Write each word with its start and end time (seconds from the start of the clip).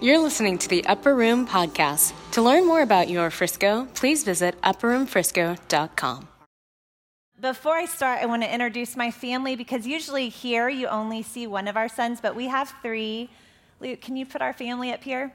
You're 0.00 0.18
listening 0.18 0.58
to 0.58 0.68
the 0.68 0.84
Upper 0.86 1.14
Room 1.14 1.46
Podcast. 1.46 2.12
To 2.32 2.42
learn 2.42 2.66
more 2.66 2.82
about 2.82 3.08
your 3.08 3.30
Frisco, 3.30 3.86
please 3.94 4.24
visit 4.24 4.60
upperroomfrisco.com. 4.62 6.28
Before 7.40 7.74
I 7.74 7.86
start, 7.86 8.22
I 8.22 8.26
want 8.26 8.42
to 8.42 8.52
introduce 8.52 8.96
my 8.96 9.10
family 9.10 9.56
because 9.56 9.86
usually 9.86 10.28
here 10.28 10.68
you 10.68 10.86
only 10.86 11.22
see 11.22 11.46
one 11.46 11.68
of 11.68 11.76
our 11.76 11.88
sons, 11.88 12.20
but 12.20 12.34
we 12.34 12.46
have 12.46 12.72
three. 12.82 13.30
Luke, 13.80 14.00
can 14.00 14.16
you 14.16 14.26
put 14.26 14.42
our 14.42 14.52
family 14.52 14.92
up 14.92 15.02
here? 15.02 15.32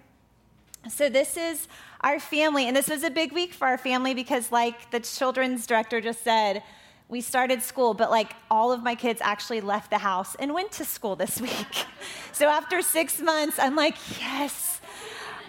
So, 0.89 1.10
this 1.10 1.36
is 1.36 1.68
our 2.02 2.20
family, 2.20 2.66
and 2.68 2.76
this 2.76 2.88
was 2.88 3.04
a 3.04 3.10
big 3.10 3.34
week 3.34 3.54
for 3.54 3.68
our 3.68 3.78
family 3.78 4.14
because, 4.14 4.52
like 4.52 4.92
the 4.92 5.02
children's 5.02 5.68
director 5.68 6.00
just 6.00 6.24
said, 6.24 6.64
we 7.10 7.21
started 7.21 7.62
school, 7.62 7.94
but 7.94 8.10
like 8.10 8.34
all 8.52 8.71
of 8.71 8.84
my 8.84 8.96
kids 8.96 9.21
actually 9.23 9.62
left 9.62 9.90
the 9.90 9.98
house 9.98 10.36
and 10.36 10.54
went 10.54 10.71
to 10.73 10.86
school 10.86 11.16
this 11.16 11.40
week. 11.48 11.86
so 12.32 12.48
after 12.48 12.82
six 12.82 13.20
months, 13.20 13.58
I'm 13.60 13.76
like, 13.76 13.96
yes. 14.20 14.82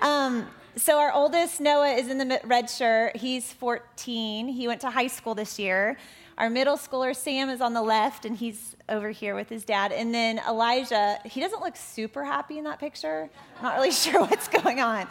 Um, 0.01 0.47
so 0.77 0.99
our 0.99 1.13
oldest, 1.13 1.61
Noah, 1.61 1.91
is 1.91 2.09
in 2.09 2.19
the 2.19 2.41
red 2.45 2.71
shirt. 2.71 3.17
He's 3.17 3.53
14. 3.53 4.49
He 4.49 4.69
went 4.69 4.81
to 4.83 4.91
high 4.91 5.09
school 5.09 5.35
this 5.35 5.59
year. 5.59 5.97
Our 6.39 6.49
middle 6.49 6.77
schooler, 6.77 7.17
Sam, 7.17 7.49
is 7.49 7.61
on 7.61 7.75
the 7.75 7.83
left, 7.83 8.25
and 8.25 8.37
he's 8.37 8.77
over 8.89 9.11
here 9.11 9.35
with 9.35 9.49
his 9.49 9.65
dad. 9.65 9.91
And 9.91 10.15
then 10.15 10.41
Elijah, 10.49 11.19
he 11.25 11.41
doesn't 11.41 11.61
look 11.61 11.75
super 11.75 12.25
happy 12.25 12.59
in 12.59 12.65
that 12.65 12.79
picture. 12.79 13.29
I'm 13.57 13.65
not 13.65 13.75
really 13.75 13.91
sure 14.05 14.21
what's 14.21 14.47
going 14.47 14.79
on. 14.79 15.09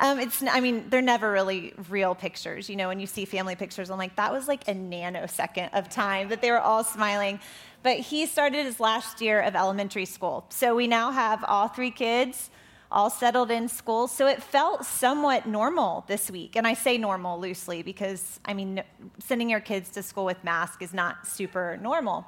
Um, 0.00 0.18
it's, 0.18 0.42
I 0.42 0.58
mean, 0.58 0.86
they're 0.90 1.00
never 1.00 1.30
really 1.30 1.74
real 1.88 2.16
pictures. 2.16 2.68
You 2.68 2.74
know, 2.74 2.88
when 2.88 2.98
you 2.98 3.06
see 3.06 3.24
family 3.24 3.54
pictures, 3.54 3.88
I'm 3.88 3.98
like, 3.98 4.16
that 4.16 4.32
was 4.32 4.48
like 4.48 4.66
a 4.66 4.74
nanosecond 4.74 5.72
of 5.74 5.88
time 5.88 6.28
that 6.30 6.42
they 6.42 6.50
were 6.50 6.60
all 6.60 6.82
smiling. 6.82 7.38
But 7.84 7.98
he 7.98 8.26
started 8.26 8.66
his 8.66 8.80
last 8.80 9.20
year 9.20 9.42
of 9.42 9.54
elementary 9.54 10.06
school. 10.06 10.44
So 10.48 10.74
we 10.74 10.88
now 10.88 11.12
have 11.12 11.44
all 11.46 11.68
three 11.68 11.92
kids 11.92 12.50
all 12.94 13.10
settled 13.10 13.50
in 13.50 13.68
school. 13.68 14.06
So 14.06 14.26
it 14.26 14.42
felt 14.42 14.86
somewhat 14.86 15.46
normal 15.46 16.04
this 16.06 16.30
week. 16.30 16.56
And 16.56 16.66
I 16.66 16.74
say 16.74 16.96
normal 16.96 17.38
loosely 17.38 17.82
because, 17.82 18.40
I 18.44 18.54
mean, 18.54 18.82
sending 19.18 19.50
your 19.50 19.60
kids 19.60 19.90
to 19.90 20.02
school 20.02 20.24
with 20.24 20.42
masks 20.44 20.80
is 20.80 20.94
not 20.94 21.26
super 21.26 21.76
normal. 21.82 22.24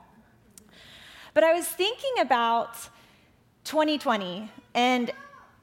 But 1.34 1.45
I 1.45 1.55
was 1.55 1.67
thinking 1.67 2.19
about 2.20 2.75
2020 3.64 4.50
and 4.75 5.11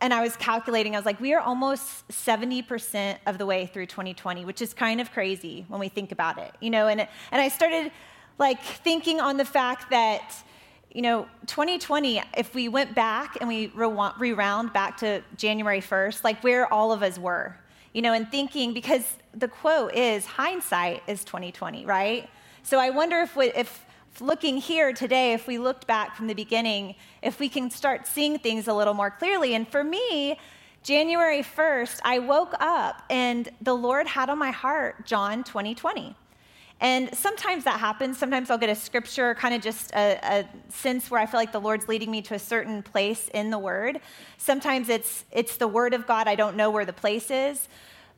and 0.01 0.13
I 0.13 0.21
was 0.21 0.35
calculating, 0.35 0.95
I 0.95 0.99
was 0.99 1.05
like, 1.05 1.21
we 1.21 1.33
are 1.33 1.39
almost 1.39 2.05
70% 2.09 3.19
of 3.25 3.38
the 3.38 3.45
way 3.45 3.67
through 3.67 3.85
2020, 3.85 4.43
which 4.43 4.61
is 4.61 4.73
kind 4.73 4.99
of 4.99 5.13
crazy 5.13 5.65
when 5.69 5.79
we 5.79 5.88
think 5.88 6.11
about 6.11 6.38
it, 6.38 6.51
you 6.59 6.69
know, 6.69 6.88
and, 6.88 6.99
and 6.99 7.41
I 7.41 7.47
started 7.47 7.89
like 8.38 8.61
thinking 8.61 9.21
on 9.21 9.38
the 9.38 9.45
fact 9.45 9.91
that 9.91 10.43
you 10.94 11.02
know, 11.02 11.27
2020, 11.47 12.22
if 12.38 12.53
we 12.53 12.67
went 12.67 12.94
back 12.94 13.38
and 13.39 13.49
we 13.49 13.72
rewound 13.75 14.73
back 14.73 14.97
to 14.97 15.23
January 15.35 15.81
1st, 15.81 16.23
like 16.23 16.44
where 16.44 16.72
all 16.72 16.91
of 16.91 17.02
us 17.02 17.17
were, 17.17 17.58
you 17.94 18.02
know, 18.03 18.13
and 18.13 18.30
thinking, 18.30 18.73
because 18.73 19.17
the 19.33 19.47
quote 19.47 19.95
is 19.95 20.23
hindsight 20.25 21.02
is 21.08 21.23
2020, 21.23 21.85
right? 21.85 22.30
So 22.61 22.80
I 22.80 22.91
wonder 22.91 23.22
if, 23.22 23.35
we, 23.35 23.47
if 23.53 23.83
looking 24.19 24.58
here 24.58 24.94
today, 24.94 25.33
if 25.33 25.47
we 25.47 25.58
looked 25.58 25.88
back 25.88 26.16
from 26.16 26.27
the 26.27 26.35
beginning, 26.35 26.94
if 27.23 27.39
we 27.39 27.50
can 27.50 27.72
start 27.72 28.05
seeing 28.05 28.38
things 28.38 28.67
a 28.67 28.73
little 28.73 28.94
more 28.94 29.09
clearly. 29.09 29.55
And 29.55 29.67
for 29.67 29.83
me, 29.83 30.38
January 30.83 31.41
1st, 31.41 32.02
I 32.03 32.19
woke 32.19 32.53
up 32.59 33.02
and 33.09 33.50
the 33.61 33.73
Lord 33.73 34.05
had 34.05 34.30
on 34.30 34.38
my 34.38 34.52
heart 34.52 35.07
John 35.07 35.44
2020. 35.44 36.16
And 36.83 37.15
sometimes 37.15 37.63
that 37.63 37.79
happens. 37.79 38.17
Sometimes 38.17 38.51
I'll 38.51 38.57
get 38.57 38.69
a 38.69 38.75
scripture, 38.75 39.33
kind 39.35 39.55
of 39.55 39.61
just 39.61 39.93
a, 39.93 40.19
a, 40.21 40.45
sense 40.69 41.09
where 41.09 41.21
I 41.21 41.25
feel 41.25 41.39
like 41.39 41.53
the 41.53 41.61
Lord's 41.61 41.87
leading 41.87 42.11
me 42.11 42.21
to 42.23 42.33
a 42.33 42.39
certain 42.39 42.83
place 42.83 43.29
in 43.33 43.51
the 43.51 43.57
Word. 43.57 44.01
Sometimes 44.37 44.89
it's, 44.89 45.23
it's 45.31 45.55
the 45.55 45.67
Word 45.67 45.93
of 45.93 46.05
God. 46.05 46.27
I 46.27 46.35
don't 46.35 46.57
know 46.57 46.69
where 46.69 46.83
the 46.83 46.91
place 46.91 47.31
is. 47.31 47.69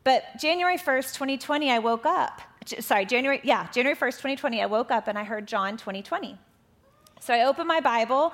But 0.03 0.23
January 0.41 0.79
1st, 0.79 1.13
2020, 1.13 1.69
I 1.69 1.77
woke 1.77 2.07
up. 2.07 2.41
Sorry, 2.79 3.05
January, 3.05 3.39
yeah, 3.43 3.69
January 3.71 3.95
1st, 3.95 4.13
2020, 4.13 4.63
I 4.63 4.65
woke 4.65 4.89
up 4.89 5.07
and 5.07 5.15
I 5.15 5.25
heard 5.25 5.47
John 5.47 5.77
2020. 5.77 6.35
So 7.19 7.35
I 7.35 7.43
opened 7.45 7.67
my 7.67 7.81
Bible 7.81 8.33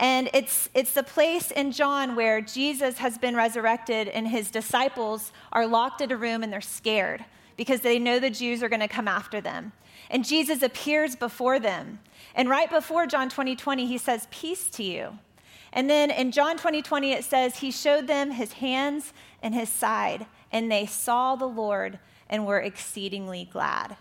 and 0.00 0.28
it's, 0.34 0.68
it's 0.74 0.92
the 0.92 1.04
place 1.04 1.52
in 1.52 1.70
John 1.70 2.16
where 2.16 2.40
Jesus 2.40 2.98
has 2.98 3.16
been 3.16 3.36
resurrected 3.36 4.08
and 4.08 4.26
his 4.26 4.50
disciples 4.50 5.30
are 5.52 5.68
locked 5.68 6.00
in 6.00 6.10
a 6.10 6.16
room 6.16 6.42
and 6.42 6.52
they're 6.52 6.60
scared 6.60 7.24
because 7.58 7.80
they 7.80 7.98
know 7.98 8.18
the 8.18 8.30
Jews 8.30 8.62
are 8.62 8.70
going 8.70 8.80
to 8.80 8.88
come 8.88 9.08
after 9.08 9.42
them. 9.42 9.72
And 10.08 10.24
Jesus 10.24 10.62
appears 10.62 11.14
before 11.16 11.58
them. 11.58 11.98
And 12.34 12.48
right 12.48 12.70
before 12.70 13.06
John 13.06 13.28
20 13.28 13.56
20, 13.56 13.84
he 13.84 13.98
says, 13.98 14.26
Peace 14.30 14.70
to 14.70 14.82
you. 14.82 15.18
And 15.74 15.90
then 15.90 16.10
in 16.10 16.30
John 16.30 16.56
20 16.56 16.80
20, 16.80 17.12
it 17.12 17.24
says, 17.24 17.58
He 17.58 17.70
showed 17.70 18.06
them 18.06 18.30
his 18.30 18.52
hands 18.54 19.12
and 19.42 19.54
his 19.54 19.68
side, 19.68 20.26
and 20.50 20.72
they 20.72 20.86
saw 20.86 21.36
the 21.36 21.46
Lord 21.46 21.98
and 22.30 22.46
were 22.46 22.60
exceedingly 22.60 23.50
glad. 23.52 23.96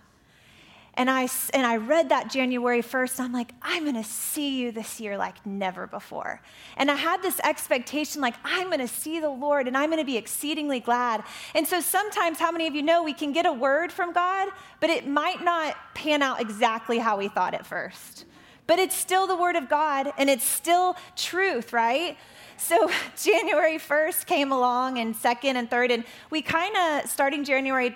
And 0.97 1.11
I, 1.11 1.29
and 1.53 1.65
I 1.65 1.77
read 1.77 2.09
that 2.09 2.31
January 2.31 2.81
1st. 2.81 3.19
I'm 3.19 3.31
like, 3.31 3.53
I'm 3.61 3.83
going 3.83 3.95
to 3.95 4.03
see 4.03 4.57
you 4.57 4.71
this 4.71 4.99
year 4.99 5.15
like 5.15 5.45
never 5.45 5.85
before. 5.85 6.41
And 6.75 6.89
I 6.89 6.95
had 6.95 7.21
this 7.21 7.39
expectation 7.41 8.19
like, 8.19 8.33
I'm 8.43 8.67
going 8.67 8.79
to 8.79 8.87
see 8.87 9.19
the 9.19 9.29
Lord 9.29 9.67
and 9.67 9.77
I'm 9.77 9.91
going 9.91 10.01
to 10.01 10.05
be 10.05 10.17
exceedingly 10.17 10.79
glad. 10.79 11.23
And 11.53 11.67
so 11.67 11.81
sometimes, 11.81 12.39
how 12.39 12.51
many 12.51 12.65
of 12.65 12.73
you 12.73 12.81
know 12.81 13.03
we 13.03 13.13
can 13.13 13.31
get 13.31 13.45
a 13.45 13.53
word 13.53 13.91
from 13.91 14.11
God, 14.11 14.49
but 14.79 14.89
it 14.89 15.07
might 15.07 15.43
not 15.43 15.77
pan 15.93 16.23
out 16.23 16.41
exactly 16.41 16.97
how 16.97 17.15
we 17.15 17.27
thought 17.27 17.53
at 17.53 17.67
first? 17.67 18.25
But 18.65 18.79
it's 18.79 18.95
still 18.95 19.27
the 19.27 19.37
word 19.37 19.55
of 19.55 19.69
God 19.69 20.11
and 20.17 20.31
it's 20.31 20.43
still 20.43 20.97
truth, 21.15 21.73
right? 21.73 22.17
So 22.57 22.89
January 23.23 23.77
1st 23.77 24.25
came 24.25 24.51
along 24.51 24.97
and 24.97 25.15
second 25.15 25.57
and 25.57 25.69
third, 25.69 25.91
and 25.91 26.05
we 26.31 26.41
kind 26.41 26.75
of, 26.75 27.07
starting 27.07 27.43
January 27.43 27.95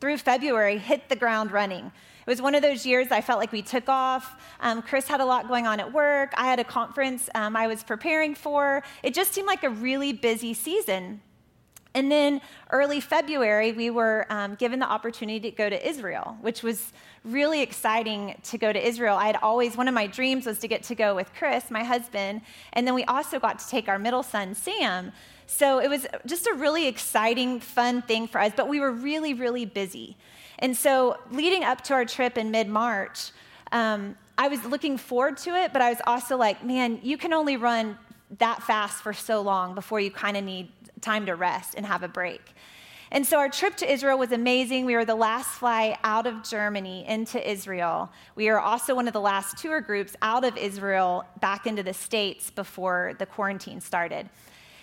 through 0.00 0.18
February, 0.18 0.78
hit 0.78 1.08
the 1.08 1.16
ground 1.16 1.50
running. 1.50 1.90
It 2.30 2.34
was 2.34 2.42
one 2.42 2.54
of 2.54 2.62
those 2.62 2.86
years 2.86 3.08
I 3.10 3.22
felt 3.22 3.40
like 3.40 3.50
we 3.50 3.60
took 3.60 3.88
off. 3.88 4.40
Um, 4.60 4.82
Chris 4.82 5.08
had 5.08 5.20
a 5.20 5.24
lot 5.24 5.48
going 5.48 5.66
on 5.66 5.80
at 5.80 5.92
work. 5.92 6.32
I 6.36 6.44
had 6.44 6.60
a 6.60 6.64
conference 6.64 7.28
um, 7.34 7.56
I 7.56 7.66
was 7.66 7.82
preparing 7.82 8.36
for. 8.36 8.84
It 9.02 9.14
just 9.14 9.32
seemed 9.32 9.48
like 9.48 9.64
a 9.64 9.68
really 9.68 10.12
busy 10.12 10.54
season. 10.54 11.22
And 11.92 12.08
then 12.08 12.40
early 12.70 13.00
February, 13.00 13.72
we 13.72 13.90
were 13.90 14.26
um, 14.30 14.54
given 14.54 14.78
the 14.78 14.88
opportunity 14.88 15.40
to 15.40 15.50
go 15.50 15.68
to 15.68 15.88
Israel, 15.88 16.36
which 16.40 16.62
was 16.62 16.92
really 17.24 17.62
exciting 17.62 18.38
to 18.44 18.58
go 18.58 18.72
to 18.72 18.78
Israel. 18.78 19.16
I 19.16 19.26
had 19.26 19.38
always, 19.42 19.76
one 19.76 19.88
of 19.88 19.94
my 19.94 20.06
dreams 20.06 20.46
was 20.46 20.60
to 20.60 20.68
get 20.68 20.84
to 20.84 20.94
go 20.94 21.16
with 21.16 21.34
Chris, 21.34 21.68
my 21.68 21.82
husband, 21.82 22.42
and 22.74 22.86
then 22.86 22.94
we 22.94 23.02
also 23.06 23.40
got 23.40 23.58
to 23.58 23.68
take 23.68 23.88
our 23.88 23.98
middle 23.98 24.22
son, 24.22 24.54
Sam. 24.54 25.10
So 25.48 25.80
it 25.80 25.88
was 25.90 26.06
just 26.26 26.46
a 26.46 26.54
really 26.54 26.86
exciting, 26.86 27.58
fun 27.58 28.02
thing 28.02 28.28
for 28.28 28.40
us, 28.40 28.52
but 28.56 28.68
we 28.68 28.78
were 28.78 28.92
really, 28.92 29.34
really 29.34 29.64
busy. 29.64 30.16
And 30.60 30.76
so, 30.76 31.18
leading 31.30 31.64
up 31.64 31.82
to 31.84 31.94
our 31.94 32.04
trip 32.04 32.38
in 32.38 32.50
mid 32.50 32.68
March, 32.68 33.32
um, 33.72 34.16
I 34.38 34.48
was 34.48 34.64
looking 34.64 34.96
forward 34.96 35.36
to 35.38 35.54
it, 35.54 35.72
but 35.72 35.82
I 35.82 35.90
was 35.90 36.00
also 36.06 36.36
like, 36.36 36.64
man, 36.64 37.00
you 37.02 37.18
can 37.18 37.32
only 37.32 37.56
run 37.56 37.98
that 38.38 38.62
fast 38.62 39.02
for 39.02 39.12
so 39.12 39.40
long 39.40 39.74
before 39.74 40.00
you 40.00 40.10
kind 40.10 40.36
of 40.36 40.44
need 40.44 40.70
time 41.00 41.26
to 41.26 41.34
rest 41.34 41.74
and 41.74 41.84
have 41.84 42.02
a 42.02 42.08
break. 42.08 42.40
And 43.12 43.26
so 43.26 43.38
our 43.38 43.48
trip 43.48 43.76
to 43.78 43.92
Israel 43.92 44.18
was 44.18 44.30
amazing. 44.30 44.84
We 44.84 44.94
were 44.94 45.04
the 45.04 45.16
last 45.16 45.48
flight 45.48 45.98
out 46.04 46.26
of 46.26 46.44
Germany 46.44 47.04
into 47.08 47.50
Israel. 47.50 48.10
We 48.36 48.48
were 48.48 48.60
also 48.60 48.94
one 48.94 49.08
of 49.08 49.12
the 49.12 49.20
last 49.20 49.58
tour 49.58 49.80
groups 49.80 50.14
out 50.22 50.44
of 50.44 50.56
Israel 50.56 51.24
back 51.40 51.66
into 51.66 51.82
the 51.82 51.92
States 51.92 52.50
before 52.50 53.14
the 53.18 53.26
quarantine 53.26 53.80
started. 53.80 54.28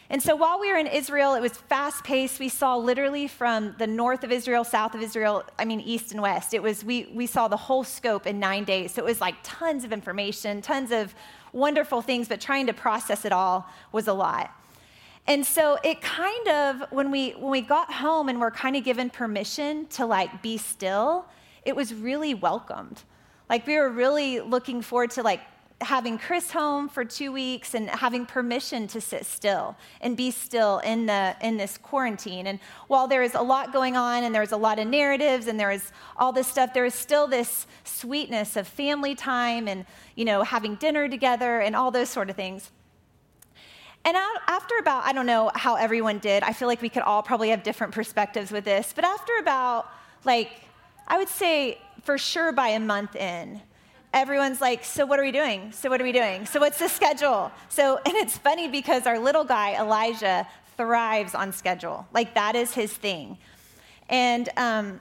And 0.10 0.24
so 0.24 0.38
while 0.38 0.60
we 0.60 0.72
were 0.72 0.78
in 0.78 0.88
Israel, 0.88 1.34
it 1.34 1.42
was 1.42 1.52
fast 1.52 2.04
paced. 2.06 2.40
We 2.40 2.48
saw 2.48 2.78
literally 2.78 3.28
from 3.28 3.76
the 3.78 3.88
north 3.88 4.24
of 4.24 4.32
Israel, 4.32 4.64
south 4.64 4.96
of 4.96 5.02
Israel, 5.02 5.44
I 5.60 5.66
mean, 5.66 5.82
east 5.82 6.14
and 6.14 6.22
west. 6.22 6.54
It 6.54 6.64
was, 6.64 6.84
we, 6.84 7.12
we 7.14 7.28
saw 7.28 7.50
the 7.50 7.58
whole 7.58 7.84
scope 7.84 8.26
in 8.26 8.40
nine 8.40 8.64
days. 8.64 8.94
So 8.94 9.02
it 9.02 9.06
was 9.06 9.20
like 9.20 9.36
tons 9.44 9.84
of 9.84 9.92
information, 9.92 10.62
tons 10.62 10.92
of 10.92 11.14
wonderful 11.52 12.02
things, 12.02 12.30
but 12.30 12.40
trying 12.40 12.68
to 12.68 12.74
process 12.74 13.26
it 13.26 13.34
all 13.34 13.70
was 13.92 14.08
a 14.08 14.14
lot. 14.14 14.52
And 15.28 15.46
so 15.46 15.78
it 15.84 16.02
kind 16.02 16.48
of, 16.48 16.84
when 16.90 17.12
we, 17.12 17.32
when 17.32 17.52
we 17.52 17.60
got 17.60 17.92
home 17.92 18.30
and 18.30 18.40
were 18.40 18.52
kind 18.52 18.78
of 18.78 18.86
given 18.86 19.10
permission 19.10 19.88
to 19.88 20.06
like 20.06 20.42
be 20.42 20.58
still, 20.58 21.26
it 21.66 21.76
was 21.76 21.94
really 21.94 22.34
welcomed. 22.34 23.04
Like 23.50 23.68
we 23.68 23.76
were 23.78 23.90
really 23.90 24.40
looking 24.40 24.82
forward 24.82 25.12
to 25.12 25.24
like 25.24 25.42
having 25.82 26.18
Chris 26.18 26.50
home 26.52 26.90
for 26.90 27.06
two 27.06 27.32
weeks 27.32 27.76
and 27.76 27.90
having 27.90 28.26
permission 28.26 28.88
to 28.88 29.00
sit 29.00 29.26
still 29.26 29.76
and 30.02 30.18
be 30.18 30.32
still 30.32 30.80
in, 30.80 31.06
the, 31.06 31.36
in 31.42 31.58
this 31.58 31.78
quarantine. 31.78 32.48
And 32.48 32.60
while 32.88 33.08
there 33.08 33.22
is 33.22 33.36
a 33.36 33.42
lot 33.42 33.72
going 33.72 33.96
on 33.96 34.24
and 34.24 34.34
there's 34.34 34.52
a 34.52 34.58
lot 34.58 34.80
of 34.80 34.88
narratives 34.88 35.46
and 35.46 35.60
there 35.60 35.70
is 35.70 35.92
all 36.16 36.32
this 36.32 36.48
stuff, 36.48 36.74
there 36.74 36.86
is 36.86 36.96
still 36.96 37.28
this 37.28 37.68
sweetness 37.84 38.56
of 38.56 38.68
family 38.68 39.14
time 39.14 39.68
and, 39.68 39.86
you 40.16 40.26
know, 40.26 40.42
having 40.42 40.76
dinner 40.76 41.08
together 41.08 41.60
and 41.60 41.76
all 41.76 41.92
those 41.92 42.10
sort 42.10 42.30
of 42.30 42.36
things. 42.36 42.72
And 44.04 44.16
after 44.48 44.76
about, 44.80 45.04
I 45.04 45.14
don't 45.14 45.26
know 45.26 45.52
how 45.54 45.76
everyone 45.76 46.20
did, 46.20 46.42
I 46.42 46.54
feel 46.54 46.68
like 46.68 46.82
we 46.82 46.90
could 46.90 47.04
all 47.04 47.22
probably 47.22 47.50
have 47.50 47.62
different 47.62 47.94
perspectives 47.94 48.52
with 48.52 48.64
this, 48.64 48.94
but 48.96 49.04
after 49.04 49.34
about, 49.40 49.88
like, 50.24 50.50
I 51.08 51.18
would 51.18 51.30
say 51.30 51.78
for 52.04 52.18
sure 52.18 52.52
by 52.52 52.70
a 52.70 52.80
month 52.80 53.16
in, 53.16 53.62
everyone's 54.18 54.60
like, 54.60 54.84
So 54.84 55.06
what 55.06 55.20
are 55.20 55.24
we 55.24 55.32
doing? 55.32 55.72
So 55.72 55.90
what 55.90 56.02
are 56.02 56.04
we 56.04 56.12
doing? 56.12 56.46
So 56.46 56.60
what's 56.60 56.80
the 56.80 56.90
schedule? 56.90 57.52
So, 57.70 57.98
and 58.06 58.16
it's 58.16 58.38
funny 58.38 58.68
because 58.68 59.06
our 59.06 59.20
little 59.20 59.44
guy, 59.44 59.80
Elijah, 59.80 60.48
thrives 60.76 61.36
on 61.36 61.52
schedule. 61.52 62.08
Like 62.14 62.34
that 62.34 62.56
is 62.56 62.74
his 62.74 62.92
thing. 62.94 63.38
And 64.10 64.50
um, 64.58 65.00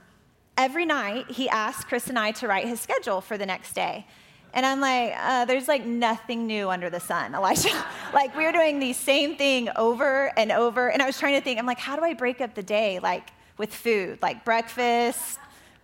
every 0.57 0.85
night 0.85 1.31
he 1.31 1.49
asks 1.49 1.85
Chris 1.85 2.09
and 2.09 2.19
I 2.19 2.33
to 2.33 2.49
write 2.49 2.67
his 2.67 2.81
schedule 2.81 3.21
for 3.21 3.39
the 3.39 3.47
next 3.47 3.75
day. 3.75 4.07
And 4.53 4.65
I'm 4.65 4.81
like, 4.81 5.15
uh, 5.19 5.45
there's 5.45 5.69
like 5.69 5.85
nothing 5.85 6.47
new 6.47 6.71
under 6.71 6.89
the 6.89 7.01
sun, 7.01 7.35
Elijah. 7.35 7.85
like 8.15 8.35
we 8.37 8.45
were 8.45 8.53
doing 8.53 8.79
the 8.79 8.93
same 8.93 9.37
thing 9.37 9.69
over 9.77 10.33
and 10.39 10.51
over. 10.53 10.91
And 10.91 11.03
I 11.03 11.07
was 11.07 11.19
trying 11.19 11.35
to 11.35 11.43
think, 11.43 11.59
I'm 11.59 11.67
like, 11.67 11.79
how 11.79 11.97
do 11.97 12.05
I 12.05 12.15
break 12.15 12.41
up 12.41 12.55
the 12.55 12.63
day? 12.63 12.99
Like 12.99 13.31
with 13.59 13.75
food, 13.75 14.19
like 14.23 14.45
breakfast, 14.45 15.39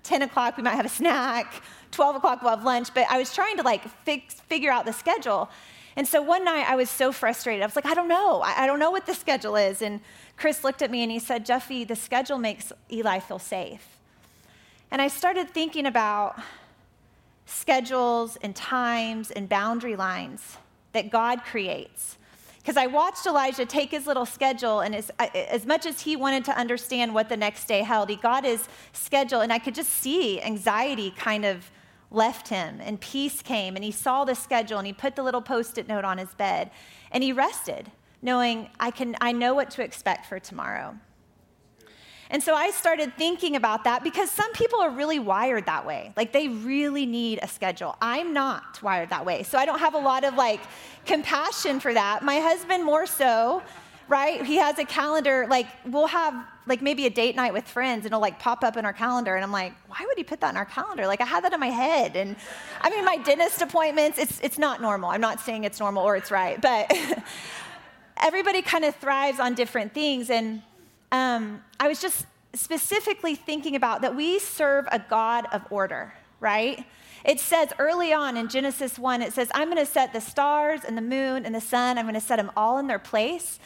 10 0.05 0.23
o'clock, 0.23 0.57
we 0.57 0.63
might 0.63 0.75
have 0.75 0.87
a 0.87 0.91
snack, 0.91 1.63
12 1.93 2.17
o'clock, 2.17 2.43
we'll 2.43 2.51
have 2.51 2.65
lunch. 2.65 2.93
But 2.93 3.07
I 3.09 3.19
was 3.19 3.33
trying 3.33 3.57
to 3.59 3.63
like 3.63 3.89
fix, 4.05 4.35
figure 4.35 4.73
out 4.73 4.85
the 4.85 4.93
schedule. 4.93 5.49
And 5.95 6.09
so 6.09 6.23
one 6.23 6.45
night 6.45 6.69
I 6.69 6.75
was 6.75 6.91
so 6.91 7.13
frustrated. 7.13 7.63
I 7.63 7.67
was 7.67 7.77
like, 7.77 7.87
I 7.87 7.95
don't 7.95 8.09
know. 8.09 8.41
I, 8.41 8.65
I 8.65 8.67
don't 8.67 8.79
know 8.79 8.91
what 8.91 9.07
the 9.07 9.15
schedule 9.15 9.57
is. 9.57 9.83
And 9.83 10.01
Chris 10.37 10.65
looked 10.65 10.83
at 10.83 10.91
me 10.91 11.03
and 11.03 11.13
he 11.13 11.19
said, 11.19 11.47
Jeffie, 11.47 11.85
the 11.85 11.97
schedule 11.97 12.39
makes 12.39 12.73
Eli 12.91 13.19
feel 13.21 13.39
safe. 13.39 13.87
And 14.91 15.01
I 15.01 15.09
started 15.09 15.51
thinking 15.51 15.87
about 15.87 16.39
schedules 17.47 18.37
and 18.43 18.57
times 18.57 19.31
and 19.31 19.49
boundary 19.49 19.97
lines 19.97 20.57
that 20.93 21.11
God 21.11 21.45
creates. 21.45 22.17
Because 22.59 22.77
I 22.77 22.87
watched 22.87 23.27
Elijah 23.27 23.67
take 23.67 23.91
his 23.91 24.07
little 24.07 24.25
schedule, 24.25 24.81
and 24.81 24.95
as, 24.95 25.11
as 25.19 25.67
much 25.67 25.85
as 25.85 26.01
he 26.01 26.15
wanted 26.15 26.45
to 26.45 26.57
understand 26.57 27.13
what 27.13 27.29
the 27.29 27.37
next 27.37 27.65
day 27.65 27.83
held, 27.83 28.09
he 28.09 28.15
got 28.15 28.45
his 28.45 28.69
schedule, 28.93 29.41
and 29.41 29.53
I 29.53 29.59
could 29.59 29.75
just 29.75 29.91
see 29.91 30.41
anxiety 30.41 31.13
kind 31.17 31.45
of 31.45 31.69
left 32.13 32.49
him, 32.49 32.81
and 32.81 33.01
peace 33.01 33.43
came, 33.43 33.75
and 33.75 33.85
he 33.85 33.91
saw 33.91 34.25
the 34.25 34.35
schedule, 34.35 34.79
and 34.79 34.87
he 34.87 34.93
put 34.93 35.17
the 35.17 35.23
little 35.23 35.43
post 35.43 35.79
it 35.79 35.89
note 35.89 36.05
on 36.05 36.19
his 36.19 36.35
bed, 36.35 36.71
and 37.11 37.23
he 37.23 37.33
rested, 37.33 37.91
knowing 38.21 38.69
I, 38.79 38.91
can, 38.91 39.17
I 39.21 39.33
know 39.33 39.55
what 39.55 39.71
to 39.73 39.83
expect 39.83 40.27
for 40.27 40.39
tomorrow. 40.39 40.97
And 42.33 42.43
so 42.43 42.55
I 42.55 42.71
started 42.71 43.13
thinking 43.19 43.57
about 43.57 43.85
that 43.85 44.03
because 44.03 44.31
some 44.31 44.51
people 44.55 44.81
are 44.81 44.91
really 44.91 45.19
wired 45.19 45.67
that 45.67 45.85
way. 45.85 46.15
Like 46.17 46.33
they 46.33 46.49
really 46.49 47.05
need 47.05 47.39
a 47.43 47.47
schedule. 47.47 47.95
I'm 48.01 48.33
not 48.33 48.83
wired 48.83 49.11
that 49.11 49.27
way. 49.27 49.43
So 49.43 49.59
I 49.59 49.67
don't 49.67 49.81
have 49.81 49.93
a 49.93 49.99
lot 49.99 50.25
of 50.25 50.35
like 50.35 50.61
compassion 51.05 51.79
for 51.79 51.93
that. 51.93 52.25
My 52.25 52.37
husband 52.37 52.85
more 52.85 53.05
so, 53.05 53.63
right? 54.13 54.45
He 54.45 54.57
has 54.57 54.79
a 54.79 54.85
calendar 54.85 55.47
like 55.49 55.67
we'll 55.87 56.07
have 56.07 56.35
like 56.67 56.83
maybe 56.83 57.07
a 57.07 57.11
date 57.11 57.35
night 57.35 57.55
with 57.55 57.67
friends 57.67 58.01
and 58.01 58.09
it'll 58.09 58.21
like 58.21 58.39
pop 58.39 58.63
up 58.63 58.77
in 58.77 58.85
our 58.85 58.93
calendar 58.93 59.35
and 59.35 59.43
I'm 59.43 59.51
like, 59.51 59.73
why 59.89 60.05
would 60.07 60.19
he 60.19 60.23
put 60.23 60.43
that 60.43 60.51
in 60.51 60.59
our 60.59 60.67
calendar? 60.67 61.07
Like 61.07 61.23
I 61.23 61.25
had 61.25 61.43
that 61.45 61.55
in 61.55 61.59
my 61.59 61.71
head. 61.71 62.15
And 62.15 62.37
I 62.83 62.91
mean 62.91 63.07
my 63.07 63.17
dentist 63.17 63.63
appointments, 63.63 64.19
it's 64.19 64.39
it's 64.41 64.59
not 64.59 64.83
normal. 64.83 65.09
I'm 65.09 65.23
not 65.23 65.41
saying 65.41 65.65
it's 65.65 65.81
normal 65.81 66.03
or 66.05 66.15
it's 66.15 66.31
right, 66.31 66.61
but 66.61 66.93
everybody 68.23 68.61
kind 68.61 68.85
of 68.85 68.95
thrives 68.97 69.41
on 69.41 69.55
different 69.55 69.95
things 69.95 70.29
and 70.29 70.61
um, 71.11 71.65
I 71.81 71.89
was 71.89 71.99
just 72.03 72.27
specifically 72.53 73.35
thinking 73.35 73.77
about 73.77 74.03
that 74.03 74.15
we 74.15 74.39
serve 74.39 74.87
a 74.93 74.99
God 74.99 75.47
of 75.53 75.63
order, 75.71 76.13
right? 76.39 76.85
It 77.25 77.41
says 77.41 77.73
early 77.79 78.13
on 78.13 78.37
in 78.37 78.49
Genesis 78.49 78.99
1, 78.99 79.23
it 79.23 79.33
says, 79.33 79.49
I'm 79.55 79.71
going 79.71 79.79
to 79.79 79.91
set 79.91 80.13
the 80.13 80.21
stars 80.21 80.81
and 80.87 80.99
the 80.99 81.03
moon 81.03 81.47
and 81.47 81.55
the 81.55 81.61
sun, 81.61 81.97
I'm 81.97 82.05
going 82.05 82.15
to 82.15 82.21
set 82.21 82.37
them 82.37 82.51
all 82.57 82.79
in 82.79 82.89
their 82.89 82.99
place 82.99 83.61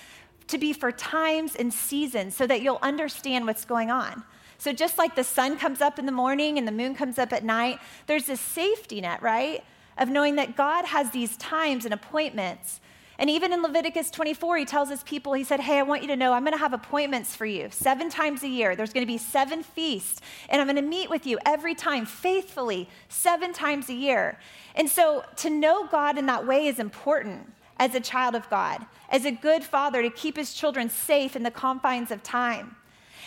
to 0.49 0.59
be 0.59 0.73
for 0.73 0.93
times 0.93 1.57
and 1.57 1.73
seasons 1.73 2.37
so 2.37 2.47
that 2.47 2.63
you'll 2.63 2.79
understand 2.83 3.47
what's 3.47 3.65
going 3.65 3.91
on. 3.91 4.23
So, 4.59 4.73
just 4.73 4.97
like 4.97 5.15
the 5.15 5.25
sun 5.25 5.59
comes 5.59 5.81
up 5.81 5.99
in 5.99 6.07
the 6.07 6.13
morning 6.13 6.57
and 6.57 6.67
the 6.67 6.73
moon 6.73 6.95
comes 6.95 7.19
up 7.19 7.33
at 7.33 7.45
night, 7.45 7.79
there's 8.07 8.25
this 8.25 8.41
safety 8.41 9.01
net, 9.01 9.23
right? 9.23 9.63
Of 9.99 10.09
knowing 10.09 10.37
that 10.37 10.57
God 10.57 10.87
has 10.87 11.11
these 11.11 11.37
times 11.37 11.85
and 11.85 11.93
appointments 11.93 12.81
and 13.19 13.31
even 13.31 13.53
in 13.53 13.63
Leviticus 13.63 14.11
24, 14.11 14.59
he 14.59 14.65
tells 14.67 14.91
his 14.91 15.03
people, 15.03 15.33
he 15.33 15.45
said, 15.45 15.61
Hey, 15.61 15.79
I 15.79 15.83
want 15.83 16.03
you 16.03 16.09
to 16.09 16.17
know 16.17 16.33
I'm 16.33 16.43
going 16.43 16.53
to 16.53 16.59
have 16.59 16.75
appointments 16.75 17.35
for 17.35 17.47
you 17.47 17.69
seven 17.71 18.11
times 18.11 18.43
a 18.43 18.49
year. 18.49 18.77
There's 18.77 18.93
going 18.93 19.07
to 19.07 19.11
be 19.11 19.19
seven 19.19 19.63
feasts, 19.63 20.21
and 20.49 20.61
I'm 20.61 20.67
going 20.67 20.77
to 20.77 20.83
meet 20.83 21.09
with 21.09 21.27
you 21.27 21.39
every 21.47 21.75
time 21.75 22.05
faithfully, 22.05 22.89
seven 23.09 23.53
times 23.53 23.89
a 23.89 23.95
year. 23.95 24.39
And 24.75 24.89
so 24.89 25.25
to 25.37 25.51
know 25.51 25.87
God 25.87 26.19
in 26.19 26.27
that 26.27 26.47
way 26.47 26.67
is 26.67 26.79
important 26.79 27.53
as 27.79 27.95
a 27.95 28.01
child 28.01 28.35
of 28.35 28.49
God, 28.49 28.87
as 29.09 29.25
a 29.25 29.31
good 29.31 29.65
father 29.65 30.03
to 30.03 30.11
keep 30.11 30.37
his 30.37 30.55
children 30.55 30.89
safe 30.89 31.37
in 31.37 31.43
the 31.43 31.51
confines 31.51 32.11
of 32.11 32.23
time. 32.23 32.77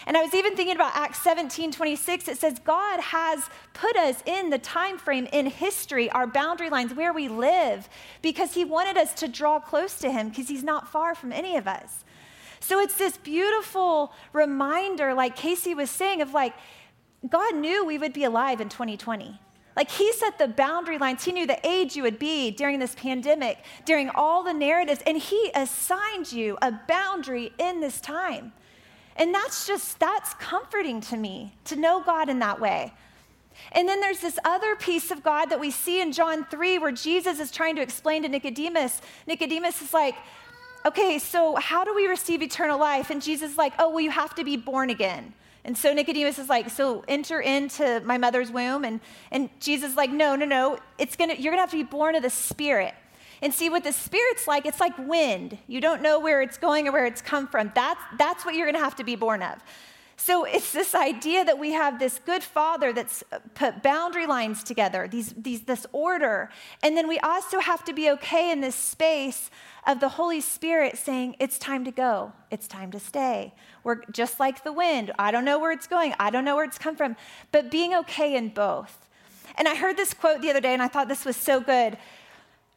And 0.06 0.16
I 0.16 0.24
was 0.24 0.34
even 0.34 0.56
thinking 0.56 0.76
about 0.76 0.96
Acts 0.96 1.20
17 1.20 1.72
26. 1.72 2.28
It 2.28 2.38
says, 2.38 2.60
God 2.60 3.00
has 3.00 3.50
put 3.74 3.96
us 3.98 4.24
in 4.26 4.50
the 4.50 4.58
time 4.58 4.98
frame 4.98 5.28
in 5.32 5.46
history, 5.46 6.10
our 6.12 6.26
boundary 6.26 6.70
lines, 6.70 6.94
where 6.94 7.14
we 7.14 7.28
live, 7.28 7.90
because 8.22 8.54
He 8.54 8.64
wanted 8.64 8.98
us 8.98 9.14
to 9.16 9.28
draw 9.28 9.60
close 9.60 10.00
to 10.00 10.12
Him 10.12 10.30
because 10.30 10.48
He's 10.48 10.64
not 10.64 10.88
far 10.88 11.16
from 11.16 11.32
any 11.32 11.58
of 11.58 11.68
us. 11.68 12.06
So 12.60 12.80
it's 12.80 12.96
this 12.96 13.18
beautiful 13.18 14.14
reminder, 14.34 15.14
like 15.14 15.36
Casey 15.36 15.74
was 15.76 15.90
saying, 15.90 16.22
of 16.22 16.34
like, 16.34 16.54
God 17.28 17.56
knew 17.56 17.86
we 17.86 17.98
would 17.98 18.14
be 18.14 18.24
alive 18.24 18.62
in 18.62 18.70
2020. 18.70 19.40
Like 19.76 19.92
he 19.92 20.12
set 20.14 20.38
the 20.38 20.48
boundary 20.48 20.98
lines. 20.98 21.24
He 21.24 21.32
knew 21.32 21.48
the 21.48 21.66
age 21.66 21.96
you 21.96 22.04
would 22.04 22.20
be 22.20 22.52
during 22.52 22.80
this 22.80 22.96
pandemic, 22.96 23.64
during 23.86 24.10
all 24.10 24.44
the 24.44 24.54
narratives, 24.54 25.02
and 25.06 25.18
he 25.18 25.52
assigned 25.56 26.32
you 26.32 26.58
a 26.62 26.74
boundary 26.88 27.54
in 27.58 27.80
this 27.80 28.02
time. 28.02 28.52
And 29.16 29.34
that's 29.34 29.68
just, 29.68 30.00
that's 30.00 30.34
comforting 30.36 31.02
to 31.02 31.18
me 31.18 31.54
to 31.66 31.76
know 31.76 32.02
God 32.02 32.30
in 32.30 32.40
that 32.40 32.60
way. 32.60 32.94
And 33.74 33.88
then 33.88 34.00
there's 34.00 34.20
this 34.20 34.40
other 34.46 34.76
piece 34.76 35.12
of 35.12 35.24
God 35.24 35.48
that 35.48 35.60
we 35.60 35.72
see 35.72 36.02
in 36.02 36.14
John 36.14 36.46
3 36.46 36.80
where 36.80 36.92
Jesus 36.92 37.40
is 37.40 37.52
trying 37.52 37.76
to 37.76 37.82
explain 37.82 38.24
to 38.24 38.30
Nicodemus. 38.30 39.02
Nicodemus 39.28 39.82
is 39.82 39.94
like, 39.94 40.16
okay, 40.86 41.20
so 41.20 41.56
how 41.56 41.84
do 41.84 41.94
we 41.94 42.08
receive 42.08 42.42
eternal 42.42 42.80
life? 42.80 43.10
And 43.10 43.22
Jesus 43.22 43.52
is 43.52 43.58
like, 43.58 43.74
oh, 43.78 43.90
well, 43.90 44.00
you 44.00 44.12
have 44.12 44.34
to 44.36 44.44
be 44.44 44.56
born 44.56 44.90
again. 44.90 45.34
And 45.66 45.78
so 45.78 45.94
Nicodemus 45.94 46.40
is 46.40 46.50
like, 46.50 46.70
so 46.70 47.04
enter 47.08 47.40
into 47.42 48.02
my 48.06 48.18
mother's 48.18 48.52
womb. 48.52 48.86
And, 48.86 49.00
and 49.32 49.50
Jesus 49.60 49.92
is 49.92 49.98
like, 49.98 50.12
no, 50.12 50.36
no, 50.36 50.46
no. 50.46 50.80
It's 50.98 51.16
gonna, 51.16 51.34
you're 51.34 51.52
going 51.52 51.58
to 51.58 51.62
have 51.62 51.72
to 51.72 51.78
be 51.78 51.84
born 51.84 52.16
of 52.16 52.24
the 52.24 52.30
Spirit. 52.30 52.94
And 53.42 53.54
see 53.54 53.70
what 53.70 53.84
the 53.84 53.94
Spirit's 53.94 54.48
like, 54.48 54.66
it's 54.66 54.80
like 54.82 54.98
wind. 54.98 55.58
You 55.68 55.80
don't 55.80 56.02
know 56.02 56.20
where 56.20 56.42
it's 56.42 56.58
going 56.58 56.88
or 56.88 56.92
where 56.92 57.06
it's 57.06 57.22
come 57.22 57.48
from. 57.48 57.72
That's, 57.74 58.02
that's 58.18 58.46
what 58.46 58.56
you're 58.56 58.66
going 58.66 58.76
to 58.76 58.84
have 58.84 58.98
to 58.98 59.04
be 59.04 59.16
born 59.16 59.42
of. 59.42 59.60
So 60.20 60.44
it's 60.44 60.74
this 60.74 60.94
idea 60.94 61.46
that 61.46 61.58
we 61.58 61.72
have 61.72 61.98
this 61.98 62.20
good 62.26 62.44
father 62.44 62.92
that's 62.92 63.24
uh, 63.32 63.40
put 63.56 63.82
boundary 63.82 64.28
lines 64.28 64.64
together, 64.64 65.08
these, 65.08 65.34
these, 65.38 65.62
this 65.62 65.88
order. 65.94 66.50
And 66.84 66.98
then 66.98 67.08
we 67.08 67.20
also 67.20 67.62
have 67.62 67.86
to 67.86 67.94
be 67.94 68.10
okay 68.12 68.52
in 68.52 68.60
this 68.60 68.76
space 68.76 69.50
of 69.90 70.00
the 70.00 70.08
Holy 70.08 70.40
Spirit 70.40 70.98
saying, 70.98 71.36
it's 71.40 71.60
time 71.60 71.84
to 71.84 71.92
go, 71.92 72.32
it's 72.50 72.68
time 72.68 72.92
to 72.92 73.00
stay. 73.00 73.54
We're 73.84 74.04
just 74.12 74.40
like 74.40 74.64
the 74.64 74.72
wind. 74.72 75.12
I 75.20 75.32
don't 75.32 75.44
know 75.44 75.60
where 75.60 75.72
it's 75.72 75.88
going, 75.88 76.14
I 76.18 76.30
don't 76.30 76.46
know 76.46 76.56
where 76.56 76.64
it's 76.64 76.78
come 76.78 76.96
from, 76.96 77.18
but 77.52 77.70
being 77.70 77.94
okay 77.96 78.38
in 78.38 78.50
both. 78.50 79.10
And 79.58 79.68
I 79.68 79.76
heard 79.76 79.98
this 79.98 80.14
quote 80.14 80.42
the 80.42 80.50
other 80.50 80.62
day, 80.62 80.74
and 80.74 80.82
I 80.82 80.88
thought 80.88 81.10
this 81.10 81.26
was 81.26 81.36
so 81.36 81.60
good 81.60 81.98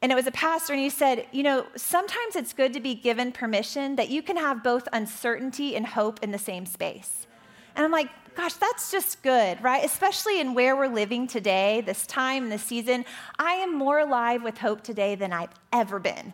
and 0.02 0.10
it 0.10 0.16
was 0.16 0.26
a 0.26 0.32
pastor, 0.32 0.72
and 0.72 0.82
he 0.82 0.90
said, 0.90 1.28
You 1.30 1.44
know, 1.44 1.64
sometimes 1.76 2.34
it's 2.34 2.52
good 2.52 2.72
to 2.72 2.80
be 2.80 2.96
given 2.96 3.30
permission 3.30 3.94
that 3.94 4.10
you 4.10 4.20
can 4.20 4.36
have 4.36 4.64
both 4.64 4.88
uncertainty 4.92 5.76
and 5.76 5.86
hope 5.86 6.18
in 6.24 6.32
the 6.32 6.38
same 6.38 6.66
space. 6.66 7.28
And 7.76 7.84
I'm 7.84 7.92
like, 7.92 8.08
Gosh, 8.34 8.54
that's 8.54 8.90
just 8.90 9.22
good, 9.22 9.62
right? 9.62 9.84
Especially 9.84 10.40
in 10.40 10.54
where 10.54 10.74
we're 10.74 10.88
living 10.88 11.28
today, 11.28 11.82
this 11.82 12.06
time, 12.06 12.48
this 12.48 12.62
season. 12.62 13.04
I 13.38 13.52
am 13.52 13.76
more 13.76 13.98
alive 14.00 14.42
with 14.42 14.58
hope 14.58 14.82
today 14.82 15.14
than 15.14 15.32
I've 15.32 15.52
ever 15.72 15.98
been. 15.98 16.32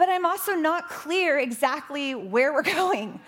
But 0.00 0.08
I'm 0.08 0.24
also 0.24 0.54
not 0.54 0.88
clear 0.88 1.38
exactly 1.38 2.14
where 2.14 2.54
we're 2.54 2.62
going. 2.80 3.20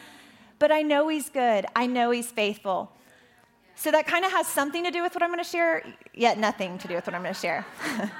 But 0.59 0.73
I 0.73 0.81
know 0.81 1.09
He's 1.09 1.29
good, 1.29 1.67
I 1.76 1.87
know 1.87 2.11
He's 2.12 2.31
faithful. 2.31 2.91
So 3.75 3.91
that 3.91 4.07
kind 4.07 4.25
of 4.25 4.33
has 4.33 4.47
something 4.47 4.83
to 4.85 4.91
do 4.91 5.02
with 5.02 5.14
what 5.14 5.23
I'm 5.23 5.29
going 5.29 5.45
to 5.45 5.49
share, 5.49 5.83
yet 6.14 6.38
nothing 6.38 6.79
to 6.79 6.88
do 6.88 6.95
with 6.95 7.07
what 7.07 7.14
I'm 7.14 7.21
going 7.21 7.35
to 7.35 7.38
share. 7.38 7.67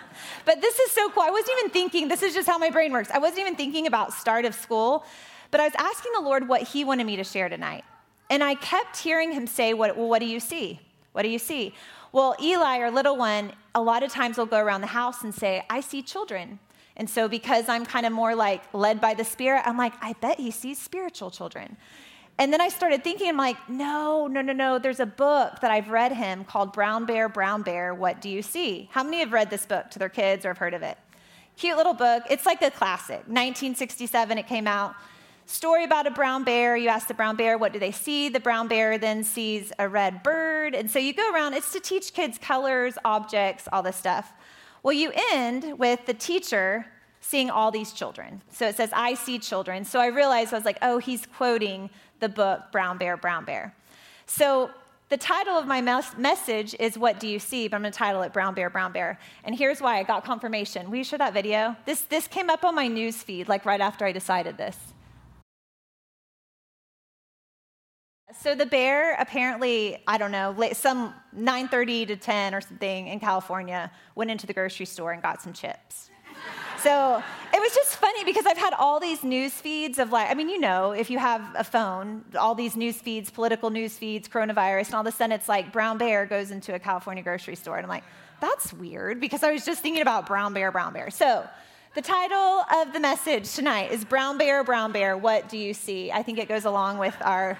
but 0.45 0.61
this 0.61 0.79
is 0.79 0.91
so 0.91 1.09
cool. 1.09 1.23
I 1.23 1.31
wasn't 1.31 1.57
even 1.61 1.71
thinking, 1.71 2.09
this 2.09 2.23
is 2.23 2.35
just 2.35 2.47
how 2.47 2.59
my 2.59 2.69
brain 2.69 2.93
works. 2.93 3.09
I 3.11 3.17
wasn't 3.17 3.41
even 3.41 3.57
thinking 3.57 3.87
about 3.87 4.13
start 4.13 4.45
of 4.45 4.55
school, 4.55 5.07
but 5.51 5.59
I 5.59 5.65
was 5.65 5.75
asking 5.79 6.13
the 6.15 6.21
Lord 6.21 6.47
what 6.47 6.61
He 6.61 6.85
wanted 6.85 7.07
me 7.07 7.17
to 7.17 7.25
share 7.25 7.49
tonight. 7.49 7.85
And 8.29 8.45
I 8.45 8.57
kept 8.57 8.99
hearing 8.99 9.33
Him 9.33 9.47
say, 9.47 9.73
what, 9.73 9.97
Well, 9.97 10.11
what 10.11 10.19
do 10.19 10.27
you 10.27 10.41
see? 10.41 10.79
What 11.13 11.23
do 11.23 11.31
you 11.31 11.39
see? 11.39 11.75
Well, 12.13 12.37
Eli, 12.39 12.81
our 12.81 12.91
little 12.91 13.17
one, 13.17 13.53
a 13.75 13.81
lot 13.81 14.03
of 14.03 14.13
times 14.13 14.37
will 14.37 14.45
go 14.45 14.59
around 14.59 14.83
the 14.83 14.89
house 14.89 15.23
and 15.23 15.35
say, 15.35 15.65
I 15.71 15.81
see 15.81 16.03
children. 16.03 16.59
And 16.97 17.09
so, 17.09 17.29
because 17.29 17.69
I'm 17.69 17.87
kind 17.87 18.07
of 18.07 18.13
more 18.13 18.35
like 18.35 18.63
led 18.75 19.01
by 19.01 19.15
the 19.15 19.25
Spirit, 19.25 19.63
I'm 19.65 19.79
like, 19.79 19.95
I 20.01 20.15
bet 20.21 20.39
he 20.39 20.51
sees 20.51 20.79
spiritual 20.79 21.31
children. 21.31 21.77
And 22.39 22.53
then 22.53 22.61
I 22.61 22.69
started 22.69 23.05
thinking, 23.05 23.29
I'm 23.29 23.37
like, 23.37 23.57
no, 23.69 24.27
no, 24.27 24.41
no, 24.41 24.53
no. 24.53 24.79
There's 24.79 25.01
a 25.01 25.07
book 25.07 25.61
that 25.61 25.71
I've 25.71 25.91
read 25.91 26.13
him 26.13 26.45
called 26.45 26.73
Brown 26.73 27.05
Bear, 27.05 27.29
Brown 27.29 27.63
Bear, 27.63 27.95
What 27.95 28.21
Do 28.21 28.29
You 28.29 28.43
See? 28.43 28.89
How 28.93 29.03
many 29.03 29.21
have 29.21 29.33
read 29.33 29.51
this 29.51 29.67
book 29.67 29.91
to 29.91 29.99
their 29.99 30.09
kids 30.09 30.45
or 30.45 30.49
have 30.49 30.59
heard 30.59 30.75
of 30.75 30.83
it? 30.83 30.99
Cute 31.57 31.77
little 31.77 31.95
book. 31.95 32.23
It's 32.31 32.47
like 32.47 32.63
a 32.63 32.71
classic. 32.71 33.19
1967, 33.29 34.39
it 34.39 34.47
came 34.47 34.67
out. 34.67 34.95
Story 35.45 35.85
about 35.85 36.07
a 36.07 36.11
brown 36.11 36.45
bear. 36.45 36.77
You 36.77 36.89
ask 36.89 37.09
the 37.09 37.15
brown 37.15 37.37
bear, 37.37 37.59
what 37.59 37.73
do 37.73 37.79
they 37.79 37.91
see? 37.91 38.29
The 38.29 38.41
brown 38.41 38.69
bear 38.69 38.97
then 38.97 39.23
sees 39.23 39.73
a 39.79 39.89
red 39.89 40.23
bird. 40.23 40.75
And 40.75 40.91
so 40.91 40.99
you 40.99 41.13
go 41.13 41.31
around, 41.33 41.55
it's 41.55 41.73
to 41.73 41.81
teach 41.81 42.15
kids 42.15 42.39
colors, 42.39 42.97
objects, 43.05 43.69
all 43.73 43.83
this 43.83 43.97
stuff. 43.97 44.33
Well, 44.83 44.93
you 44.93 45.13
end 45.33 45.79
with 45.79 46.07
the 46.07 46.15
teacher 46.15 46.87
seeing 47.21 47.51
all 47.51 47.71
these 47.71 47.93
children. 47.93 48.43
So 48.51 48.67
it 48.67 48.77
says, 48.77 48.91
I 48.93 49.15
see 49.15 49.39
children. 49.39 49.85
So 49.85 50.01
I 50.01 50.07
realized, 50.07 50.53
I 50.53 50.57
was 50.57 50.65
like, 50.65 50.79
oh, 50.83 50.99
he's 50.99 51.25
quoting 51.25 51.89
the 52.21 52.29
book 52.29 52.73
Brown 52.73 52.99
Bear, 52.99 53.17
Brown 53.17 53.45
Bear. 53.45 53.75
So 54.27 54.71
the 55.09 55.17
title 55.17 55.57
of 55.57 55.67
my 55.67 55.81
mes- 55.81 56.17
message 56.17 56.75
is 56.81 56.99
What 56.99 57.21
Do 57.21 57.29
You 57.29 57.39
See? 57.39 57.69
But 57.69 57.77
I'm 57.77 57.83
going 57.83 57.93
to 57.93 57.99
title 57.99 58.23
it 58.23 58.33
Brown 58.33 58.55
Bear, 58.55 58.71
Brown 58.71 58.93
Bear. 58.93 59.21
And 59.45 59.55
here's 59.55 59.81
why 59.81 59.99
I 59.99 60.03
got 60.03 60.25
confirmation. 60.25 60.91
Will 60.91 60.99
you 60.99 61.05
show 61.05 61.19
that 61.19 61.33
video? 61.33 61.77
This, 61.85 62.01
this 62.03 62.27
came 62.27 62.51
up 62.51 62.65
on 62.65 62.75
my 62.75 62.89
news 62.89 63.23
feed, 63.23 63.49
like 63.49 63.65
right 63.65 63.81
after 63.81 64.05
I 64.05 64.13
decided 64.13 64.57
this. 64.57 64.77
So 68.41 68.55
the 68.55 68.67
bear 68.67 69.15
apparently, 69.19 70.03
I 70.07 70.19
don't 70.19 70.33
know, 70.33 70.55
some 70.73 71.15
9:30 71.37 72.07
to 72.07 72.17
10 72.17 72.55
or 72.55 72.61
something 72.61 73.09
in 73.09 73.21
California 73.21 73.91
went 74.15 74.31
into 74.31 74.47
the 74.47 74.53
grocery 74.53 74.87
store 74.87 75.13
and 75.13 75.23
got 75.23 75.43
some 75.43 75.53
chips. 75.53 76.11
So 76.79 77.23
it 77.55 77.61
was 77.61 77.75
just 77.75 77.97
funny 77.97 78.25
because 78.25 78.45
I've 78.45 78.59
had 78.59 78.75
all 78.75 78.99
these 78.99 79.23
news 79.23 79.53
feeds 79.53 79.99
of 79.99 80.11
like, 80.11 80.31
I 80.31 80.35
mean, 80.35 80.49
you 80.49 80.59
know, 80.59 80.91
if 80.93 81.11
you 81.11 81.19
have 81.19 81.43
a 81.55 81.63
phone, 81.63 82.25
all 82.37 82.57
these 82.57 82.75
news 82.75 82.97
feeds, 82.97 83.31
political 83.31 83.71
news 83.71 83.97
feeds, 83.97 84.29
coronavirus, 84.29 84.87
and 84.87 84.95
all 84.97 85.01
of 85.03 85.07
a 85.07 85.13
sudden 85.13 85.33
it's 85.33 85.49
like 85.49 85.73
brown 85.73 85.99
bear 85.99 86.27
goes 86.27 86.51
into 86.51 86.75
a 86.75 86.79
California 86.79 87.23
grocery 87.23 87.55
store. 87.55 87.77
And 87.77 87.85
I'm 87.85 87.91
like, 87.91 88.05
that's 88.41 88.73
weird 88.73 89.21
because 89.21 89.45
I 89.45 89.53
was 89.53 89.65
just 89.65 89.83
thinking 89.83 90.03
about 90.03 90.27
brown 90.27 90.55
bear, 90.55 90.73
brown 90.73 90.93
bear. 90.93 91.11
So 91.11 91.49
the 91.95 92.03
title 92.03 92.65
of 92.75 92.93
the 92.95 93.01
message 93.01 93.55
tonight 93.55 93.93
is 93.93 94.03
Brown 94.03 94.39
Bear, 94.39 94.65
Brown 94.65 94.93
Bear, 94.93 95.15
What 95.15 95.51
Do 95.51 95.59
You 95.59 95.75
See? 95.75 96.11
I 96.11 96.23
think 96.23 96.39
it 96.39 96.49
goes 96.49 96.65
along 96.65 96.97
with 96.97 97.15
our 97.21 97.59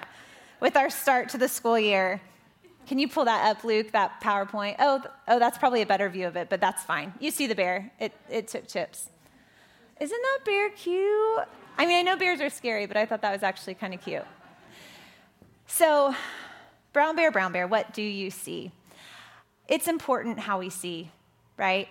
with 0.63 0.77
our 0.77 0.89
start 0.89 1.27
to 1.27 1.37
the 1.37 1.49
school 1.49 1.77
year. 1.77 2.21
Can 2.87 2.97
you 2.97 3.09
pull 3.09 3.25
that 3.25 3.45
up, 3.45 3.65
Luke, 3.65 3.91
that 3.91 4.21
PowerPoint? 4.21 4.77
Oh, 4.79 5.03
oh, 5.27 5.37
that's 5.37 5.57
probably 5.57 5.81
a 5.81 5.85
better 5.85 6.07
view 6.07 6.25
of 6.25 6.37
it, 6.37 6.49
but 6.49 6.61
that's 6.61 6.83
fine. 6.83 7.13
You 7.19 7.31
see 7.31 7.47
the 7.47 7.53
bear. 7.53 7.91
It, 7.99 8.13
it 8.29 8.47
took 8.47 8.65
chips. 8.69 9.09
Isn't 9.99 10.21
that 10.21 10.39
bear 10.45 10.69
cute? 10.69 11.43
I 11.77 11.85
mean, 11.85 11.97
I 11.97 12.01
know 12.01 12.15
bears 12.15 12.39
are 12.39 12.49
scary, 12.49 12.85
but 12.85 12.95
I 12.95 13.05
thought 13.05 13.21
that 13.23 13.33
was 13.33 13.43
actually 13.43 13.73
kind 13.73 13.93
of 13.93 14.01
cute. 14.01 14.23
So, 15.67 16.15
brown 16.93 17.17
bear, 17.17 17.29
brown 17.29 17.51
bear, 17.51 17.67
what 17.67 17.93
do 17.93 18.01
you 18.01 18.31
see? 18.31 18.71
It's 19.67 19.89
important 19.89 20.39
how 20.39 20.59
we 20.59 20.69
see, 20.69 21.11
right? 21.57 21.89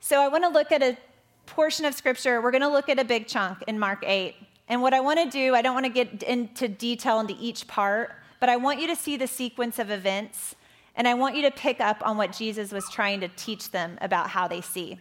So, 0.00 0.22
I 0.22 0.28
want 0.28 0.44
to 0.44 0.50
look 0.50 0.72
at 0.72 0.82
a 0.82 0.96
portion 1.44 1.84
of 1.84 1.92
scripture. 1.92 2.40
We're 2.40 2.52
going 2.52 2.62
to 2.62 2.68
look 2.68 2.88
at 2.88 2.98
a 2.98 3.04
big 3.04 3.26
chunk 3.26 3.64
in 3.66 3.78
Mark 3.78 4.02
8. 4.06 4.34
And 4.68 4.82
what 4.82 4.92
I 4.92 5.00
want 5.00 5.18
to 5.18 5.30
do, 5.30 5.54
I 5.54 5.62
don't 5.62 5.74
want 5.74 5.86
to 5.86 5.92
get 5.92 6.22
into 6.22 6.68
detail 6.68 7.20
into 7.20 7.34
each 7.40 7.66
part, 7.66 8.12
but 8.38 8.50
I 8.50 8.56
want 8.56 8.80
you 8.80 8.86
to 8.88 8.96
see 8.96 9.16
the 9.16 9.26
sequence 9.26 9.78
of 9.78 9.90
events, 9.90 10.54
and 10.94 11.08
I 11.08 11.14
want 11.14 11.36
you 11.36 11.42
to 11.42 11.50
pick 11.50 11.80
up 11.80 12.06
on 12.06 12.18
what 12.18 12.32
Jesus 12.32 12.70
was 12.70 12.88
trying 12.90 13.20
to 13.20 13.28
teach 13.28 13.70
them 13.70 13.96
about 14.02 14.28
how 14.28 14.46
they 14.46 14.60
see. 14.60 14.98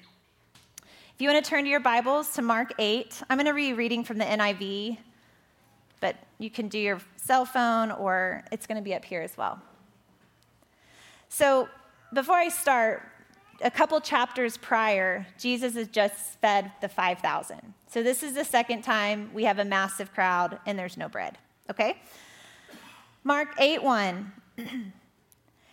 If 0.82 1.22
you 1.22 1.30
want 1.30 1.44
to 1.44 1.50
turn 1.50 1.66
to 1.66 1.70
your 1.70 1.82
Bibles 1.82 2.32
to 2.34 2.42
Mark 2.42 2.74
8, 2.80 3.24
I'm 3.30 3.38
going 3.38 3.48
to 3.48 3.54
be 3.54 3.74
reading 3.74 4.04
from 4.06 4.20
the 4.20 4.26
NIV, 4.26 4.98
but 6.00 6.16
you 6.40 6.50
can 6.50 6.70
do 6.70 6.80
your 6.80 7.02
cell 7.18 7.44
phone 7.44 7.92
or 7.92 8.46
it's 8.52 8.68
going 8.68 8.78
to 8.78 8.84
be 8.84 8.94
up 8.94 9.04
here 9.04 9.22
as 9.22 9.36
well. 9.36 9.60
So, 11.28 11.68
before 12.14 12.36
I 12.36 12.48
start, 12.48 13.02
a 13.62 13.72
couple 13.72 14.00
chapters 14.02 14.58
prior, 14.58 15.26
Jesus 15.38 15.76
has 15.76 15.88
just 15.88 16.40
fed 16.40 16.72
the 16.82 16.90
5,000. 16.90 17.74
So, 17.88 18.04
this 18.04 18.24
is 18.24 18.34
the 18.34 18.46
second 18.46 18.84
time 18.84 19.32
we 19.34 19.46
have 19.46 19.60
a 19.60 19.66
massive 19.66 20.14
crowd 20.14 20.60
and 20.66 20.78
there's 20.78 20.98
no 20.98 21.10
bread. 21.10 21.38
Okay? 21.70 21.98
Mark 23.24 23.50
8 23.60 23.84
1. 23.84 24.32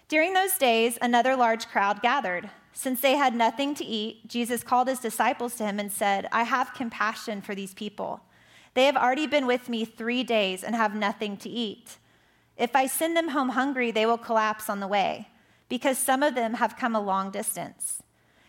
During 0.08 0.32
those 0.32 0.56
days, 0.58 0.98
another 1.00 1.34
large 1.36 1.66
crowd 1.68 2.02
gathered. 2.02 2.50
Since 2.72 3.00
they 3.00 3.16
had 3.16 3.34
nothing 3.34 3.74
to 3.76 3.84
eat, 3.84 4.28
Jesus 4.28 4.62
called 4.62 4.88
his 4.88 4.98
disciples 4.98 5.54
to 5.56 5.64
him 5.64 5.78
and 5.78 5.90
said, 5.90 6.28
I 6.32 6.42
have 6.42 6.74
compassion 6.74 7.40
for 7.40 7.54
these 7.54 7.72
people. 7.72 8.20
They 8.74 8.84
have 8.86 8.96
already 8.96 9.28
been 9.28 9.46
with 9.46 9.68
me 9.68 9.84
three 9.84 10.24
days 10.24 10.64
and 10.64 10.74
have 10.74 10.94
nothing 10.94 11.36
to 11.38 11.48
eat. 11.48 11.98
If 12.56 12.74
I 12.74 12.86
send 12.86 13.16
them 13.16 13.28
home 13.28 13.50
hungry, 13.50 13.90
they 13.90 14.06
will 14.06 14.18
collapse 14.18 14.68
on 14.68 14.80
the 14.80 14.88
way, 14.88 15.28
because 15.68 15.98
some 15.98 16.22
of 16.22 16.34
them 16.34 16.54
have 16.54 16.76
come 16.76 16.94
a 16.94 17.00
long 17.00 17.30
distance. 17.30 18.02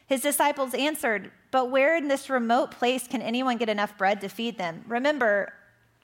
His 0.07 0.21
disciples 0.21 0.73
answered, 0.73 1.31
But 1.51 1.71
where 1.71 1.97
in 1.97 2.07
this 2.07 2.29
remote 2.29 2.71
place 2.71 3.07
can 3.07 3.21
anyone 3.21 3.57
get 3.57 3.69
enough 3.69 3.97
bread 3.97 4.21
to 4.21 4.29
feed 4.29 4.57
them? 4.57 4.83
Remember, 4.87 5.53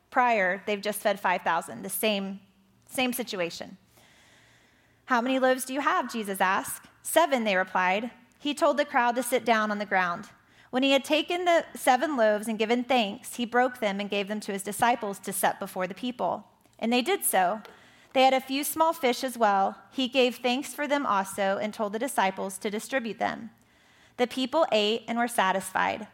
prior, 0.10 0.64
they've 0.66 0.82
just 0.82 1.00
fed 1.00 1.20
5,000, 1.20 1.84
the 1.84 1.90
same, 1.90 2.40
same 2.88 3.14
situation. 3.14 3.78
How 5.06 5.22
many 5.22 5.40
loaves 5.40 5.66
do 5.66 5.74
you 5.74 5.82
have? 5.82 6.12
Jesus 6.12 6.42
asked. 6.42 6.88
Seven, 7.04 7.44
they 7.44 7.56
replied. 7.56 8.12
He 8.40 8.54
told 8.54 8.78
the 8.78 8.86
crowd 8.86 9.16
to 9.16 9.24
sit 9.24 9.46
down 9.46 9.70
on 9.70 9.78
the 9.78 9.86
ground. 9.86 10.30
When 10.72 10.84
he 10.84 10.92
had 10.92 11.04
taken 11.04 11.46
the 11.46 11.66
seven 11.76 12.16
loaves 12.16 12.48
and 12.48 12.58
given 12.58 12.84
thanks, 12.84 13.36
he 13.36 13.46
broke 13.46 13.80
them 13.80 14.00
and 14.00 14.10
gave 14.10 14.30
them 14.30 14.40
to 14.40 14.54
his 14.54 14.64
disciples 14.64 15.20
to 15.20 15.34
set 15.34 15.60
before 15.60 15.86
the 15.86 15.94
people. 15.94 16.46
And 16.80 16.92
they 16.92 17.02
did 17.02 17.26
so. 17.26 17.62
They 18.14 18.24
had 18.24 18.34
a 18.34 18.42
few 18.42 18.64
small 18.64 18.94
fish 18.94 19.24
as 19.24 19.38
well. 19.38 19.78
He 19.92 20.08
gave 20.08 20.38
thanks 20.38 20.74
for 20.74 20.88
them 20.88 21.06
also 21.06 21.58
and 21.62 21.74
told 21.74 21.94
the 21.94 22.00
disciples 22.00 22.58
to 22.60 22.70
distribute 22.70 23.20
them. 23.20 23.52
The 24.18 24.28
people 24.28 24.66
ate 24.72 25.04
and 25.08 25.18
were 25.18 25.28
satisfied. 25.28 26.08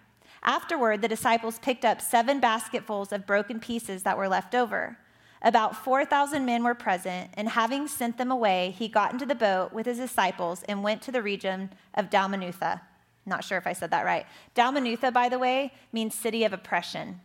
Afterward, 0.44 1.02
the 1.02 1.08
disciples 1.08 1.60
picked 1.60 1.84
up 1.84 2.00
seven 2.00 2.40
basketfuls 2.40 3.12
of 3.12 3.26
broken 3.26 3.60
pieces 3.60 4.04
that 4.04 4.18
were 4.18 4.30
left 4.30 4.54
over. 4.54 4.98
About 5.42 5.76
4,000 5.76 6.46
men 6.46 6.64
were 6.64 6.74
present, 6.74 7.32
and 7.36 7.50
having 7.50 7.88
sent 7.88 8.18
them 8.18 8.32
away, 8.32 8.74
he 8.78 8.88
got 8.88 9.12
into 9.12 9.26
the 9.26 9.36
boat 9.36 9.72
with 9.72 9.86
his 9.86 9.98
disciples 9.98 10.64
and 10.64 10.84
went 10.84 11.02
to 11.04 11.12
the 11.12 11.22
region 11.22 11.72
of 11.94 12.10
Dalmanutha. 12.10 12.82
Not 13.26 13.44
sure 13.44 13.58
if 13.58 13.68
I 13.68 13.74
said 13.74 13.92
that 13.92 14.06
right. 14.06 14.26
Dalmanutha, 14.56 15.12
by 15.14 15.30
the 15.30 15.38
way, 15.38 15.74
means 15.92 16.16
city 16.16 16.44
of 16.44 16.54
oppression. 16.54 17.22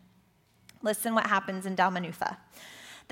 Listen 0.82 1.14
what 1.14 1.26
happens 1.26 1.64
in 1.64 1.76
Dalmanutha. 1.76 2.36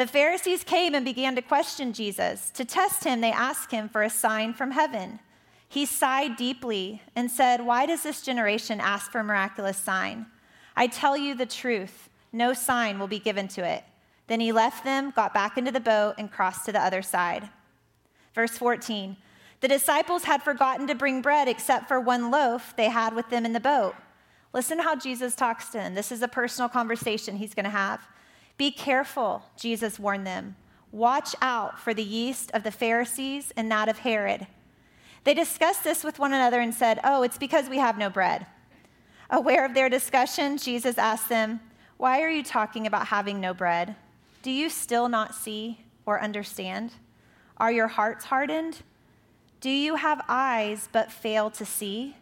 The 0.01 0.07
Pharisees 0.07 0.65
came 0.65 0.95
and 0.95 1.05
began 1.05 1.37
to 1.37 1.43
question 1.43 1.93
Jesus. 1.93 2.51
To 2.55 2.65
test 2.65 3.05
him, 3.05 3.21
they 3.21 3.33
asked 3.33 3.71
him 3.71 3.87
for 3.87 4.03
a 4.03 4.09
sign 4.09 4.55
from 4.55 4.71
heaven. 4.71 5.21
He 5.69 5.85
sighed 5.85 6.37
deeply 6.37 7.03
and 7.15 7.31
said, 7.31 7.67
Why 7.67 7.85
does 7.85 8.03
this 8.03 8.23
generation 8.23 8.81
ask 8.81 9.13
for 9.13 9.21
a 9.21 9.25
miraculous 9.25 9.77
sign? 9.77 10.25
I 10.75 10.87
tell 10.87 11.19
you 11.19 11.35
the 11.35 11.45
truth, 11.45 12.09
no 12.33 12.55
sign 12.55 12.99
will 12.99 13.09
be 13.09 13.19
given 13.19 13.47
to 13.49 13.65
it 13.65 13.85
then 14.31 14.39
he 14.39 14.53
left 14.53 14.85
them, 14.85 15.11
got 15.11 15.35
back 15.35 15.59
into 15.59 15.73
the 15.73 15.81
boat, 15.81 16.15
and 16.17 16.31
crossed 16.31 16.65
to 16.65 16.71
the 16.71 16.81
other 16.81 17.03
side. 17.03 17.51
Verse 18.33 18.57
14 18.57 19.17
The 19.61 19.67
disciples 19.67 20.23
had 20.23 20.41
forgotten 20.41 20.87
to 20.87 20.95
bring 20.95 21.21
bread 21.21 21.49
except 21.49 21.89
for 21.89 21.99
one 21.99 22.31
loaf 22.31 22.73
they 22.77 22.89
had 22.89 23.17
with 23.17 23.29
them 23.29 23.45
in 23.45 23.53
the 23.53 23.59
boat. 23.59 23.97
Listen 24.53 24.79
how 24.79 24.95
Jesus 24.95 25.35
talks 25.35 25.67
to 25.71 25.79
them. 25.79 25.97
This 25.97 26.13
is 26.13 26.23
a 26.23 26.29
personal 26.29 26.69
conversation 26.69 27.37
he's 27.37 27.55
going 27.55 27.65
to 27.65 27.71
have. 27.71 28.07
Be 28.61 28.71
careful, 28.71 29.43
Jesus 29.57 29.99
warned 29.99 30.27
them. 30.27 30.55
Watch 30.93 31.35
out 31.41 31.81
for 31.81 31.95
the 31.95 32.03
yeast 32.03 32.51
of 32.53 32.63
the 32.63 32.71
Pharisees 32.71 33.55
and 33.57 33.73
that 33.73 33.89
of 33.89 34.01
Herod. 34.01 34.47
They 35.25 35.33
discussed 35.33 35.83
this 35.83 36.05
with 36.05 36.19
one 36.19 36.35
another 36.35 36.61
and 36.61 36.75
said, 36.75 37.01
Oh, 37.03 37.23
it's 37.23 37.39
because 37.39 37.71
we 37.71 37.79
have 37.79 37.97
no 37.97 38.11
bread. 38.11 38.45
Aware 39.31 39.65
of 39.65 39.73
their 39.73 39.89
discussion, 39.89 40.59
Jesus 40.59 40.99
asked 40.99 41.31
them, 41.31 41.61
Why 41.97 42.21
are 42.21 42.29
you 42.29 42.43
talking 42.43 42.87
about 42.87 43.07
having 43.07 43.41
no 43.41 43.55
bread? 43.55 43.97
Do 44.43 44.51
you 44.51 44.69
still 44.69 45.09
not 45.09 45.35
see 45.35 45.81
or 46.05 46.23
understand? 46.23 46.93
Are 47.57 47.73
your 47.73 47.89
hearts 47.89 48.27
hardened? 48.27 48.83
Do 49.63 49.71
you 49.71 49.95
have 49.95 50.23
eyes 50.29 50.87
but 50.93 51.11
fail 51.11 51.49
to 51.53 51.65
see, 51.65 52.15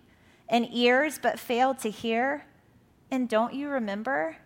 and 0.49 0.69
ears 0.73 1.19
but 1.21 1.41
fail 1.41 1.75
to 1.75 1.91
hear? 1.91 2.45
And 3.11 3.29
don't 3.29 3.55
you 3.55 3.69
remember? 3.71 4.37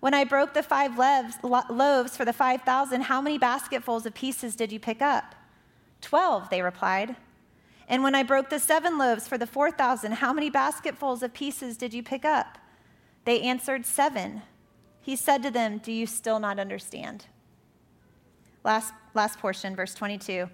When 0.00 0.14
I 0.14 0.24
broke 0.24 0.54
the 0.54 0.62
five 0.62 0.98
loaves 0.98 2.16
for 2.16 2.24
the 2.24 2.32
5,000, 2.32 3.00
how 3.02 3.20
many 3.20 3.38
basketfuls 3.38 4.06
of 4.06 4.14
pieces 4.14 4.54
did 4.56 4.70
you 4.72 4.78
pick 4.78 5.00
up? 5.00 5.34
Twelve, 6.00 6.50
they 6.50 6.62
replied. 6.62 7.16
And 7.88 8.02
when 8.02 8.14
I 8.14 8.22
broke 8.22 8.50
the 8.50 8.58
seven 8.58 8.98
loaves 8.98 9.28
for 9.28 9.38
the 9.38 9.46
4,000, 9.46 10.12
how 10.12 10.32
many 10.32 10.50
basketfuls 10.50 11.22
of 11.22 11.32
pieces 11.32 11.76
did 11.76 11.94
you 11.94 12.02
pick 12.02 12.24
up? 12.24 12.58
They 13.24 13.40
answered, 13.40 13.86
Seven 13.86 14.42
he 15.06 15.14
said 15.14 15.40
to 15.44 15.52
them, 15.52 15.78
Do 15.78 15.92
you 15.92 16.04
still 16.04 16.40
not 16.40 16.58
understand? 16.58 17.26
Last, 18.64 18.92
last 19.14 19.38
portion, 19.38 19.76
verse 19.76 19.94
22. 19.94 20.50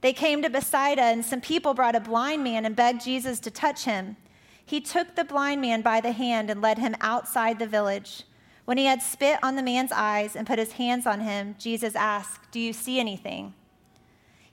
They 0.00 0.14
came 0.14 0.40
to 0.40 0.48
Bethsaida, 0.48 1.02
and 1.02 1.22
some 1.22 1.42
people 1.42 1.74
brought 1.74 1.94
a 1.94 2.00
blind 2.00 2.42
man 2.42 2.64
and 2.64 2.74
begged 2.74 3.04
Jesus 3.04 3.38
to 3.40 3.50
touch 3.50 3.84
him. 3.84 4.16
He 4.64 4.80
took 4.80 5.14
the 5.14 5.24
blind 5.24 5.60
man 5.60 5.82
by 5.82 6.00
the 6.00 6.12
hand 6.12 6.48
and 6.48 6.62
led 6.62 6.78
him 6.78 6.96
outside 7.02 7.58
the 7.58 7.66
village. 7.66 8.22
When 8.64 8.78
he 8.78 8.84
had 8.84 9.02
spit 9.02 9.38
on 9.42 9.56
the 9.56 9.62
man's 9.62 9.92
eyes 9.92 10.36
and 10.36 10.46
put 10.46 10.58
his 10.58 10.72
hands 10.72 11.06
on 11.06 11.20
him, 11.20 11.56
Jesus 11.58 11.96
asked, 11.96 12.50
Do 12.52 12.60
you 12.60 12.72
see 12.72 13.00
anything? 13.00 13.54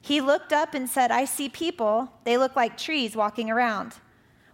He 0.02 0.22
looked 0.22 0.54
up 0.54 0.74
and 0.74 0.90
said, 0.90 1.12
I 1.12 1.26
see 1.26 1.50
people. 1.50 2.12
They 2.24 2.38
look 2.38 2.56
like 2.56 2.78
trees 2.78 3.16
walking 3.16 3.50
around. 3.50 3.96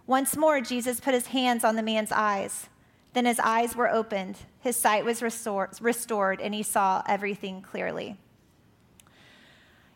Once 0.06 0.36
more, 0.36 0.60
Jesus 0.60 1.00
put 1.00 1.14
his 1.14 1.28
hands 1.28 1.64
on 1.64 1.76
the 1.76 1.82
man's 1.82 2.12
eyes. 2.12 2.68
Then 3.12 3.24
his 3.24 3.40
eyes 3.40 3.74
were 3.74 3.90
opened, 3.90 4.36
his 4.60 4.76
sight 4.76 5.04
was 5.04 5.22
restored, 5.22 6.40
and 6.40 6.54
he 6.54 6.62
saw 6.62 7.02
everything 7.08 7.62
clearly. 7.62 8.18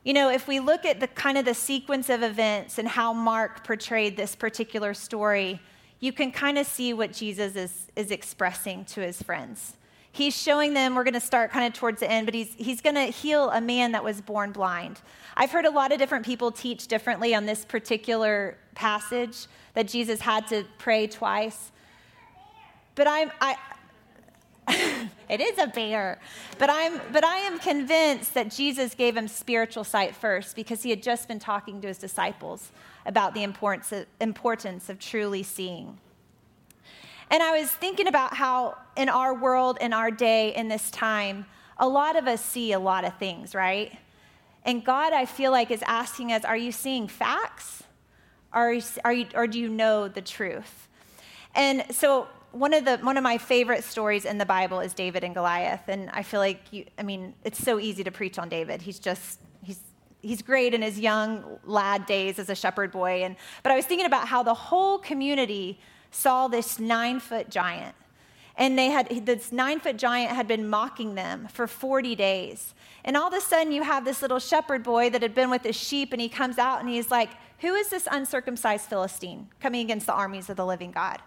You 0.03 0.15
know, 0.15 0.31
if 0.31 0.49
we 0.49 0.59
look 0.59 0.87
at 0.87 1.01
the 1.01 1.07
kind 1.07 1.37
of 1.37 1.45
the 1.45 1.53
sequence 1.53 2.09
of 2.09 2.23
events 2.23 2.79
and 2.79 2.89
how 2.89 3.13
Mark 3.13 3.63
portrayed 3.63 4.17
this 4.17 4.35
particular 4.35 4.95
story, 4.95 5.61
you 6.01 6.13
can 6.13 6.33
kind 6.33 6.59
of 6.59 6.67
see 6.67 6.93
what 6.93 7.13
Jesus 7.13 7.55
is, 7.55 7.91
is 7.95 8.11
expressing 8.11 8.85
to 8.87 9.01
his 9.01 9.23
friends. 9.23 9.77
He's 10.13 10.37
showing 10.37 10.75
them, 10.75 10.97
we're 10.97 11.05
going 11.05 11.15
to 11.15 11.21
start 11.21 11.53
kind 11.53 11.67
of 11.67 11.79
towards 11.79 12.01
the 12.01 12.11
end, 12.11 12.27
but 12.27 12.35
he's, 12.35 12.53
he's 12.55 12.81
going 12.81 12.97
to 12.97 13.05
heal 13.05 13.51
a 13.51 13.61
man 13.61 13.93
that 13.93 14.03
was 14.03 14.21
born 14.21 14.51
blind. 14.51 15.01
I've 15.37 15.53
heard 15.53 15.67
a 15.67 15.71
lot 15.71 15.93
of 15.93 15.99
different 15.99 16.27
people 16.27 16.51
teach 16.51 16.89
differently 16.89 17.35
on 17.35 17.47
this 17.47 17.65
particular 17.65 18.57
passage 18.75 19.47
that 19.75 19.87
Jesus 19.87 20.21
had 20.21 20.49
to 20.49 20.65
pray 20.79 21.07
twice. 21.07 21.71
But 22.97 23.07
I'm, 23.07 23.31
I, 23.41 23.57
it 25.29 25.41
is 25.41 25.59
a 25.59 25.69
bear. 25.69 26.19
But 26.59 26.71
I'm 26.71 27.01
but 27.13 27.25
I 27.25 27.37
am 27.39 27.59
convinced 27.59 28.35
that 28.35 28.51
Jesus 28.51 28.95
gave 28.95 29.17
him 29.17 29.29
spiritual 29.29 29.85
sight 29.85 30.15
first 30.15 30.57
because 30.57 30.83
he 30.83 30.91
had 30.91 31.03
just 31.03 31.29
been 31.29 31.39
talking 31.39 31.81
to 31.81 31.89
his 31.89 31.99
disciples 31.99 32.73
about 33.07 33.35
the 33.35 33.43
importance 33.43 33.93
of, 33.93 34.07
importance 34.21 34.89
of 34.89 34.99
truly 34.99 35.43
seeing. 35.43 35.99
And 37.31 37.43
I 37.43 37.59
was 37.59 37.71
thinking 37.71 38.09
about 38.09 38.35
how 38.35 38.77
in 38.97 39.09
our 39.09 39.35
world, 39.35 39.79
in 39.81 39.93
our 39.93 40.11
day, 40.11 40.55
in 40.55 40.69
this 40.69 40.91
time, 40.91 41.47
a 41.79 41.89
lot 41.89 42.17
of 42.17 42.27
us 42.27 42.45
see 42.45 42.73
a 42.73 42.81
lot 42.81 43.05
of 43.05 43.17
things, 43.19 43.55
right? 43.55 43.97
And 44.65 44.85
God, 44.85 45.13
I 45.13 45.25
feel 45.25 45.53
like, 45.53 45.71
is 45.71 45.83
asking 45.87 46.33
us, 46.33 46.45
are 46.45 46.57
you 46.57 46.73
seeing 46.73 47.09
facts? 47.09 47.85
Or, 48.53 48.77
are 49.05 49.13
you, 49.13 49.27
or 49.35 49.47
do 49.47 49.59
you 49.59 49.69
know 49.69 50.09
the 50.09 50.21
truth? 50.21 50.89
And 51.55 51.85
so 51.91 52.29
one 52.53 52.75
of 52.75 52.85
the 52.85 52.99
one 52.99 53.17
of 53.17 53.23
my 53.23 53.39
favorite 53.39 53.85
stories 53.85 54.25
in 54.25 54.39
the 54.39 54.47
Bible 54.47 54.81
is 54.81 54.93
David 54.93 55.25
and 55.25 55.35
Goliath, 55.35 55.89
and 55.89 56.11
I 56.11 56.23
feel 56.23 56.41
like 56.41 56.61
you, 56.73 56.85
I 56.99 57.03
mean, 57.03 57.35
it's 57.45 57.63
so 57.63 57.79
easy 57.79 58.03
to 58.05 58.11
preach 58.11 58.39
on 58.39 58.49
David. 58.49 58.83
He's 58.83 58.99
just 58.99 59.41
he's 60.23 60.43
great 60.43 60.75
in 60.75 60.83
his 60.83 60.99
young 60.99 61.59
lad 61.65 62.07
days 62.07 62.39
as 62.39 62.51
a 62.51 62.55
shepherd 62.55 62.93
boy, 62.93 63.23
and 63.25 63.37
but 63.63 63.73
I 63.73 63.77
was 63.77 63.87
thinking 63.87 64.07
about 64.07 64.29
how 64.29 64.43
the 64.43 64.55
whole 64.55 64.99
community 64.99 65.81
saw 66.11 66.49
this 66.49 66.79
nine 66.79 67.21
foot 67.21 67.51
giant, 67.51 67.95
and 68.57 68.79
they 68.79 68.91
had 68.91 69.09
this 69.27 69.53
nine 69.53 69.81
foot 69.81 69.97
giant 69.97 70.33
had 70.33 70.47
been 70.47 70.69
mocking 70.69 71.15
them 71.15 71.49
for 71.49 71.67
forty 71.67 72.15
days, 72.15 72.75
and 73.05 73.17
all 73.17 73.29
of 73.29 73.35
a 73.35 73.41
sudden 73.41 73.73
you 73.73 73.83
have 73.83 74.05
this 74.05 74.23
little 74.23 74.39
shepherd 74.39 74.83
boy 74.83 75.11
that 75.11 75.23
had 75.23 75.35
been 75.35 75.51
with 75.51 75.63
his 75.63 75.77
sheep, 75.77 76.13
and 76.13 76.21
he 76.21 76.29
comes 76.29 76.59
out 76.59 76.81
and 76.81 76.89
he's 76.89 77.11
like, 77.11 77.31
"Who 77.61 77.75
is 77.75 77.89
this 77.89 78.09
uncircumcised 78.11 78.87
Philistine 78.89 79.49
coming 79.61 79.83
against 79.83 80.07
the 80.07 80.15
armies 80.15 80.51
of 80.51 80.57
the 80.57 80.67
living 80.67 80.93
God?" 80.93 81.21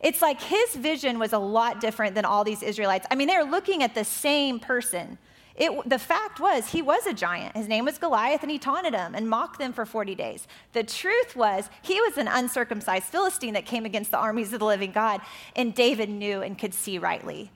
It's 0.00 0.20
like 0.20 0.42
his 0.42 0.74
vision 0.74 1.18
was 1.18 1.32
a 1.32 1.38
lot 1.38 1.80
different 1.80 2.14
than 2.14 2.26
all 2.26 2.44
these 2.44 2.62
Israelites. 2.62 3.06
I 3.10 3.14
mean, 3.14 3.28
they're 3.28 3.44
looking 3.44 3.82
at 3.82 3.94
the 3.94 4.04
same 4.04 4.60
person. 4.60 5.16
It, 5.56 5.88
the 5.88 5.98
fact 5.98 6.38
was, 6.38 6.68
he 6.68 6.82
was 6.82 7.06
a 7.06 7.14
giant. 7.14 7.56
His 7.56 7.66
name 7.66 7.86
was 7.86 7.98
Goliath, 7.98 8.42
and 8.42 8.50
he 8.50 8.58
taunted 8.58 8.92
them 8.92 9.14
and 9.14 9.28
mocked 9.28 9.58
them 9.58 9.72
for 9.72 9.86
40 9.86 10.14
days. 10.14 10.46
The 10.72 10.84
truth 10.84 11.34
was, 11.34 11.70
he 11.82 12.00
was 12.00 12.18
an 12.18 12.28
uncircumcised 12.28 13.04
Philistine 13.04 13.54
that 13.54 13.64
came 13.64 13.86
against 13.86 14.10
the 14.10 14.18
armies 14.18 14.52
of 14.52 14.60
the 14.60 14.66
living 14.66 14.92
God, 14.92 15.20
and 15.54 15.74
David 15.74 16.10
knew 16.10 16.42
and 16.42 16.58
could 16.58 16.74
see 16.74 16.98
rightly. 16.98 17.50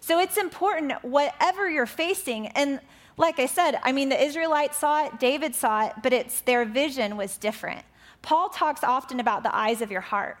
So 0.00 0.18
it's 0.18 0.36
important, 0.36 0.92
whatever 1.04 1.70
you're 1.70 1.86
facing, 1.86 2.48
and 2.48 2.80
like 3.16 3.38
I 3.38 3.46
said, 3.46 3.78
I 3.84 3.92
mean, 3.92 4.08
the 4.08 4.20
Israelites 4.20 4.78
saw 4.78 5.06
it, 5.06 5.20
David 5.20 5.54
saw 5.54 5.86
it, 5.86 5.92
but 6.02 6.12
it's 6.12 6.40
their 6.40 6.64
vision 6.64 7.16
was 7.16 7.36
different. 7.36 7.84
Paul 8.22 8.48
talks 8.48 8.82
often 8.82 9.20
about 9.20 9.44
the 9.44 9.54
eyes 9.54 9.80
of 9.80 9.92
your 9.92 10.00
heart 10.00 10.38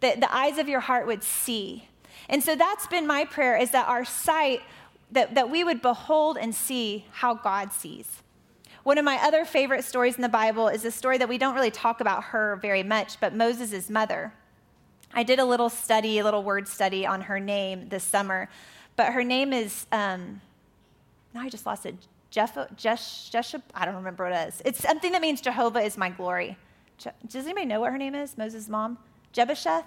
that 0.00 0.20
the 0.20 0.34
eyes 0.34 0.58
of 0.58 0.68
your 0.68 0.80
heart 0.80 1.06
would 1.06 1.22
see. 1.22 1.88
And 2.28 2.42
so 2.42 2.54
that's 2.56 2.86
been 2.86 3.06
my 3.06 3.24
prayer 3.24 3.56
is 3.56 3.70
that 3.70 3.88
our 3.88 4.04
sight, 4.04 4.60
that, 5.10 5.34
that 5.34 5.50
we 5.50 5.64
would 5.64 5.82
behold 5.82 6.36
and 6.36 6.54
see 6.54 7.06
how 7.12 7.34
God 7.34 7.72
sees. 7.72 8.22
One 8.82 8.98
of 8.98 9.04
my 9.04 9.16
other 9.16 9.44
favorite 9.44 9.84
stories 9.84 10.14
in 10.14 10.22
the 10.22 10.28
Bible 10.28 10.68
is 10.68 10.84
a 10.84 10.90
story 10.90 11.18
that 11.18 11.28
we 11.28 11.38
don't 11.38 11.54
really 11.54 11.70
talk 11.72 12.00
about 12.00 12.24
her 12.24 12.56
very 12.62 12.82
much, 12.82 13.18
but 13.18 13.34
Moses' 13.34 13.90
mother. 13.90 14.32
I 15.12 15.22
did 15.22 15.38
a 15.38 15.44
little 15.44 15.68
study, 15.68 16.18
a 16.18 16.24
little 16.24 16.42
word 16.42 16.68
study 16.68 17.06
on 17.06 17.22
her 17.22 17.40
name 17.40 17.88
this 17.88 18.04
summer, 18.04 18.48
but 18.94 19.12
her 19.12 19.24
name 19.24 19.52
is, 19.52 19.86
um, 19.90 20.40
now 21.34 21.40
I 21.40 21.48
just 21.48 21.66
lost 21.66 21.86
it, 21.86 21.96
Jeff, 22.30 22.54
Jesh, 22.76 23.30
Jesh, 23.30 23.60
I 23.74 23.86
don't 23.86 23.96
remember 23.96 24.24
what 24.24 24.32
it 24.32 24.48
is. 24.48 24.62
It's 24.64 24.82
something 24.82 25.12
that 25.12 25.22
means 25.22 25.40
Jehovah 25.40 25.80
is 25.80 25.96
my 25.96 26.10
glory. 26.10 26.56
Does 27.26 27.44
anybody 27.44 27.66
know 27.66 27.80
what 27.80 27.92
her 27.92 27.98
name 27.98 28.14
is? 28.14 28.38
Moses' 28.38 28.68
mom? 28.68 28.98
Jebusheth? 29.32 29.84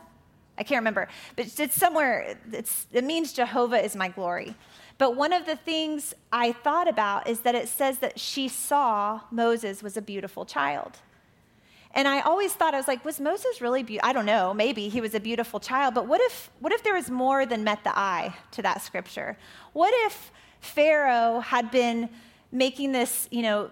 I 0.58 0.64
can't 0.64 0.80
remember, 0.80 1.08
but 1.38 1.58
it's 1.58 1.76
somewhere, 1.76 2.38
it's, 2.52 2.86
it 2.92 3.06
means 3.06 3.32
Jehovah 3.32 3.82
is 3.82 3.96
my 3.96 4.10
glory. 4.10 4.56
But 5.00 5.16
one 5.16 5.34
of 5.34 5.46
the 5.46 5.56
things 5.56 6.14
I 6.32 6.52
thought 6.52 6.88
about 6.88 7.28
is 7.28 7.40
that 7.40 7.56
it 7.56 7.70
says 7.70 8.00
that 8.00 8.20
she 8.20 8.50
saw 8.50 9.22
Moses 9.32 9.82
was 9.82 9.98
a 9.98 10.02
beautiful 10.02 10.46
child. 10.46 10.98
And 11.96 12.08
I 12.08 12.20
always 12.20 12.54
thought, 12.54 12.74
I 12.76 12.78
was 12.78 12.88
like, 12.88 13.04
was 13.04 13.20
Moses 13.20 13.62
really 13.62 13.82
beautiful? 13.82 14.08
I 14.08 14.14
don't 14.14 14.26
know, 14.26 14.54
maybe 14.54 14.90
he 14.90 15.02
was 15.02 15.16
a 15.16 15.20
beautiful 15.20 15.60
child, 15.60 15.96
but 15.96 16.06
what 16.06 16.22
if, 16.22 16.52
what 16.60 16.74
if 16.74 16.84
there 16.84 16.94
was 16.94 17.10
more 17.10 17.46
than 17.46 17.64
met 17.64 17.84
the 17.84 17.98
eye 17.98 18.36
to 18.52 18.62
that 18.62 18.82
scripture? 18.84 19.38
What 19.74 19.94
if 20.06 20.32
Pharaoh 20.60 21.40
had 21.40 21.72
been 21.72 22.10
making 22.52 22.92
this, 22.92 23.28
you 23.32 23.42
know, 23.42 23.70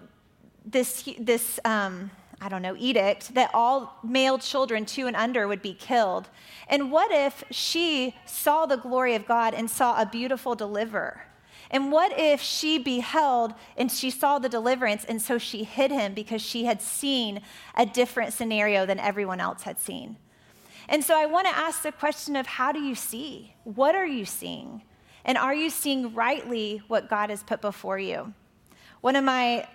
this, 0.66 1.08
this, 1.20 1.60
um, 1.66 2.10
I 2.40 2.50
don't 2.50 2.62
know, 2.62 2.76
edict 2.78 3.34
that 3.34 3.50
all 3.54 3.98
male 4.04 4.38
children 4.38 4.86
two 4.86 5.08
and 5.08 5.16
under 5.16 5.48
would 5.48 5.62
be 5.62 5.74
killed. 5.74 6.30
And 6.68 6.92
what 6.92 7.12
if 7.12 7.44
she 7.50 8.16
saw 8.26 8.66
the 8.66 8.78
glory 8.78 9.16
of 9.16 9.26
God 9.26 9.54
and 9.56 9.70
saw 9.70 10.00
a 10.00 10.06
beautiful 10.06 10.54
deliverer? 10.54 11.26
And 11.72 11.92
what 11.92 12.18
if 12.18 12.42
she 12.42 12.78
beheld 12.78 13.54
and 13.76 13.92
she 13.92 14.10
saw 14.10 14.40
the 14.40 14.50
deliverance 14.50 15.04
and 15.04 15.22
so 15.22 15.38
she 15.38 15.64
hid 15.64 15.92
him 15.92 16.14
because 16.14 16.42
she 16.42 16.66
had 16.66 16.82
seen 16.82 17.42
a 17.76 17.86
different 17.86 18.34
scenario 18.34 18.86
than 18.86 19.00
everyone 19.00 19.42
else 19.42 19.64
had 19.64 19.80
seen? 19.80 20.18
And 20.88 21.04
so 21.04 21.20
I 21.20 21.26
want 21.26 21.48
to 21.48 21.58
ask 21.58 21.82
the 21.82 21.92
question 21.92 22.36
of 22.36 22.46
how 22.46 22.72
do 22.72 22.80
you 22.80 22.96
see? 22.96 23.56
What 23.64 23.96
are 23.96 24.06
you 24.06 24.26
seeing? 24.26 24.84
And 25.26 25.38
are 25.38 25.54
you 25.54 25.70
seeing 25.70 26.14
rightly 26.14 26.82
what 26.88 27.10
God 27.10 27.30
has 27.30 27.44
put 27.44 27.60
before 27.60 28.00
you? 28.00 28.34
One 29.02 29.18
of 29.18 29.26
my 29.26 29.68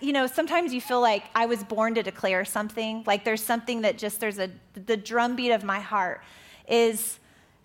you 0.00 0.12
know, 0.12 0.26
sometimes 0.26 0.72
you 0.72 0.80
feel 0.80 1.00
like 1.00 1.24
I 1.34 1.46
was 1.46 1.64
born 1.64 1.94
to 1.94 2.02
declare 2.02 2.44
something. 2.44 3.02
Like 3.06 3.24
there's 3.24 3.42
something 3.42 3.82
that 3.82 3.98
just, 3.98 4.20
there's 4.20 4.38
a, 4.38 4.50
the 4.74 4.96
drumbeat 4.96 5.50
of 5.50 5.64
my 5.64 5.80
heart 5.80 6.22
is 6.68 7.18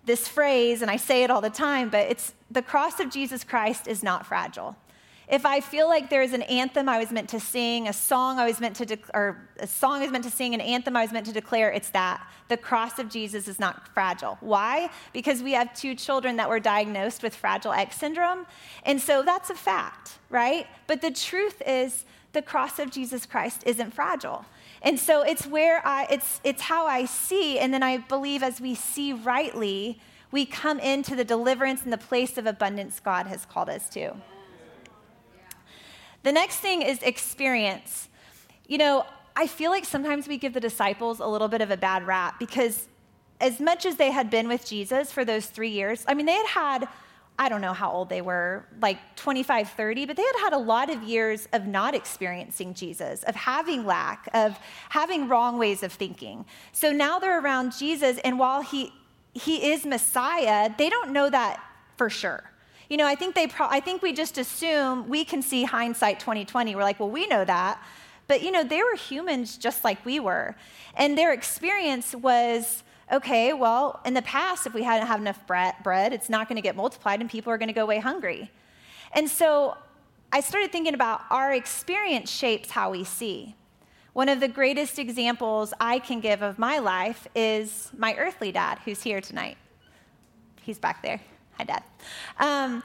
this 0.04 0.28
phrase, 0.28 0.82
and 0.82 0.90
I 0.90 0.96
say 0.96 1.24
it 1.24 1.30
all 1.30 1.40
the 1.40 1.50
time, 1.50 1.88
but 1.90 2.08
it's 2.08 2.32
the 2.50 2.62
cross 2.62 3.00
of 3.00 3.10
Jesus 3.10 3.42
Christ 3.44 3.88
is 3.88 4.02
not 4.02 4.24
fragile. 4.24 4.76
If 5.28 5.44
I 5.44 5.60
feel 5.60 5.88
like 5.88 6.08
there's 6.08 6.32
an 6.32 6.42
anthem 6.42 6.88
I 6.88 6.98
was 6.98 7.10
meant 7.10 7.28
to 7.30 7.40
sing, 7.40 7.88
a 7.88 7.92
song 7.92 8.38
I 8.38 8.46
was 8.46 8.60
meant 8.60 8.76
to, 8.76 8.86
de- 8.86 8.98
or 9.12 9.48
a 9.58 9.66
song 9.66 9.98
I 9.98 10.02
was 10.02 10.12
meant 10.12 10.22
to 10.22 10.30
sing, 10.30 10.54
an 10.54 10.60
anthem 10.60 10.96
I 10.96 11.02
was 11.02 11.10
meant 11.10 11.26
to 11.26 11.32
declare, 11.32 11.72
it's 11.72 11.90
that. 11.90 12.24
The 12.48 12.56
cross 12.56 13.00
of 13.00 13.08
Jesus 13.08 13.48
is 13.48 13.58
not 13.58 13.88
fragile. 13.92 14.38
Why? 14.40 14.88
Because 15.12 15.42
we 15.42 15.52
have 15.52 15.74
two 15.74 15.96
children 15.96 16.36
that 16.36 16.48
were 16.48 16.60
diagnosed 16.60 17.24
with 17.24 17.34
Fragile 17.34 17.72
X 17.72 17.96
syndrome. 17.96 18.46
And 18.84 19.00
so 19.00 19.24
that's 19.24 19.50
a 19.50 19.56
fact, 19.56 20.18
right? 20.30 20.68
But 20.86 21.00
the 21.00 21.10
truth 21.10 21.60
is, 21.66 22.04
the 22.32 22.42
cross 22.42 22.78
of 22.78 22.90
Jesus 22.90 23.26
Christ 23.26 23.64
isn't 23.66 23.94
fragile. 23.94 24.44
And 24.82 25.00
so 25.00 25.22
it's 25.22 25.44
where 25.44 25.84
I, 25.84 26.06
it's, 26.08 26.40
it's 26.44 26.62
how 26.62 26.86
I 26.86 27.04
see, 27.06 27.58
and 27.58 27.74
then 27.74 27.82
I 27.82 27.96
believe 27.96 28.44
as 28.44 28.60
we 28.60 28.76
see 28.76 29.12
rightly, 29.12 29.98
we 30.30 30.46
come 30.46 30.78
into 30.78 31.16
the 31.16 31.24
deliverance 31.24 31.82
and 31.82 31.92
the 31.92 31.98
place 31.98 32.38
of 32.38 32.46
abundance 32.46 33.00
God 33.00 33.26
has 33.26 33.44
called 33.44 33.70
us 33.70 33.88
to. 33.90 34.14
The 36.26 36.32
next 36.32 36.56
thing 36.56 36.82
is 36.82 37.00
experience. 37.04 38.08
You 38.66 38.78
know, 38.78 39.06
I 39.36 39.46
feel 39.46 39.70
like 39.70 39.84
sometimes 39.84 40.26
we 40.26 40.38
give 40.38 40.54
the 40.54 40.60
disciples 40.60 41.20
a 41.20 41.26
little 41.28 41.46
bit 41.46 41.60
of 41.60 41.70
a 41.70 41.76
bad 41.76 42.04
rap 42.04 42.40
because 42.40 42.88
as 43.40 43.60
much 43.60 43.86
as 43.86 43.94
they 43.94 44.10
had 44.10 44.28
been 44.28 44.48
with 44.48 44.66
Jesus 44.66 45.12
for 45.12 45.24
those 45.24 45.46
three 45.46 45.68
years, 45.68 46.04
I 46.08 46.14
mean, 46.14 46.26
they 46.26 46.34
had 46.34 46.46
had 46.48 46.88
I 47.38 47.48
don't 47.48 47.60
know 47.60 47.74
how 47.74 47.92
old 47.92 48.08
they 48.08 48.22
were, 48.22 48.66
like 48.82 48.98
25, 49.14 49.68
30, 49.68 50.06
but 50.06 50.16
they 50.16 50.24
had 50.24 50.36
had 50.40 50.52
a 50.52 50.58
lot 50.58 50.90
of 50.90 51.04
years 51.04 51.46
of 51.52 51.66
not 51.66 51.94
experiencing 51.94 52.74
Jesus, 52.74 53.22
of 53.22 53.36
having 53.36 53.84
lack, 53.84 54.28
of 54.34 54.58
having 54.88 55.28
wrong 55.28 55.58
ways 55.58 55.84
of 55.84 55.92
thinking. 55.92 56.44
So 56.72 56.90
now 56.90 57.20
they're 57.20 57.38
around 57.38 57.72
Jesus, 57.78 58.18
and 58.24 58.38
while 58.38 58.62
he, 58.62 58.90
he 59.34 59.70
is 59.70 59.84
Messiah, 59.84 60.70
they 60.76 60.88
don't 60.88 61.12
know 61.12 61.28
that 61.30 61.62
for 61.98 62.08
sure. 62.08 62.50
You 62.88 62.96
know, 62.96 63.06
I 63.06 63.14
think 63.14 63.34
they 63.34 63.46
pro- 63.46 63.68
I 63.68 63.80
think 63.80 64.02
we 64.02 64.12
just 64.12 64.38
assume 64.38 65.08
we 65.08 65.24
can 65.24 65.42
see 65.42 65.64
hindsight 65.64 66.20
2020. 66.20 66.74
We're 66.74 66.82
like, 66.82 67.00
well, 67.00 67.10
we 67.10 67.26
know 67.26 67.44
that. 67.44 67.82
But 68.28 68.42
you 68.42 68.50
know, 68.50 68.64
they 68.64 68.82
were 68.82 68.94
humans 68.94 69.56
just 69.56 69.84
like 69.84 70.04
we 70.04 70.20
were. 70.20 70.56
And 70.94 71.16
their 71.16 71.32
experience 71.32 72.14
was 72.14 72.82
okay, 73.12 73.52
well, 73.52 74.00
in 74.04 74.14
the 74.14 74.22
past, 74.22 74.66
if 74.66 74.74
we 74.74 74.82
hadn't 74.82 75.06
had 75.06 75.20
enough 75.20 75.46
bread, 75.46 76.12
it's 76.12 76.28
not 76.28 76.48
going 76.48 76.56
to 76.56 76.62
get 76.62 76.74
multiplied 76.74 77.20
and 77.20 77.30
people 77.30 77.52
are 77.52 77.58
going 77.58 77.68
to 77.68 77.74
go 77.74 77.84
away 77.84 77.98
hungry. 77.98 78.50
And 79.12 79.28
so 79.28 79.76
I 80.32 80.40
started 80.40 80.72
thinking 80.72 80.94
about 80.94 81.22
our 81.30 81.52
experience 81.52 82.30
shapes 82.30 82.70
how 82.70 82.90
we 82.90 83.04
see. 83.04 83.54
One 84.12 84.28
of 84.28 84.40
the 84.40 84.48
greatest 84.48 84.98
examples 84.98 85.72
I 85.80 85.98
can 85.98 86.20
give 86.20 86.42
of 86.42 86.58
my 86.58 86.78
life 86.78 87.28
is 87.34 87.90
my 87.96 88.16
earthly 88.16 88.50
dad, 88.50 88.78
who's 88.84 89.02
here 89.02 89.20
tonight. 89.20 89.56
He's 90.62 90.78
back 90.78 91.02
there. 91.02 91.20
Hi, 91.58 91.64
Dad. 91.64 91.82
Um, 92.38 92.82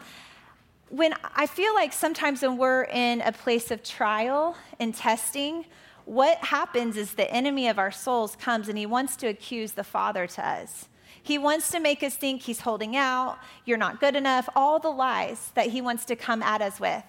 when 0.87 1.13
I 1.35 1.45
feel 1.45 1.73
like 1.73 1.91
sometimes 1.91 2.41
when 2.41 2.57
we're 2.57 2.83
in 2.83 3.19
a 3.19 3.33
place 3.33 3.69
of 3.69 3.83
trial 3.83 4.55
and 4.79 4.95
testing, 4.95 5.65
what 6.05 6.37
happens 6.37 6.95
is 6.95 7.13
the 7.15 7.29
enemy 7.29 7.67
of 7.67 7.77
our 7.77 7.91
souls 7.91 8.37
comes 8.37 8.69
and 8.69 8.77
he 8.77 8.85
wants 8.85 9.17
to 9.17 9.27
accuse 9.27 9.73
the 9.73 9.83
Father 9.83 10.25
to 10.25 10.47
us. 10.47 10.87
He 11.21 11.37
wants 11.37 11.69
to 11.71 11.81
make 11.81 12.01
us 12.01 12.15
think 12.15 12.43
he's 12.43 12.61
holding 12.61 12.95
out, 12.95 13.39
you're 13.65 13.77
not 13.77 13.99
good 13.99 14.15
enough, 14.15 14.47
all 14.55 14.79
the 14.79 14.89
lies 14.89 15.51
that 15.55 15.67
he 15.67 15.81
wants 15.81 16.05
to 16.05 16.15
come 16.15 16.41
at 16.41 16.61
us 16.61 16.79
with. 16.79 17.03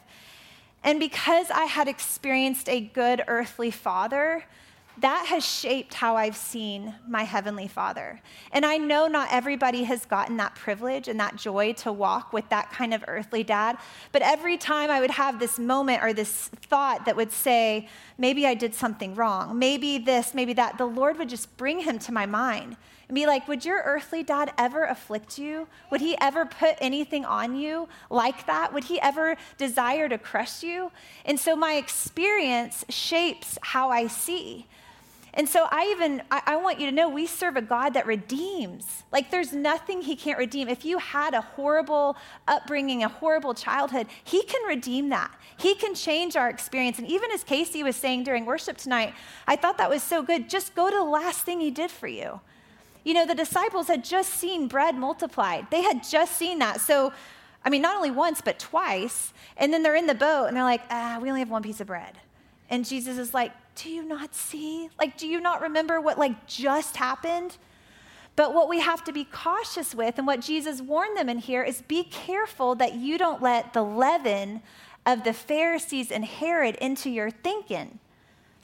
And 0.83 0.99
because 0.99 1.49
I 1.53 1.67
had 1.67 1.87
experienced 1.87 2.69
a 2.69 2.81
good 2.81 3.23
earthly 3.29 3.71
father, 3.71 4.45
that 5.03 5.27
has 5.27 5.45
shaped 5.45 5.95
how 5.95 6.17
I've 6.17 6.37
seen 6.37 6.95
my 7.09 7.25
Heavenly 7.25 7.67
Father. 7.67 8.21
And 8.53 8.65
I 8.65 8.79
know 8.79 9.09
not 9.09 9.29
everybody 9.33 9.83
has 9.85 10.07
gotten 10.07 10.37
that 10.37 10.55
privilege 10.55 11.09
and 11.09 11.19
that 11.19 11.37
joy 11.37 11.73
to 11.75 11.93
walk 11.93 12.33
with 12.33 12.49
that 12.51 12.71
kind 12.71 12.95
of 12.95 13.05
earthly 13.09 13.43
dad. 13.43 13.79
But 14.13 14.23
every 14.23 14.57
time 14.57 14.91
I 14.91 15.01
would 15.01 15.11
have 15.11 15.41
this 15.41 15.59
moment 15.59 16.05
or 16.05 16.13
this 16.13 16.49
thought 16.49 17.05
that 17.07 17.17
would 17.17 17.33
say, 17.33 17.89
maybe 18.17 18.47
I 18.47 18.55
did 18.55 18.75
something 18.75 19.17
wrong, 19.17 19.59
maybe 19.59 19.99
this, 19.99 20.35
maybe 20.35 20.53
that, 20.55 20.79
the 20.79 20.87
Lord 20.87 21.19
would 21.19 21.29
just 21.29 21.57
bring 21.57 21.81
him 21.81 21.99
to 22.01 22.13
my 22.13 22.25
mind 22.25 22.77
and 23.09 23.15
be 23.17 23.27
like, 23.27 23.49
Would 23.49 23.65
your 23.65 23.83
earthly 23.85 24.23
dad 24.23 24.53
ever 24.57 24.85
afflict 24.85 25.37
you? 25.37 25.67
Would 25.91 26.01
he 26.01 26.17
ever 26.21 26.47
put 26.47 26.77
anything 26.81 27.25
on 27.25 27.57
you 27.57 27.89
like 28.09 28.47
that? 28.47 28.73
Would 28.73 28.85
he 28.85 29.01
ever 29.01 29.37
desire 29.59 30.09
to 30.09 30.17
crush 30.17 30.63
you? 30.63 30.93
And 31.25 31.39
so 31.39 31.57
my 31.57 31.75
experience 31.75 32.85
shapes 32.89 33.59
how 33.63 33.91
I 33.91 34.07
see. 34.07 34.67
And 35.35 35.49
so 35.49 35.67
I 35.71 35.91
even, 35.93 36.23
I, 36.31 36.43
I, 36.47 36.57
want 36.57 36.79
you 36.79 36.87
to 36.87 36.93
know 36.93 37.09
we 37.09 37.27
serve 37.27 37.57
a 37.57 37.63
God 37.63 37.95
that 37.95 38.07
redeems. 38.07 39.03
Like 39.11 39.31
there's 39.31 39.53
nothing 39.55 40.03
he 40.03 40.15
can't 40.15 40.39
redeem. 40.39 40.69
If 40.69 40.85
you 40.85 40.99
had 40.99 41.33
a 41.33 41.41
horrible 41.41 42.19
upbringing, 42.47 43.03
a 43.03 43.09
horrible 43.09 43.55
childhood, 43.55 44.09
he 44.23 44.43
can 44.43 44.63
redeem 44.69 45.09
that. 45.09 45.31
He 45.57 45.75
can 45.75 45.95
change 45.95 46.37
our 46.37 46.51
experience. 46.51 46.99
And 46.99 47.09
even 47.09 47.31
as 47.31 47.45
Casey 47.45 47.83
was 47.83 47.97
saying 47.97 48.25
during 48.25 48.45
worship 48.45 48.77
tonight, 48.77 49.15
I 49.47 49.57
thought 49.57 49.79
that 49.79 49.89
was 49.89 50.03
so 50.03 50.23
good. 50.23 50.51
Just 50.51 50.75
go 50.75 50.91
to 50.91 50.97
the 50.97 51.03
last 51.03 51.41
thing 51.43 51.61
he 51.61 51.71
did 51.71 51.91
for 51.91 52.09
you. 52.09 52.41
You 53.03 53.15
know, 53.15 53.25
the 53.25 53.35
disciples 53.35 53.89
had 53.89 54.05
just 54.05 54.35
seen 54.35 54.69
bread 54.69 54.97
multiplied. 54.97 55.71
They 55.71 55.83
had 55.83 56.05
just 56.05 56.37
seen 56.37 56.59
that. 56.59 56.83
So, 56.83 57.11
I 57.65 57.71
mean, 57.71 57.81
not 57.81 57.97
only 57.97 58.11
once, 58.11 58.43
but 58.43 58.59
twice. 58.59 59.33
And 59.57 59.73
then 59.73 59.83
they're 59.83 59.97
in 59.97 60.07
the 60.07 60.15
boat 60.15 60.47
and 60.47 60.57
they're 60.57 60.63
like, 60.63 60.83
ah, 60.91 61.19
we 61.23 61.29
only 61.31 61.41
have 61.41 61.51
one 61.51 61.63
piece 61.63 61.81
of 61.81 61.87
bread. 61.87 62.19
And 62.69 62.85
Jesus 62.85 63.19
is 63.19 63.33
like, 63.33 63.53
do 63.75 63.89
you 63.91 64.03
not 64.03 64.35
see? 64.35 64.89
Like, 64.99 65.17
do 65.17 65.27
you 65.27 65.41
not 65.41 65.63
remember 65.63 66.01
what 66.01 66.19
like 66.19 66.47
just 66.47 66.97
happened? 66.97 67.57
But 68.35 68.55
what 68.55 68.69
we 68.69 68.81
have 68.81 69.05
to 69.05 69.13
be 69.13 69.25
cautious 69.25 69.95
with, 69.95 70.17
and 70.17 70.27
what 70.27 70.41
Jesus 70.41 70.81
warned 70.81 71.17
them 71.17 71.29
in 71.29 71.39
here, 71.39 71.63
is 71.63 71.83
be 71.83 72.05
careful 72.05 72.75
that 72.77 72.95
you 72.95 73.19
don't 73.19 73.43
let 73.43 73.75
the 73.75 73.83
leaven 73.83 74.63
of 75.05 75.25
the 75.25 75.35
Pharisees 75.35 76.11
and 76.11 76.25
Herod 76.25 76.77
into 76.77 77.11
your 77.11 77.31
thinking. 77.31 77.99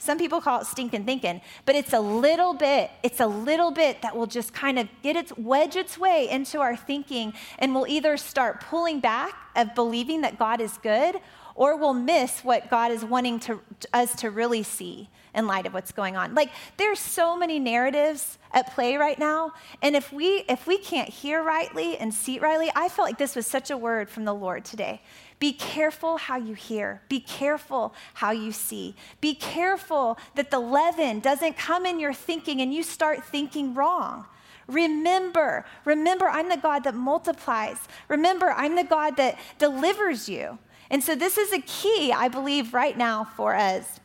Some 0.01 0.17
people 0.17 0.39
call 0.39 0.61
it 0.61 0.65
stinking 0.65 1.03
thinking, 1.03 1.41
but 1.65 1.75
it's 1.75 1.91
a 1.91 1.99
little 1.99 2.53
bit, 2.53 2.89
it's 3.03 3.19
a 3.19 3.27
little 3.27 3.69
bit 3.69 4.01
that 4.01 4.15
will 4.15 4.27
just 4.27 4.53
kind 4.53 4.79
of 4.79 4.87
get 5.03 5.17
its 5.17 5.37
wedge 5.37 5.75
its 5.75 5.97
way 5.97 6.29
into 6.29 6.61
our 6.61 6.77
thinking 6.77 7.33
and 7.59 7.75
we'll 7.75 7.85
either 7.85 8.15
start 8.15 8.61
pulling 8.61 9.01
back 9.01 9.33
of 9.57 9.75
believing 9.75 10.21
that 10.21 10.39
God 10.39 10.61
is 10.61 10.77
good 10.77 11.17
or 11.59 11.75
we'll 11.75 11.93
miss 11.93 12.41
what 12.41 12.69
God 12.69 12.89
is 12.89 13.03
wanting 13.03 13.37
to, 13.41 13.59
us 13.93 14.15
to 14.15 14.31
really 14.31 14.63
see 14.63 15.09
in 15.35 15.45
light 15.45 15.65
of 15.65 15.73
what's 15.73 15.91
going 15.91 16.15
on. 16.15 16.33
Like 16.33 16.51
there's 16.77 16.99
so 16.99 17.35
many 17.37 17.59
narratives 17.59 18.37
at 18.53 18.73
play 18.73 18.95
right 18.95 19.19
now, 19.19 19.51
and 19.81 19.93
if 19.93 20.11
we 20.13 20.45
if 20.47 20.65
we 20.65 20.77
can't 20.77 21.09
hear 21.09 21.43
rightly 21.43 21.97
and 21.97 22.13
see 22.13 22.39
rightly, 22.39 22.71
I 22.75 22.87
felt 22.87 23.09
like 23.09 23.17
this 23.17 23.35
was 23.35 23.45
such 23.45 23.69
a 23.69 23.77
word 23.77 24.09
from 24.09 24.23
the 24.23 24.33
Lord 24.33 24.63
today. 24.63 25.01
Be 25.37 25.51
careful 25.51 26.15
how 26.15 26.37
you 26.37 26.53
hear. 26.53 27.01
Be 27.09 27.19
careful 27.19 27.93
how 28.13 28.31
you 28.31 28.53
see. 28.53 28.95
Be 29.19 29.35
careful 29.35 30.17
that 30.35 30.51
the 30.51 30.59
leaven 30.59 31.19
doesn't 31.19 31.57
come 31.57 31.85
in 31.85 31.99
your 31.99 32.13
thinking 32.13 32.61
and 32.61 32.73
you 32.73 32.83
start 32.83 33.25
thinking 33.25 33.73
wrong. 33.73 34.25
Remember, 34.67 35.65
remember, 35.83 36.29
I'm 36.29 36.47
the 36.47 36.57
God 36.57 36.85
that 36.85 36.95
multiplies. 36.95 37.79
Remember, 38.07 38.51
I'm 38.51 38.75
the 38.75 38.83
God 38.83 39.17
that 39.17 39.37
delivers 39.57 40.29
you. 40.29 40.57
And 40.89 41.03
so, 41.03 41.15
this 41.15 41.37
is 41.37 41.53
a 41.53 41.61
key, 41.61 42.11
I 42.11 42.27
believe, 42.27 42.73
right 42.73 42.97
now 42.97 43.23
for 43.23 43.55
us. 43.55 43.99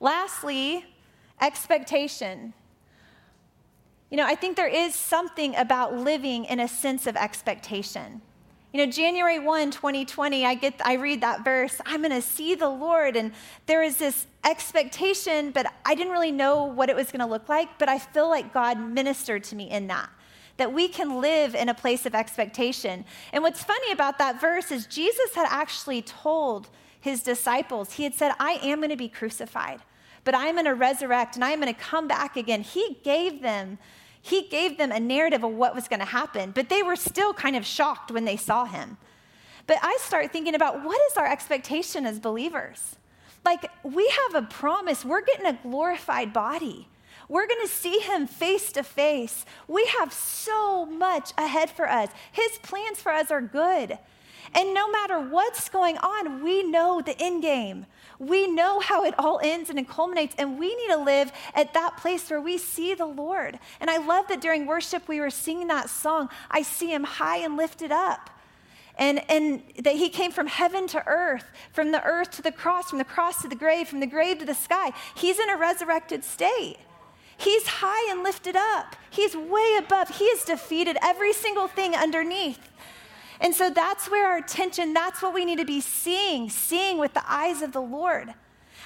Lastly, 0.00 0.84
expectation. 1.40 2.54
You 4.10 4.16
know, 4.16 4.26
I 4.26 4.34
think 4.34 4.56
there 4.56 4.68
is 4.68 4.94
something 4.94 5.56
about 5.56 5.94
living 5.96 6.44
in 6.44 6.60
a 6.60 6.68
sense 6.68 7.06
of 7.06 7.16
expectation. 7.16 8.22
You 8.72 8.84
know, 8.84 8.92
January 8.92 9.38
1, 9.38 9.70
2020, 9.70 10.44
I 10.44 10.54
get 10.54 10.80
I 10.84 10.94
read 10.94 11.22
that 11.22 11.44
verse, 11.44 11.80
I'm 11.86 12.02
going 12.02 12.12
to 12.12 12.20
see 12.20 12.54
the 12.54 12.68
Lord 12.68 13.16
and 13.16 13.32
there 13.64 13.82
is 13.82 13.96
this 13.96 14.26
expectation, 14.44 15.50
but 15.50 15.66
I 15.84 15.94
didn't 15.94 16.12
really 16.12 16.32
know 16.32 16.64
what 16.64 16.90
it 16.90 16.96
was 16.96 17.10
going 17.10 17.20
to 17.20 17.26
look 17.26 17.48
like, 17.48 17.78
but 17.78 17.88
I 17.88 17.98
feel 17.98 18.28
like 18.28 18.52
God 18.52 18.78
ministered 18.78 19.44
to 19.44 19.56
me 19.56 19.70
in 19.70 19.86
that. 19.86 20.10
That 20.56 20.72
we 20.72 20.88
can 20.88 21.20
live 21.20 21.54
in 21.54 21.68
a 21.68 21.74
place 21.74 22.06
of 22.06 22.14
expectation. 22.14 23.04
And 23.32 23.42
what's 23.42 23.62
funny 23.62 23.92
about 23.92 24.18
that 24.18 24.40
verse 24.40 24.70
is 24.70 24.86
Jesus 24.86 25.34
had 25.34 25.46
actually 25.50 26.02
told 26.02 26.68
his 27.00 27.22
disciples, 27.22 27.92
he 27.92 28.04
had 28.04 28.14
said, 28.14 28.32
I 28.40 28.52
am 28.62 28.78
going 28.78 28.90
to 28.90 28.96
be 28.96 29.08
crucified, 29.08 29.80
but 30.24 30.34
I'm 30.34 30.54
going 30.54 30.64
to 30.64 30.74
resurrect 30.74 31.36
and 31.36 31.44
I'm 31.44 31.60
going 31.60 31.72
to 31.72 31.80
come 31.80 32.08
back 32.08 32.36
again. 32.36 32.62
He 32.62 32.98
gave 33.04 33.42
them 33.42 33.78
he 34.26 34.48
gave 34.48 34.76
them 34.76 34.90
a 34.90 34.98
narrative 34.98 35.44
of 35.44 35.52
what 35.52 35.72
was 35.72 35.86
going 35.86 36.00
to 36.00 36.04
happen, 36.04 36.50
but 36.50 36.68
they 36.68 36.82
were 36.82 36.96
still 36.96 37.32
kind 37.32 37.54
of 37.54 37.64
shocked 37.64 38.10
when 38.10 38.24
they 38.24 38.36
saw 38.36 38.64
him. 38.64 38.96
But 39.68 39.78
I 39.82 39.96
start 40.00 40.32
thinking 40.32 40.56
about 40.56 40.84
what 40.84 41.00
is 41.12 41.16
our 41.16 41.30
expectation 41.30 42.04
as 42.04 42.18
believers? 42.18 42.96
Like, 43.44 43.70
we 43.84 44.12
have 44.24 44.42
a 44.42 44.46
promise, 44.48 45.04
we're 45.04 45.24
getting 45.24 45.46
a 45.46 45.56
glorified 45.62 46.32
body. 46.32 46.88
We're 47.28 47.46
going 47.46 47.62
to 47.62 47.72
see 47.72 47.98
him 47.98 48.26
face 48.26 48.70
to 48.72 48.82
face. 48.82 49.44
We 49.66 49.86
have 49.98 50.12
so 50.12 50.86
much 50.86 51.32
ahead 51.36 51.70
for 51.70 51.88
us. 51.88 52.10
His 52.32 52.58
plans 52.62 53.00
for 53.00 53.12
us 53.12 53.30
are 53.30 53.40
good. 53.40 53.98
And 54.54 54.72
no 54.74 54.90
matter 54.90 55.20
what's 55.20 55.68
going 55.68 55.98
on, 55.98 56.42
we 56.42 56.62
know 56.62 57.00
the 57.00 57.20
end 57.20 57.42
game. 57.42 57.86
We 58.18 58.46
know 58.46 58.80
how 58.80 59.04
it 59.04 59.14
all 59.18 59.40
ends 59.42 59.68
and 59.68 59.78
it 59.78 59.88
culminates, 59.88 60.34
and 60.38 60.58
we 60.58 60.74
need 60.74 60.88
to 60.88 60.96
live 60.96 61.32
at 61.54 61.74
that 61.74 61.98
place 61.98 62.30
where 62.30 62.40
we 62.40 62.56
see 62.56 62.94
the 62.94 63.06
Lord. 63.06 63.58
And 63.80 63.90
I 63.90 63.98
love 63.98 64.28
that 64.28 64.40
during 64.40 64.66
worship 64.66 65.08
we 65.08 65.20
were 65.20 65.30
singing 65.30 65.66
that 65.68 65.90
song, 65.90 66.30
I 66.50 66.62
see 66.62 66.92
him 66.92 67.04
high 67.04 67.38
and 67.38 67.56
lifted 67.56 67.92
up. 67.92 68.30
And, 68.98 69.30
and 69.30 69.62
that 69.80 69.96
he 69.96 70.08
came 70.08 70.32
from 70.32 70.46
heaven 70.46 70.86
to 70.88 71.06
earth, 71.06 71.44
from 71.72 71.92
the 71.92 72.02
earth 72.02 72.30
to 72.32 72.42
the 72.42 72.52
cross, 72.52 72.88
from 72.88 72.98
the 72.98 73.04
cross 73.04 73.42
to 73.42 73.48
the 73.48 73.54
grave, 73.54 73.88
from 73.88 74.00
the 74.00 74.06
grave 74.06 74.38
to 74.38 74.46
the 74.46 74.54
sky. 74.54 74.92
He's 75.14 75.38
in 75.38 75.50
a 75.50 75.56
resurrected 75.56 76.24
state. 76.24 76.78
He's 77.36 77.66
high 77.66 78.10
and 78.10 78.22
lifted 78.22 78.56
up. 78.56 78.96
He's 79.10 79.36
way 79.36 79.76
above. 79.78 80.08
He 80.16 80.28
has 80.30 80.44
defeated 80.44 80.96
every 81.02 81.32
single 81.32 81.68
thing 81.68 81.94
underneath. 81.94 82.70
And 83.40 83.54
so 83.54 83.70
that's 83.70 84.10
where 84.10 84.26
our 84.26 84.38
attention, 84.38 84.94
that's 84.94 85.20
what 85.20 85.34
we 85.34 85.44
need 85.44 85.58
to 85.58 85.64
be 85.64 85.80
seeing, 85.80 86.48
seeing 86.48 86.98
with 86.98 87.12
the 87.12 87.30
eyes 87.30 87.60
of 87.60 87.72
the 87.72 87.82
Lord. 87.82 88.34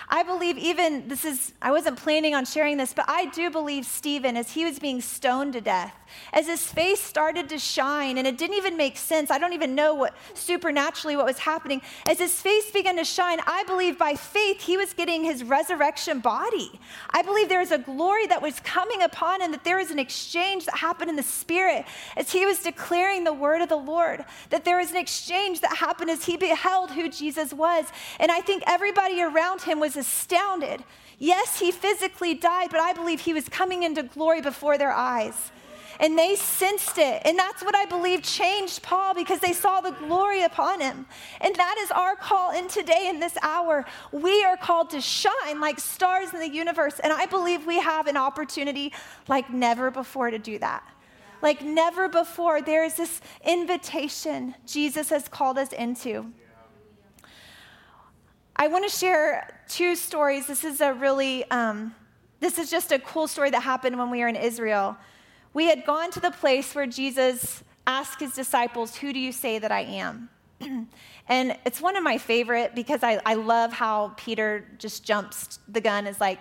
I 0.08 0.22
believe 0.22 0.58
even 0.58 1.08
this 1.08 1.24
is, 1.24 1.52
I 1.60 1.70
wasn't 1.70 1.98
planning 1.98 2.34
on 2.34 2.44
sharing 2.44 2.76
this, 2.76 2.92
but 2.92 3.04
I 3.08 3.26
do 3.26 3.50
believe 3.50 3.86
Stephen, 3.86 4.36
as 4.36 4.52
he 4.52 4.64
was 4.64 4.78
being 4.78 5.00
stoned 5.00 5.52
to 5.52 5.60
death, 5.60 5.94
as 6.32 6.46
his 6.46 6.66
face 6.66 7.00
started 7.00 7.48
to 7.50 7.58
shine 7.58 8.18
and 8.18 8.26
it 8.26 8.36
didn't 8.36 8.56
even 8.56 8.76
make 8.76 8.96
sense. 8.96 9.30
I 9.30 9.38
don't 9.38 9.52
even 9.52 9.74
know 9.74 9.94
what 9.94 10.14
supernaturally 10.34 11.16
what 11.16 11.26
was 11.26 11.38
happening. 11.38 11.82
As 12.06 12.18
his 12.18 12.40
face 12.40 12.70
began 12.70 12.96
to 12.96 13.04
shine, 13.04 13.38
I 13.46 13.64
believe 13.64 13.98
by 13.98 14.14
faith 14.14 14.60
he 14.60 14.76
was 14.76 14.92
getting 14.92 15.22
his 15.22 15.44
resurrection 15.44 16.20
body. 16.20 16.80
I 17.10 17.22
believe 17.22 17.48
there 17.48 17.60
is 17.60 17.70
a 17.70 17.78
glory 17.78 18.26
that 18.26 18.42
was 18.42 18.58
coming 18.60 19.02
upon 19.02 19.40
him, 19.40 19.52
that 19.52 19.64
there 19.64 19.76
was 19.76 19.90
an 19.90 19.98
exchange 19.98 20.66
that 20.66 20.76
happened 20.76 21.10
in 21.10 21.16
the 21.16 21.22
spirit 21.22 21.84
as 22.16 22.32
he 22.32 22.46
was 22.46 22.60
declaring 22.60 23.24
the 23.24 23.32
word 23.32 23.62
of 23.62 23.68
the 23.68 23.76
Lord, 23.76 24.24
that 24.50 24.64
there 24.64 24.78
was 24.78 24.90
an 24.90 24.96
exchange 24.96 25.60
that 25.60 25.76
happened 25.76 26.10
as 26.10 26.24
he 26.24 26.36
beheld 26.36 26.90
who 26.90 27.08
Jesus 27.08 27.52
was. 27.52 27.86
And 28.18 28.30
I 28.32 28.40
think 28.40 28.62
everybody 28.66 29.22
around 29.22 29.62
him 29.62 29.78
was 29.78 29.89
astounded. 29.96 30.84
Yes, 31.18 31.58
he 31.58 31.70
physically 31.70 32.34
died, 32.34 32.68
but 32.70 32.80
I 32.80 32.92
believe 32.92 33.20
he 33.20 33.34
was 33.34 33.48
coming 33.48 33.82
into 33.82 34.02
glory 34.02 34.40
before 34.40 34.78
their 34.78 34.92
eyes 34.92 35.50
and 36.00 36.18
they 36.18 36.34
sensed 36.34 36.98
it. 36.98 37.22
And 37.24 37.38
that's 37.38 37.62
what 37.62 37.76
I 37.76 37.84
believe 37.84 38.22
changed 38.22 38.82
Paul 38.82 39.14
because 39.14 39.38
they 39.40 39.52
saw 39.52 39.80
the 39.82 39.90
glory 39.90 40.42
upon 40.42 40.80
him. 40.80 41.06
And 41.40 41.54
that 41.54 41.76
is 41.78 41.90
our 41.90 42.16
call 42.16 42.52
in 42.52 42.68
today, 42.68 43.08
in 43.08 43.20
this 43.20 43.36
hour. 43.42 43.84
We 44.10 44.42
are 44.42 44.56
called 44.56 44.90
to 44.90 45.00
shine 45.00 45.60
like 45.60 45.78
stars 45.78 46.32
in 46.32 46.40
the 46.40 46.48
universe. 46.48 46.98
And 47.00 47.12
I 47.12 47.26
believe 47.26 47.66
we 47.66 47.78
have 47.80 48.06
an 48.06 48.16
opportunity 48.16 48.94
like 49.28 49.50
never 49.50 49.90
before 49.90 50.30
to 50.30 50.38
do 50.38 50.58
that. 50.58 50.82
Like 51.42 51.62
never 51.62 52.08
before, 52.08 52.62
there 52.62 52.84
is 52.84 52.94
this 52.94 53.20
invitation 53.44 54.54
Jesus 54.66 55.10
has 55.10 55.28
called 55.28 55.58
us 55.58 55.72
into. 55.72 56.32
I 58.60 58.68
want 58.68 58.86
to 58.86 58.94
share 58.94 59.48
two 59.68 59.96
stories. 59.96 60.46
This 60.46 60.64
is 60.64 60.82
a 60.82 60.92
really, 60.92 61.50
um, 61.50 61.94
this 62.40 62.58
is 62.58 62.70
just 62.70 62.92
a 62.92 62.98
cool 62.98 63.26
story 63.26 63.48
that 63.48 63.62
happened 63.62 63.98
when 63.98 64.10
we 64.10 64.20
were 64.20 64.28
in 64.28 64.36
Israel. 64.36 64.98
We 65.54 65.64
had 65.64 65.86
gone 65.86 66.10
to 66.10 66.20
the 66.20 66.30
place 66.30 66.74
where 66.74 66.86
Jesus 66.86 67.64
asked 67.86 68.20
his 68.20 68.34
disciples, 68.34 68.96
Who 68.96 69.14
do 69.14 69.18
you 69.18 69.32
say 69.32 69.58
that 69.58 69.72
I 69.72 69.80
am? 69.80 70.28
and 71.26 71.56
it's 71.64 71.80
one 71.80 71.96
of 71.96 72.02
my 72.02 72.18
favorite 72.18 72.74
because 72.74 73.02
I, 73.02 73.18
I 73.24 73.32
love 73.32 73.72
how 73.72 74.12
Peter 74.18 74.66
just 74.76 75.04
jumps 75.04 75.58
the 75.66 75.80
gun 75.80 76.06
is 76.06 76.20
like, 76.20 76.40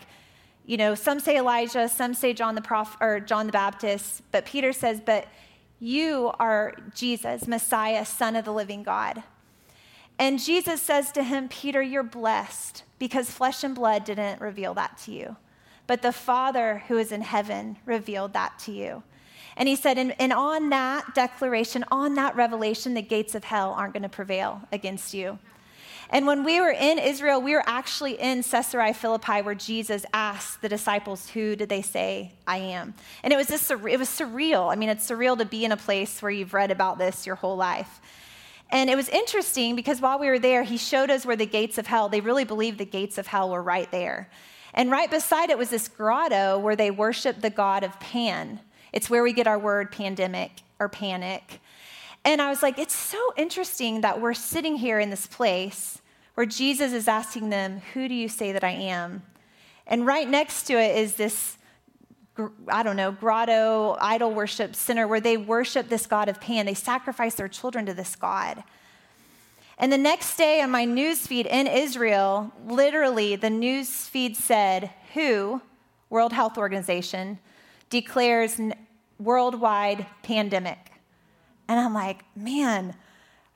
you 0.66 0.76
know, 0.76 0.96
some 0.96 1.22
say 1.22 1.38
Elijah, 1.38 1.88
some 1.88 2.14
say 2.14 2.34
John 2.34 2.54
the 2.54 2.62
prophet 2.62 2.98
or 3.00 3.22
John 3.22 3.46
the 3.46 3.54
Baptist, 3.54 4.24
but 4.34 4.46
Peter 4.46 4.74
says, 4.74 5.00
but 5.00 5.26
you 5.80 6.34
are 6.38 6.76
Jesus, 6.94 7.48
Messiah, 7.48 8.04
Son 8.04 8.36
of 8.36 8.44
the 8.44 8.52
living 8.52 8.84
God. 8.84 9.24
And 10.20 10.38
Jesus 10.38 10.82
says 10.82 11.14
to 11.14 11.24
him, 11.24 11.48
Peter, 11.48 11.82
you're 11.82 12.04
blessed 12.04 12.84
because 13.00 13.32
flesh 13.32 13.64
and 13.64 13.74
blood 13.74 14.04
didn't 14.04 14.42
reveal 14.42 14.74
that 14.74 14.98
to 15.06 15.12
you, 15.12 15.38
but 15.88 16.02
the 16.02 16.12
Father 16.12 16.84
who 16.90 16.98
is 16.98 17.14
in 17.14 17.22
heaven 17.22 17.78
revealed 17.86 18.34
that 18.34 18.60
to 18.60 18.74
you. 18.74 19.02
And 19.56 19.68
he 19.68 19.78
said, 19.78 19.98
and, 19.98 20.14
and 20.20 20.34
on 20.34 20.70
that 20.70 21.16
declaration, 21.16 21.86
on 21.90 22.16
that 22.16 22.36
revelation, 22.36 22.94
the 22.94 23.02
gates 23.02 23.34
of 23.34 23.46
hell 23.46 23.72
aren't 23.72 23.94
going 23.94 24.04
to 24.04 24.10
prevail 24.10 24.62
against 24.72 25.14
you. 25.14 25.40
And 26.12 26.26
when 26.26 26.44
we 26.44 26.60
were 26.60 26.72
in 26.72 26.98
Israel, 26.98 27.40
we 27.42 27.54
were 27.54 27.64
actually 27.68 28.20
in 28.20 28.42
Caesarea 28.42 28.94
Philippi 28.94 29.42
where 29.42 29.56
Jesus 29.56 30.06
asked 30.12 30.62
the 30.62 30.70
disciples, 30.70 31.30
Who 31.30 31.56
did 31.56 31.70
they 31.70 31.84
say 31.84 32.34
I 32.48 32.58
am? 32.58 32.96
And 33.24 33.32
it 33.32 33.38
was, 33.38 33.48
this, 33.48 33.70
it 33.70 34.00
was 34.00 34.10
surreal. 34.10 34.72
I 34.72 34.76
mean, 34.76 34.90
it's 34.90 35.10
surreal 35.10 35.38
to 35.38 35.46
be 35.46 35.66
in 35.66 35.72
a 35.72 35.78
place 35.78 36.22
where 36.22 36.32
you've 36.32 36.54
read 36.54 36.72
about 36.72 36.98
this 36.98 37.28
your 37.28 37.36
whole 37.36 37.56
life. 37.56 38.02
And 38.70 38.90
it 38.90 38.96
was 38.96 39.10
interesting 39.10 39.76
because 39.76 40.00
while 40.00 40.20
we 40.20 40.28
were 40.28 40.40
there, 40.40 40.64
he 40.64 40.78
showed 40.78 41.10
us 41.10 41.26
where 41.26 41.36
the 41.36 41.46
gates 41.46 41.78
of 41.78 41.88
hell, 41.88 42.08
they 42.08 42.22
really 42.22 42.44
believed 42.44 42.78
the 42.78 42.86
gates 42.86 43.18
of 43.18 43.28
hell 43.28 43.50
were 43.50 43.64
right 43.64 43.90
there. 43.92 44.30
And 44.74 44.92
right 44.92 45.10
beside 45.10 45.50
it 45.50 45.58
was 45.58 45.70
this 45.70 45.88
grotto 45.88 46.60
where 46.60 46.76
they 46.76 46.92
worshiped 46.92 47.42
the 47.42 47.50
god 47.50 47.84
of 47.84 48.00
Pan. 48.00 48.60
It's 48.94 49.10
where 49.10 49.24
we 49.24 49.34
get 49.34 49.48
our 49.48 49.58
word 49.58 49.92
pandemic 49.92 50.62
or 50.80 50.88
panic. 50.90 51.60
And 52.24 52.42
I 52.42 52.50
was 52.50 52.62
like, 52.62 52.78
it's 52.78 52.96
so 52.96 53.34
interesting 53.38 54.02
that 54.02 54.22
we're 54.22 54.34
sitting 54.34 54.76
here 54.76 55.00
in 55.00 55.10
this 55.10 55.26
place 55.26 56.02
where 56.36 56.46
Jesus 56.46 56.94
is 56.94 57.08
asking 57.08 57.50
them, 57.50 57.82
Who 57.94 58.08
do 58.08 58.14
you 58.14 58.30
say 58.30 58.52
that 58.52 58.64
I 58.64 58.72
am? 58.72 59.24
And 59.88 60.06
right 60.06 60.30
next 60.30 60.64
to 60.64 60.74
it 60.74 60.96
is 60.98 61.16
this, 61.16 61.58
I 62.68 62.84
don't 62.84 62.96
know, 62.96 63.12
grotto, 63.12 63.98
idol 64.00 64.34
worship 64.34 64.76
center 64.76 65.08
where 65.08 65.20
they 65.20 65.38
worship 65.38 65.90
this 65.90 66.06
God 66.06 66.30
of 66.30 66.40
Pan. 66.40 66.66
They 66.66 66.74
sacrifice 66.74 67.36
their 67.36 67.48
children 67.48 67.86
to 67.86 67.94
this 67.94 68.16
God. 68.16 68.64
And 69.78 69.94
the 69.94 69.98
next 69.98 70.36
day 70.36 70.62
on 70.62 70.72
my 70.72 70.86
news 70.86 71.26
feed 71.26 71.46
in 71.46 71.66
Israel, 71.66 72.52
literally 72.66 73.36
the 73.36 73.50
news 73.50 73.90
feed 74.08 74.36
said, 74.36 74.92
WHO, 75.14 75.62
World 76.10 76.34
Health 76.34 76.58
Organization, 76.58 77.40
declares 77.90 78.60
worldwide 79.18 80.06
pandemic. 80.22 80.92
And 81.68 81.80
I'm 81.80 81.94
like, 81.94 82.24
man, 82.36 82.96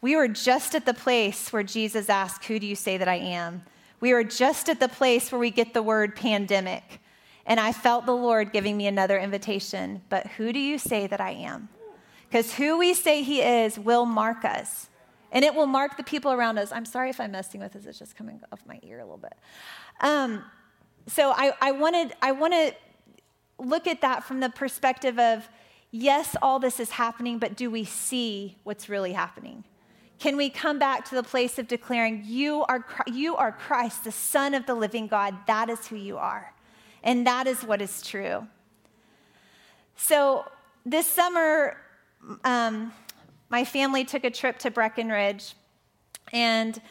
we 0.01 0.15
were 0.15 0.27
just 0.27 0.75
at 0.75 0.85
the 0.85 0.93
place 0.93 1.51
where 1.51 1.63
Jesus 1.63 2.09
asked, 2.09 2.45
Who 2.45 2.59
do 2.59 2.67
you 2.67 2.75
say 2.75 2.97
that 2.97 3.07
I 3.07 3.15
am? 3.15 3.63
We 3.99 4.13
were 4.13 4.23
just 4.23 4.69
at 4.69 4.79
the 4.79 4.89
place 4.89 5.31
where 5.31 5.39
we 5.39 5.49
get 5.49 5.73
the 5.73 5.81
word 5.81 6.15
pandemic. 6.15 6.99
And 7.45 7.59
I 7.59 7.73
felt 7.73 8.05
the 8.05 8.15
Lord 8.15 8.51
giving 8.51 8.77
me 8.77 8.87
another 8.87 9.17
invitation. 9.19 10.01
But 10.09 10.27
who 10.27 10.53
do 10.53 10.59
you 10.59 10.77
say 10.77 11.07
that 11.07 11.19
I 11.19 11.31
am? 11.31 11.69
Because 12.29 12.53
who 12.55 12.77
we 12.77 12.93
say 12.93 13.21
He 13.21 13.41
is 13.41 13.77
will 13.77 14.05
mark 14.05 14.45
us. 14.45 14.89
And 15.31 15.43
it 15.43 15.53
will 15.55 15.67
mark 15.67 15.97
the 15.97 16.03
people 16.03 16.31
around 16.31 16.57
us. 16.57 16.71
I'm 16.71 16.85
sorry 16.85 17.09
if 17.09 17.19
I'm 17.19 17.31
messing 17.31 17.59
with 17.59 17.73
this, 17.73 17.85
it's 17.85 17.99
just 17.99 18.15
coming 18.15 18.39
off 18.51 18.61
my 18.67 18.79
ear 18.83 18.99
a 18.99 19.03
little 19.03 19.17
bit. 19.17 19.33
Um, 19.99 20.43
so 21.07 21.31
I, 21.31 21.53
I 21.59 21.71
wanted, 21.71 22.13
I 22.21 22.31
want 22.31 22.53
to 22.53 22.73
look 23.57 23.87
at 23.87 24.01
that 24.01 24.23
from 24.23 24.39
the 24.39 24.49
perspective 24.49 25.19
of 25.19 25.49
yes, 25.91 26.35
all 26.41 26.59
this 26.59 26.79
is 26.79 26.91
happening, 26.91 27.39
but 27.39 27.55
do 27.55 27.69
we 27.69 27.83
see 27.83 28.57
what's 28.63 28.89
really 28.89 29.13
happening? 29.13 29.63
Can 30.19 30.37
we 30.37 30.49
come 30.49 30.79
back 30.79 31.05
to 31.09 31.15
the 31.15 31.23
place 31.23 31.59
of 31.59 31.67
declaring, 31.67 32.23
you 32.25 32.63
are, 32.63 32.85
you 33.07 33.35
are 33.35 33.51
Christ, 33.51 34.03
the 34.03 34.11
Son 34.11 34.53
of 34.53 34.65
the 34.65 34.75
living 34.75 35.07
God? 35.07 35.35
That 35.47 35.69
is 35.69 35.87
who 35.87 35.95
you 35.95 36.17
are. 36.17 36.52
And 37.03 37.27
that 37.27 37.47
is 37.47 37.63
what 37.63 37.81
is 37.81 38.01
true. 38.01 38.47
So 39.97 40.45
this 40.85 41.05
summer, 41.07 41.77
um, 42.43 42.93
my 43.49 43.65
family 43.65 44.05
took 44.05 44.23
a 44.23 44.31
trip 44.31 44.57
to 44.59 44.71
Breckenridge, 44.71 45.53
and 46.31 46.81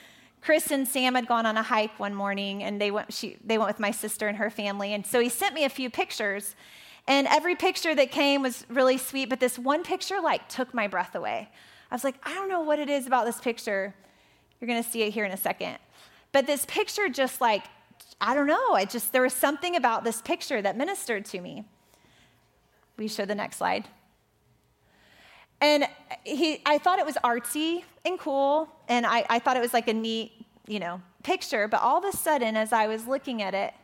Chris 0.42 0.70
and 0.70 0.86
Sam 0.86 1.14
had 1.14 1.26
gone 1.26 1.46
on 1.46 1.56
a 1.56 1.62
hike 1.62 1.98
one 1.98 2.14
morning, 2.14 2.62
and 2.62 2.80
they 2.80 2.90
went, 2.90 3.12
she, 3.12 3.36
they 3.44 3.58
went 3.58 3.68
with 3.68 3.80
my 3.80 3.90
sister 3.90 4.28
and 4.28 4.36
her 4.36 4.50
family. 4.50 4.92
And 4.92 5.06
so 5.06 5.20
he 5.20 5.28
sent 5.28 5.54
me 5.54 5.64
a 5.64 5.68
few 5.68 5.88
pictures. 5.88 6.54
And 7.08 7.26
every 7.28 7.54
picture 7.54 7.94
that 7.94 8.10
came 8.10 8.42
was 8.42 8.64
really 8.68 8.98
sweet, 8.98 9.28
but 9.28 9.40
this 9.40 9.58
one 9.58 9.82
picture 9.82 10.20
like 10.20 10.48
took 10.48 10.72
my 10.74 10.86
breath 10.86 11.14
away. 11.14 11.48
I 11.90 11.94
was 11.94 12.04
like, 12.04 12.16
I 12.22 12.34
don't 12.34 12.48
know 12.48 12.60
what 12.60 12.78
it 12.78 12.88
is 12.88 13.06
about 13.06 13.24
this 13.24 13.40
picture. 13.40 13.94
You're 14.60 14.68
gonna 14.68 14.82
see 14.82 15.02
it 15.02 15.12
here 15.12 15.24
in 15.24 15.32
a 15.32 15.36
second. 15.36 15.78
But 16.32 16.46
this 16.46 16.64
picture 16.66 17.08
just 17.08 17.40
like, 17.40 17.64
I 18.24 18.34
don't 18.34 18.46
know, 18.46 18.74
I 18.74 18.84
just, 18.84 19.12
there 19.12 19.22
was 19.22 19.34
something 19.34 19.74
about 19.74 20.04
this 20.04 20.22
picture 20.22 20.62
that 20.62 20.76
ministered 20.76 21.24
to 21.26 21.40
me. 21.40 21.64
We 22.96 23.08
show 23.08 23.24
the 23.24 23.34
next 23.34 23.56
slide. 23.56 23.88
And 25.60 25.88
he, 26.22 26.62
I 26.64 26.78
thought 26.78 27.00
it 27.00 27.04
was 27.04 27.16
artsy 27.24 27.82
and 28.04 28.20
cool, 28.20 28.68
and 28.88 29.04
I, 29.04 29.26
I 29.28 29.40
thought 29.40 29.56
it 29.56 29.60
was 29.60 29.74
like 29.74 29.88
a 29.88 29.92
neat, 29.92 30.32
you 30.68 30.78
know, 30.78 31.02
picture. 31.24 31.66
But 31.66 31.82
all 31.82 31.98
of 31.98 32.04
a 32.04 32.16
sudden, 32.16 32.56
as 32.56 32.72
I 32.72 32.86
was 32.86 33.08
looking 33.08 33.42
at 33.42 33.54
it, 33.54 33.74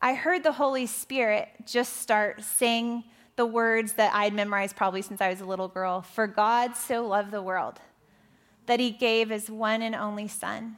I 0.00 0.14
heard 0.14 0.42
the 0.42 0.52
Holy 0.52 0.86
Spirit 0.86 1.48
just 1.66 1.98
start 1.98 2.42
saying 2.42 3.04
the 3.36 3.46
words 3.46 3.94
that 3.94 4.14
I'd 4.14 4.32
memorized 4.32 4.74
probably 4.74 5.02
since 5.02 5.20
I 5.20 5.28
was 5.28 5.42
a 5.42 5.44
little 5.44 5.68
girl 5.68 6.00
For 6.00 6.26
God 6.26 6.76
so 6.76 7.06
loved 7.06 7.30
the 7.30 7.42
world 7.42 7.78
that 8.64 8.80
he 8.80 8.90
gave 8.90 9.28
his 9.28 9.50
one 9.50 9.82
and 9.82 9.94
only 9.94 10.28
Son, 10.28 10.76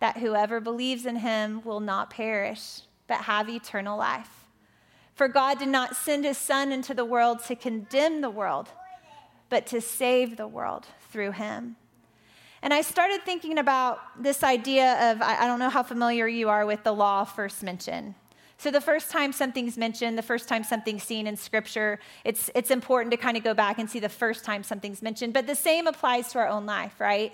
that 0.00 0.18
whoever 0.18 0.60
believes 0.60 1.06
in 1.06 1.16
him 1.16 1.62
will 1.64 1.80
not 1.80 2.10
perish, 2.10 2.82
but 3.06 3.22
have 3.22 3.48
eternal 3.48 3.96
life. 3.96 4.46
For 5.14 5.28
God 5.28 5.58
did 5.58 5.68
not 5.68 5.96
send 5.96 6.24
his 6.24 6.38
Son 6.38 6.72
into 6.72 6.94
the 6.94 7.04
world 7.04 7.44
to 7.44 7.54
condemn 7.54 8.20
the 8.20 8.30
world 8.30 8.68
but 9.50 9.66
to 9.66 9.80
save 9.82 10.38
the 10.38 10.46
world 10.46 10.86
through 11.10 11.32
him. 11.32 11.76
And 12.62 12.72
I 12.72 12.80
started 12.80 13.22
thinking 13.24 13.58
about 13.58 14.00
this 14.22 14.42
idea 14.42 15.10
of 15.10 15.20
I 15.20 15.46
don't 15.46 15.58
know 15.58 15.68
how 15.68 15.82
familiar 15.82 16.26
you 16.26 16.48
are 16.48 16.64
with 16.64 16.84
the 16.84 16.92
law 16.92 17.24
first 17.24 17.62
mention. 17.62 18.14
So, 18.58 18.70
the 18.70 18.80
first 18.80 19.10
time 19.10 19.32
something's 19.32 19.78
mentioned, 19.78 20.18
the 20.18 20.22
first 20.22 20.46
time 20.46 20.62
something's 20.64 21.02
seen 21.02 21.26
in 21.26 21.34
scripture, 21.36 21.98
it's, 22.24 22.50
it's 22.54 22.70
important 22.70 23.10
to 23.12 23.16
kind 23.16 23.38
of 23.38 23.42
go 23.42 23.54
back 23.54 23.78
and 23.78 23.88
see 23.88 24.00
the 24.00 24.10
first 24.10 24.44
time 24.44 24.62
something's 24.62 25.00
mentioned. 25.00 25.32
But 25.32 25.46
the 25.46 25.54
same 25.54 25.86
applies 25.86 26.30
to 26.32 26.40
our 26.40 26.48
own 26.48 26.66
life, 26.66 27.00
right? 27.00 27.32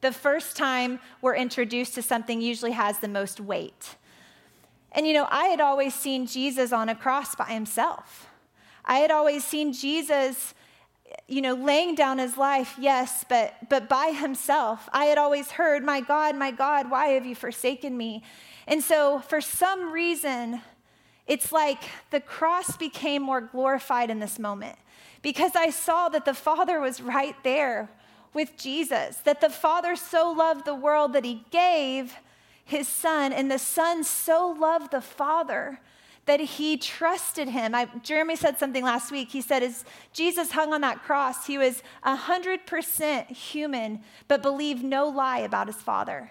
The 0.00 0.12
first 0.12 0.56
time 0.56 1.00
we're 1.20 1.36
introduced 1.36 1.94
to 1.94 2.02
something 2.02 2.40
usually 2.40 2.72
has 2.72 2.98
the 2.98 3.08
most 3.08 3.40
weight. 3.40 3.96
And 4.92 5.06
you 5.06 5.12
know, 5.12 5.28
I 5.30 5.46
had 5.46 5.60
always 5.60 5.94
seen 5.94 6.26
Jesus 6.26 6.72
on 6.72 6.88
a 6.88 6.94
cross 6.94 7.34
by 7.34 7.46
himself. 7.46 8.26
I 8.84 8.98
had 8.98 9.10
always 9.10 9.44
seen 9.44 9.72
Jesus 9.72 10.54
you 11.26 11.42
know, 11.42 11.54
laying 11.54 11.94
down 11.94 12.18
his 12.18 12.36
life, 12.36 12.74
yes, 12.78 13.24
but, 13.28 13.54
but 13.68 13.88
by 13.88 14.08
himself. 14.08 14.88
I 14.92 15.06
had 15.06 15.18
always 15.18 15.52
heard, 15.52 15.84
My 15.84 16.00
God, 16.00 16.36
my 16.36 16.50
God, 16.50 16.90
why 16.90 17.08
have 17.08 17.26
you 17.26 17.34
forsaken 17.34 17.96
me? 17.96 18.22
And 18.66 18.82
so, 18.82 19.20
for 19.20 19.40
some 19.40 19.92
reason, 19.92 20.60
it's 21.26 21.52
like 21.52 21.82
the 22.10 22.20
cross 22.20 22.76
became 22.76 23.22
more 23.22 23.40
glorified 23.40 24.10
in 24.10 24.18
this 24.18 24.38
moment 24.38 24.76
because 25.22 25.52
I 25.54 25.70
saw 25.70 26.08
that 26.08 26.24
the 26.24 26.34
Father 26.34 26.80
was 26.80 27.00
right 27.00 27.36
there 27.44 27.90
with 28.32 28.56
Jesus, 28.56 29.16
that 29.18 29.40
the 29.40 29.50
Father 29.50 29.96
so 29.96 30.30
loved 30.30 30.64
the 30.64 30.74
world 30.74 31.12
that 31.12 31.24
he 31.24 31.44
gave 31.50 32.16
his 32.64 32.86
Son, 32.86 33.32
and 33.32 33.50
the 33.50 33.58
Son 33.58 34.04
so 34.04 34.56
loved 34.58 34.92
the 34.92 35.00
Father 35.00 35.80
that 36.26 36.40
he 36.40 36.76
trusted 36.76 37.48
him. 37.48 37.74
I, 37.74 37.88
Jeremy 38.02 38.36
said 38.36 38.58
something 38.58 38.84
last 38.84 39.10
week. 39.10 39.30
He 39.30 39.40
said, 39.40 39.64
as 39.64 39.84
Jesus 40.12 40.52
hung 40.52 40.72
on 40.72 40.80
that 40.82 41.02
cross, 41.02 41.46
he 41.46 41.58
was 41.58 41.82
100% 42.04 43.30
human, 43.32 44.00
but 44.28 44.42
believed 44.42 44.84
no 44.84 45.08
lie 45.08 45.40
about 45.40 45.66
his 45.66 45.76
father. 45.76 46.30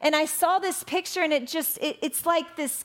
And 0.00 0.16
I 0.16 0.24
saw 0.24 0.58
this 0.58 0.82
picture, 0.82 1.20
and 1.20 1.32
it 1.32 1.46
just, 1.46 1.78
it, 1.78 1.98
it's 2.02 2.26
like 2.26 2.56
this 2.56 2.84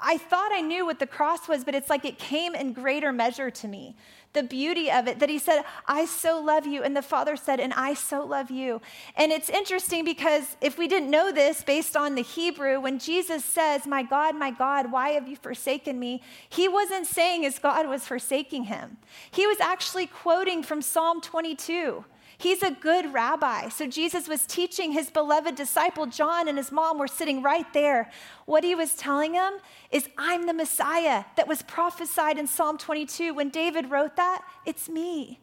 I 0.00 0.18
thought 0.18 0.52
I 0.52 0.60
knew 0.60 0.84
what 0.84 0.98
the 0.98 1.06
cross 1.06 1.48
was, 1.48 1.64
but 1.64 1.74
it's 1.74 1.90
like 1.90 2.04
it 2.04 2.18
came 2.18 2.54
in 2.54 2.72
greater 2.72 3.12
measure 3.12 3.50
to 3.50 3.68
me. 3.68 3.96
The 4.32 4.42
beauty 4.42 4.90
of 4.90 5.08
it, 5.08 5.18
that 5.20 5.30
he 5.30 5.38
said, 5.38 5.62
I 5.86 6.04
so 6.04 6.40
love 6.40 6.66
you. 6.66 6.82
And 6.82 6.96
the 6.96 7.02
Father 7.02 7.36
said, 7.36 7.58
and 7.58 7.72
I 7.72 7.94
so 7.94 8.24
love 8.24 8.50
you. 8.50 8.82
And 9.16 9.32
it's 9.32 9.48
interesting 9.48 10.04
because 10.04 10.56
if 10.60 10.76
we 10.76 10.88
didn't 10.88 11.10
know 11.10 11.32
this 11.32 11.62
based 11.64 11.96
on 11.96 12.14
the 12.14 12.22
Hebrew, 12.22 12.80
when 12.80 12.98
Jesus 12.98 13.44
says, 13.44 13.86
My 13.86 14.02
God, 14.02 14.36
my 14.36 14.50
God, 14.50 14.92
why 14.92 15.10
have 15.10 15.26
you 15.26 15.36
forsaken 15.36 15.98
me? 15.98 16.22
He 16.48 16.68
wasn't 16.68 17.06
saying 17.06 17.42
his 17.42 17.58
God 17.58 17.88
was 17.88 18.06
forsaking 18.06 18.64
him. 18.64 18.98
He 19.30 19.46
was 19.46 19.60
actually 19.60 20.06
quoting 20.06 20.62
from 20.62 20.82
Psalm 20.82 21.20
22. 21.20 22.04
He's 22.38 22.62
a 22.62 22.70
good 22.70 23.14
rabbi. 23.14 23.68
So 23.70 23.86
Jesus 23.86 24.28
was 24.28 24.44
teaching 24.46 24.92
his 24.92 25.10
beloved 25.10 25.54
disciple 25.54 26.06
John 26.06 26.48
and 26.48 26.58
his 26.58 26.70
mom 26.70 26.98
were 26.98 27.08
sitting 27.08 27.42
right 27.42 27.70
there. 27.72 28.10
What 28.44 28.62
he 28.62 28.74
was 28.74 28.94
telling 28.94 29.32
them 29.32 29.58
is, 29.90 30.08
I'm 30.18 30.46
the 30.46 30.52
Messiah 30.52 31.24
that 31.36 31.48
was 31.48 31.62
prophesied 31.62 32.36
in 32.38 32.46
Psalm 32.46 32.76
22. 32.76 33.32
When 33.32 33.48
David 33.48 33.90
wrote 33.90 34.16
that, 34.16 34.42
it's 34.66 34.88
me. 34.88 35.40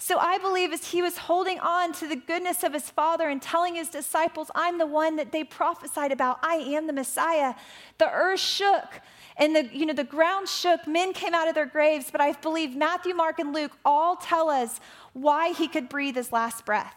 So 0.00 0.18
I 0.18 0.38
believe 0.38 0.72
as 0.72 0.92
he 0.92 1.02
was 1.02 1.18
holding 1.18 1.58
on 1.58 1.92
to 1.94 2.06
the 2.06 2.14
goodness 2.14 2.62
of 2.62 2.72
his 2.72 2.88
father 2.88 3.28
and 3.28 3.42
telling 3.42 3.74
his 3.74 3.88
disciples, 3.88 4.48
I'm 4.54 4.78
the 4.78 4.86
one 4.86 5.16
that 5.16 5.32
they 5.32 5.42
prophesied 5.42 6.12
about, 6.12 6.38
I 6.40 6.54
am 6.54 6.86
the 6.86 6.92
Messiah, 6.92 7.54
the 7.98 8.08
earth 8.08 8.38
shook 8.38 9.00
and 9.38 9.54
the, 9.54 9.68
you 9.72 9.86
know, 9.86 9.94
the 9.94 10.04
ground 10.04 10.48
shook, 10.48 10.86
men 10.86 11.12
came 11.12 11.34
out 11.34 11.48
of 11.48 11.54
their 11.54 11.66
graves, 11.66 12.10
but 12.10 12.20
I 12.20 12.32
believe 12.32 12.76
Matthew, 12.76 13.14
Mark, 13.14 13.38
and 13.38 13.52
Luke 13.52 13.72
all 13.84 14.16
tell 14.16 14.50
us 14.50 14.80
why 15.22 15.52
he 15.52 15.68
could 15.68 15.88
breathe 15.88 16.16
his 16.16 16.32
last 16.32 16.64
breath. 16.64 16.94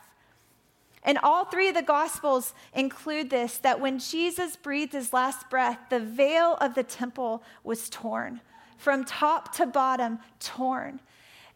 And 1.04 1.18
all 1.18 1.46
three 1.46 1.70
of 1.70 1.76
the 1.76 1.82
Gospels 1.82 2.54
include 2.74 3.30
this 3.30 3.58
that 3.60 3.80
when 3.80 4.00
Jesus 4.00 4.56
breathed 4.56 4.94
his 4.94 5.14
last 5.14 5.50
breath, 5.50 5.80
the 5.90 6.00
veil 6.00 6.58
of 6.62 6.76
the 6.76 6.84
temple 6.84 7.44
was 7.64 7.90
torn, 7.90 8.42
from 8.78 9.04
top 9.04 9.56
to 9.56 9.66
bottom, 9.66 10.20
torn. 10.40 11.00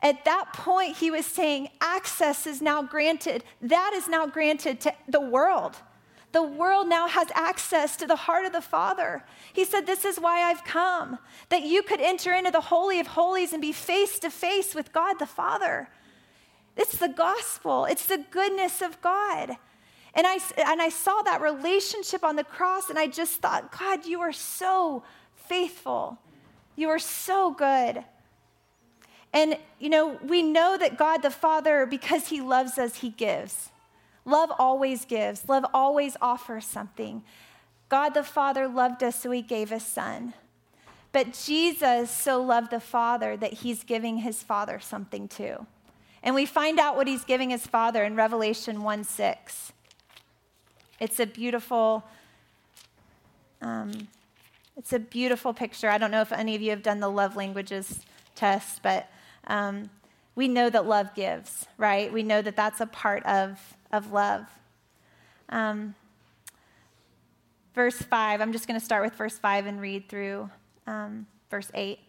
At 0.02 0.26
that 0.26 0.54
point, 0.54 0.98
he 0.98 1.12
was 1.12 1.26
saying, 1.26 1.70
Access 1.80 2.48
is 2.48 2.62
now 2.62 2.84
granted. 2.84 3.44
That 3.62 3.94
is 3.96 4.08
now 4.08 4.26
granted 4.26 4.80
to 4.82 4.94
the 5.08 5.22
world. 5.22 5.78
The 6.32 6.44
world 6.44 6.90
now 6.90 7.08
has 7.08 7.30
access 7.34 7.96
to 7.98 8.08
the 8.08 8.16
heart 8.16 8.46
of 8.46 8.52
the 8.52 8.62
Father. 8.62 9.24
He 9.54 9.64
said, 9.64 9.86
This 9.86 10.04
is 10.04 10.20
why 10.20 10.42
I've 10.42 10.66
come, 10.66 11.18
that 11.50 11.64
you 11.64 11.82
could 11.82 12.02
enter 12.02 12.34
into 12.34 12.52
the 12.52 12.60
Holy 12.60 13.00
of 13.00 13.08
Holies 13.08 13.54
and 13.54 13.62
be 13.62 13.72
face 13.72 14.20
to 14.20 14.30
face 14.30 14.76
with 14.76 14.92
God 14.92 15.18
the 15.18 15.26
Father. 15.26 15.88
It's 16.78 16.98
the 16.98 17.08
gospel, 17.08 17.86
it's 17.86 18.06
the 18.06 18.24
goodness 18.32 18.82
of 18.82 19.02
God. 19.02 19.58
And 20.14 20.26
I, 20.26 20.40
and 20.58 20.82
I 20.82 20.90
saw 20.90 21.22
that 21.24 21.42
relationship 21.42 22.24
on 22.24 22.38
the 22.38 22.44
cross, 22.44 22.90
and 22.90 22.98
I 22.98 23.08
just 23.08 23.42
thought, 23.42 23.78
God, 23.78 24.06
you 24.06 24.22
are 24.22 24.32
so 24.32 25.04
faithful. 25.36 26.18
You 26.78 26.90
are 26.90 27.00
so 27.00 27.52
good. 27.52 28.04
And, 29.34 29.58
you 29.80 29.90
know, 29.90 30.18
we 30.24 30.42
know 30.42 30.78
that 30.78 30.98
God 30.98 31.22
the 31.22 31.30
Father, 31.30 31.86
because 31.86 32.30
He 32.30 32.40
loves 32.40 32.78
us, 32.78 32.98
He 32.98 33.10
gives. 33.10 33.72
Love 34.26 34.52
always 34.58 35.06
gives, 35.06 35.48
love 35.48 35.66
always 35.74 36.18
offers 36.20 36.66
something. 36.66 37.24
God 37.90 38.10
the 38.10 38.24
Father 38.24 38.68
loved 38.68 39.04
us, 39.04 39.22
so 39.22 39.32
he 39.32 39.44
gave 39.44 39.70
his 39.70 39.86
son. 39.86 40.34
But 41.12 41.40
Jesus 41.46 42.10
so 42.10 42.42
loved 42.42 42.72
the 42.72 42.80
Father 42.80 43.38
that 43.38 43.54
he's 43.54 43.84
giving 43.84 44.18
his 44.18 44.42
Father 44.42 44.80
something 44.80 45.28
too. 45.28 45.68
And 46.26 46.34
we 46.34 46.48
find 46.48 46.80
out 46.80 46.96
what 46.96 47.08
he's 47.08 47.24
giving 47.24 47.52
his 47.52 47.68
Father 47.68 48.04
in 48.04 48.16
Revelation 48.16 48.82
1 48.82 49.04
6. 49.04 49.72
It's 51.00 51.20
a 51.20 51.26
beautiful. 51.28 52.04
Um, 53.62 54.08
it's 54.76 54.92
a 54.92 55.00
beautiful 55.00 55.54
picture. 55.54 55.90
I 55.90 55.98
don't 55.98 56.12
know 56.12 56.22
if 56.22 56.34
any 56.34 56.56
of 56.56 56.62
you 56.62 56.72
have 56.72 56.84
done 56.84 57.00
the 57.00 57.10
love 57.10 57.36
languages 57.36 58.02
test, 58.36 58.84
but 58.84 59.08
um, 59.48 59.90
we 60.36 60.48
know 60.48 60.70
that 60.70 60.86
love 60.86 61.14
gives, 61.16 61.66
right? 61.78 62.12
We 62.12 62.24
know 62.24 62.42
that 62.42 62.56
that's 62.56 62.82
a 62.82 62.88
part 62.88 63.26
of 63.26 63.60
of 63.92 64.12
love. 64.12 64.48
Um, 65.50 65.94
verse 67.76 67.98
5, 67.98 68.42
I'm 68.42 68.52
just 68.52 68.68
going 68.68 68.80
to 68.80 68.84
start 68.86 69.04
with 69.04 69.14
verse 69.14 69.38
5 69.38 69.68
and 69.68 69.80
read 69.80 70.10
through 70.10 70.50
um, 70.88 71.28
verse 71.52 71.70
8. 71.74 72.00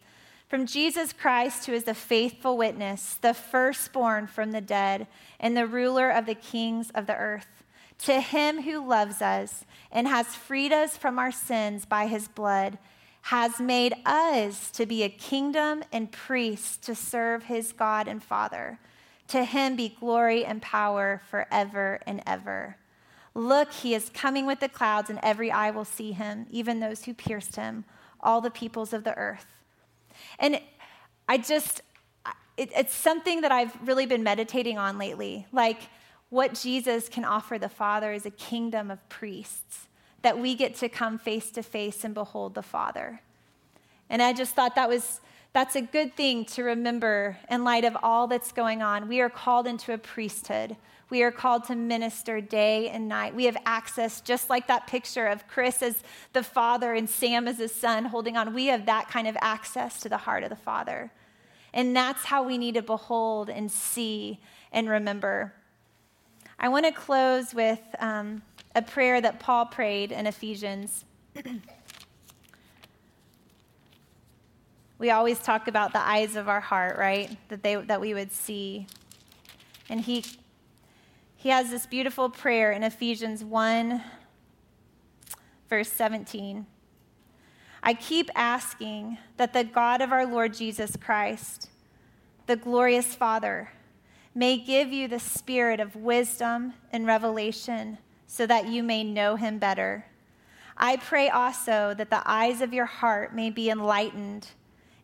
From 0.48 0.64
Jesus 0.64 1.12
Christ, 1.12 1.66
who 1.66 1.72
is 1.72 1.84
the 1.84 1.94
faithful 1.94 2.56
witness, 2.56 3.18
the 3.20 3.34
firstborn 3.34 4.28
from 4.28 4.52
the 4.52 4.60
dead, 4.60 5.08
and 5.40 5.56
the 5.56 5.66
ruler 5.66 6.08
of 6.08 6.26
the 6.26 6.36
kings 6.36 6.90
of 6.90 7.08
the 7.08 7.16
earth, 7.16 7.64
to 7.98 8.20
him 8.20 8.62
who 8.62 8.86
loves 8.86 9.20
us 9.20 9.64
and 9.90 10.06
has 10.06 10.36
freed 10.36 10.72
us 10.72 10.96
from 10.96 11.18
our 11.18 11.32
sins 11.32 11.84
by 11.84 12.06
his 12.06 12.28
blood, 12.28 12.78
has 13.22 13.58
made 13.58 13.92
us 14.04 14.70
to 14.70 14.86
be 14.86 15.02
a 15.02 15.08
kingdom 15.08 15.82
and 15.92 16.12
priests 16.12 16.76
to 16.76 16.94
serve 16.94 17.44
his 17.44 17.72
God 17.72 18.06
and 18.06 18.22
Father. 18.22 18.78
To 19.28 19.42
him 19.42 19.74
be 19.74 19.96
glory 19.98 20.44
and 20.44 20.62
power 20.62 21.22
forever 21.28 21.98
and 22.06 22.22
ever. 22.24 22.76
Look, 23.34 23.72
he 23.72 23.94
is 23.94 24.10
coming 24.14 24.46
with 24.46 24.60
the 24.60 24.68
clouds, 24.68 25.10
and 25.10 25.18
every 25.24 25.50
eye 25.50 25.72
will 25.72 25.84
see 25.84 26.12
him, 26.12 26.46
even 26.50 26.78
those 26.78 27.04
who 27.04 27.14
pierced 27.14 27.56
him, 27.56 27.84
all 28.20 28.40
the 28.40 28.50
peoples 28.50 28.92
of 28.92 29.02
the 29.02 29.16
earth. 29.16 29.55
And 30.38 30.60
I 31.28 31.38
just, 31.38 31.82
it, 32.56 32.70
it's 32.76 32.94
something 32.94 33.40
that 33.42 33.52
I've 33.52 33.76
really 33.86 34.06
been 34.06 34.22
meditating 34.22 34.78
on 34.78 34.98
lately. 34.98 35.46
Like, 35.52 35.80
what 36.28 36.54
Jesus 36.54 37.08
can 37.08 37.24
offer 37.24 37.58
the 37.58 37.68
Father 37.68 38.12
is 38.12 38.26
a 38.26 38.30
kingdom 38.30 38.90
of 38.90 39.08
priests, 39.08 39.88
that 40.22 40.38
we 40.38 40.54
get 40.54 40.74
to 40.76 40.88
come 40.88 41.18
face 41.18 41.50
to 41.52 41.62
face 41.62 42.04
and 42.04 42.14
behold 42.14 42.54
the 42.54 42.62
Father. 42.62 43.20
And 44.10 44.22
I 44.22 44.32
just 44.32 44.54
thought 44.54 44.74
that 44.74 44.88
was 44.88 45.20
that's 45.52 45.74
a 45.74 45.80
good 45.80 46.14
thing 46.14 46.44
to 46.44 46.62
remember 46.62 47.38
in 47.50 47.64
light 47.64 47.86
of 47.86 47.96
all 48.02 48.26
that's 48.26 48.52
going 48.52 48.82
on. 48.82 49.08
We 49.08 49.22
are 49.22 49.30
called 49.30 49.66
into 49.66 49.94
a 49.94 49.98
priesthood. 49.98 50.76
We 51.08 51.22
are 51.22 51.30
called 51.30 51.64
to 51.64 51.76
minister 51.76 52.40
day 52.40 52.88
and 52.88 53.06
night. 53.06 53.34
We 53.34 53.44
have 53.44 53.56
access, 53.64 54.20
just 54.20 54.50
like 54.50 54.66
that 54.66 54.88
picture 54.88 55.26
of 55.26 55.46
Chris 55.46 55.80
as 55.82 56.02
the 56.32 56.42
father 56.42 56.94
and 56.94 57.08
Sam 57.08 57.46
as 57.46 57.58
his 57.58 57.72
son 57.72 58.06
holding 58.06 58.36
on. 58.36 58.52
We 58.52 58.66
have 58.66 58.86
that 58.86 59.08
kind 59.08 59.28
of 59.28 59.36
access 59.40 60.00
to 60.00 60.08
the 60.08 60.16
heart 60.16 60.42
of 60.42 60.50
the 60.50 60.56
Father. 60.56 61.12
And 61.72 61.94
that's 61.94 62.24
how 62.24 62.42
we 62.42 62.58
need 62.58 62.74
to 62.74 62.82
behold 62.82 63.48
and 63.50 63.70
see 63.70 64.40
and 64.72 64.88
remember. 64.88 65.52
I 66.58 66.68
want 66.70 66.86
to 66.86 66.92
close 66.92 67.54
with 67.54 67.80
um, 68.00 68.42
a 68.74 68.82
prayer 68.82 69.20
that 69.20 69.38
Paul 69.38 69.66
prayed 69.66 70.10
in 70.10 70.26
Ephesians. 70.26 71.04
we 74.98 75.10
always 75.10 75.38
talk 75.38 75.68
about 75.68 75.92
the 75.92 76.00
eyes 76.00 76.34
of 76.34 76.48
our 76.48 76.60
heart, 76.60 76.98
right? 76.98 77.36
That, 77.48 77.62
they, 77.62 77.76
that 77.76 78.00
we 78.00 78.14
would 78.14 78.32
see. 78.32 78.86
And 79.88 80.00
he, 80.00 80.24
he 81.36 81.50
has 81.50 81.70
this 81.70 81.86
beautiful 81.86 82.30
prayer 82.30 82.72
in 82.72 82.82
Ephesians 82.82 83.44
1, 83.44 84.02
verse 85.68 85.92
17. 85.92 86.66
I 87.82 87.94
keep 87.94 88.30
asking 88.34 89.18
that 89.36 89.52
the 89.52 89.62
God 89.62 90.00
of 90.00 90.10
our 90.12 90.26
Lord 90.26 90.54
Jesus 90.54 90.96
Christ, 90.96 91.68
the 92.46 92.56
glorious 92.56 93.14
Father, 93.14 93.70
may 94.34 94.56
give 94.56 94.92
you 94.92 95.08
the 95.08 95.20
spirit 95.20 95.78
of 95.78 95.94
wisdom 95.94 96.72
and 96.90 97.06
revelation 97.06 97.98
so 98.26 98.46
that 98.46 98.66
you 98.68 98.82
may 98.82 99.04
know 99.04 99.36
him 99.36 99.58
better. 99.58 100.06
I 100.76 100.96
pray 100.96 101.28
also 101.28 101.94
that 101.96 102.10
the 102.10 102.22
eyes 102.24 102.60
of 102.60 102.74
your 102.74 102.86
heart 102.86 103.34
may 103.34 103.50
be 103.50 103.70
enlightened 103.70 104.48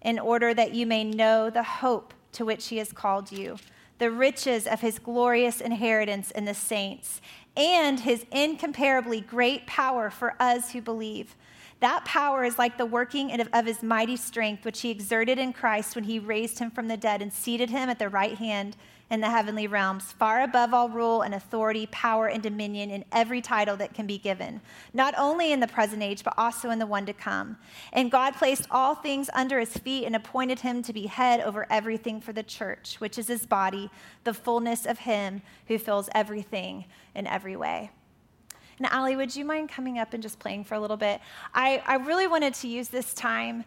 in 0.00 0.18
order 0.18 0.52
that 0.54 0.74
you 0.74 0.86
may 0.86 1.04
know 1.04 1.50
the 1.50 1.62
hope 1.62 2.12
to 2.32 2.44
which 2.44 2.68
he 2.68 2.78
has 2.78 2.92
called 2.92 3.30
you, 3.30 3.56
the 4.02 4.10
riches 4.10 4.66
of 4.66 4.80
his 4.80 4.98
glorious 4.98 5.60
inheritance 5.60 6.32
in 6.32 6.44
the 6.44 6.54
saints, 6.54 7.20
and 7.56 8.00
his 8.00 8.26
incomparably 8.32 9.20
great 9.20 9.64
power 9.64 10.10
for 10.10 10.34
us 10.40 10.72
who 10.72 10.82
believe. 10.82 11.36
That 11.78 12.04
power 12.04 12.42
is 12.42 12.58
like 12.58 12.78
the 12.78 12.84
working 12.84 13.30
of 13.40 13.64
his 13.64 13.80
mighty 13.80 14.16
strength, 14.16 14.64
which 14.64 14.80
he 14.80 14.90
exerted 14.90 15.38
in 15.38 15.52
Christ 15.52 15.94
when 15.94 16.02
he 16.02 16.18
raised 16.18 16.58
him 16.58 16.68
from 16.68 16.88
the 16.88 16.96
dead 16.96 17.22
and 17.22 17.32
seated 17.32 17.70
him 17.70 17.88
at 17.88 18.00
the 18.00 18.08
right 18.08 18.36
hand 18.36 18.76
in 19.12 19.20
the 19.20 19.28
heavenly 19.28 19.66
realms, 19.66 20.10
far 20.10 20.40
above 20.40 20.72
all 20.72 20.88
rule 20.88 21.20
and 21.20 21.34
authority, 21.34 21.86
power 21.92 22.28
and 22.28 22.42
dominion 22.42 22.90
in 22.90 23.04
every 23.12 23.42
title 23.42 23.76
that 23.76 23.92
can 23.92 24.06
be 24.06 24.16
given, 24.16 24.58
not 24.94 25.12
only 25.18 25.52
in 25.52 25.60
the 25.60 25.66
present 25.66 26.02
age, 26.02 26.24
but 26.24 26.32
also 26.38 26.70
in 26.70 26.78
the 26.78 26.86
one 26.86 27.04
to 27.04 27.12
come. 27.12 27.58
And 27.92 28.10
God 28.10 28.34
placed 28.34 28.66
all 28.70 28.94
things 28.94 29.28
under 29.34 29.60
his 29.60 29.76
feet 29.76 30.06
and 30.06 30.16
appointed 30.16 30.60
him 30.60 30.82
to 30.84 30.94
be 30.94 31.08
head 31.08 31.40
over 31.42 31.66
everything 31.68 32.22
for 32.22 32.32
the 32.32 32.42
church, 32.42 32.96
which 33.00 33.18
is 33.18 33.28
his 33.28 33.44
body, 33.44 33.90
the 34.24 34.32
fullness 34.32 34.86
of 34.86 35.00
him 35.00 35.42
who 35.68 35.78
fills 35.78 36.08
everything 36.14 36.86
in 37.14 37.26
every 37.26 37.54
way. 37.54 37.90
And 38.78 38.86
Ali, 38.86 39.14
would 39.14 39.36
you 39.36 39.44
mind 39.44 39.68
coming 39.68 39.98
up 39.98 40.14
and 40.14 40.22
just 40.22 40.38
playing 40.38 40.64
for 40.64 40.74
a 40.74 40.80
little 40.80 40.96
bit? 40.96 41.20
I, 41.54 41.82
I 41.86 41.96
really 41.96 42.28
wanted 42.28 42.54
to 42.54 42.66
use 42.66 42.88
this 42.88 43.12
time. 43.12 43.64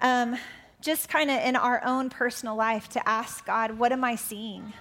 Um, 0.00 0.36
just 0.80 1.08
kind 1.08 1.30
of 1.30 1.40
in 1.42 1.56
our 1.56 1.82
own 1.84 2.10
personal 2.10 2.56
life 2.56 2.88
to 2.90 3.08
ask 3.08 3.44
God, 3.46 3.78
what 3.78 3.92
am 3.92 4.04
I 4.04 4.16
seeing? 4.16 4.72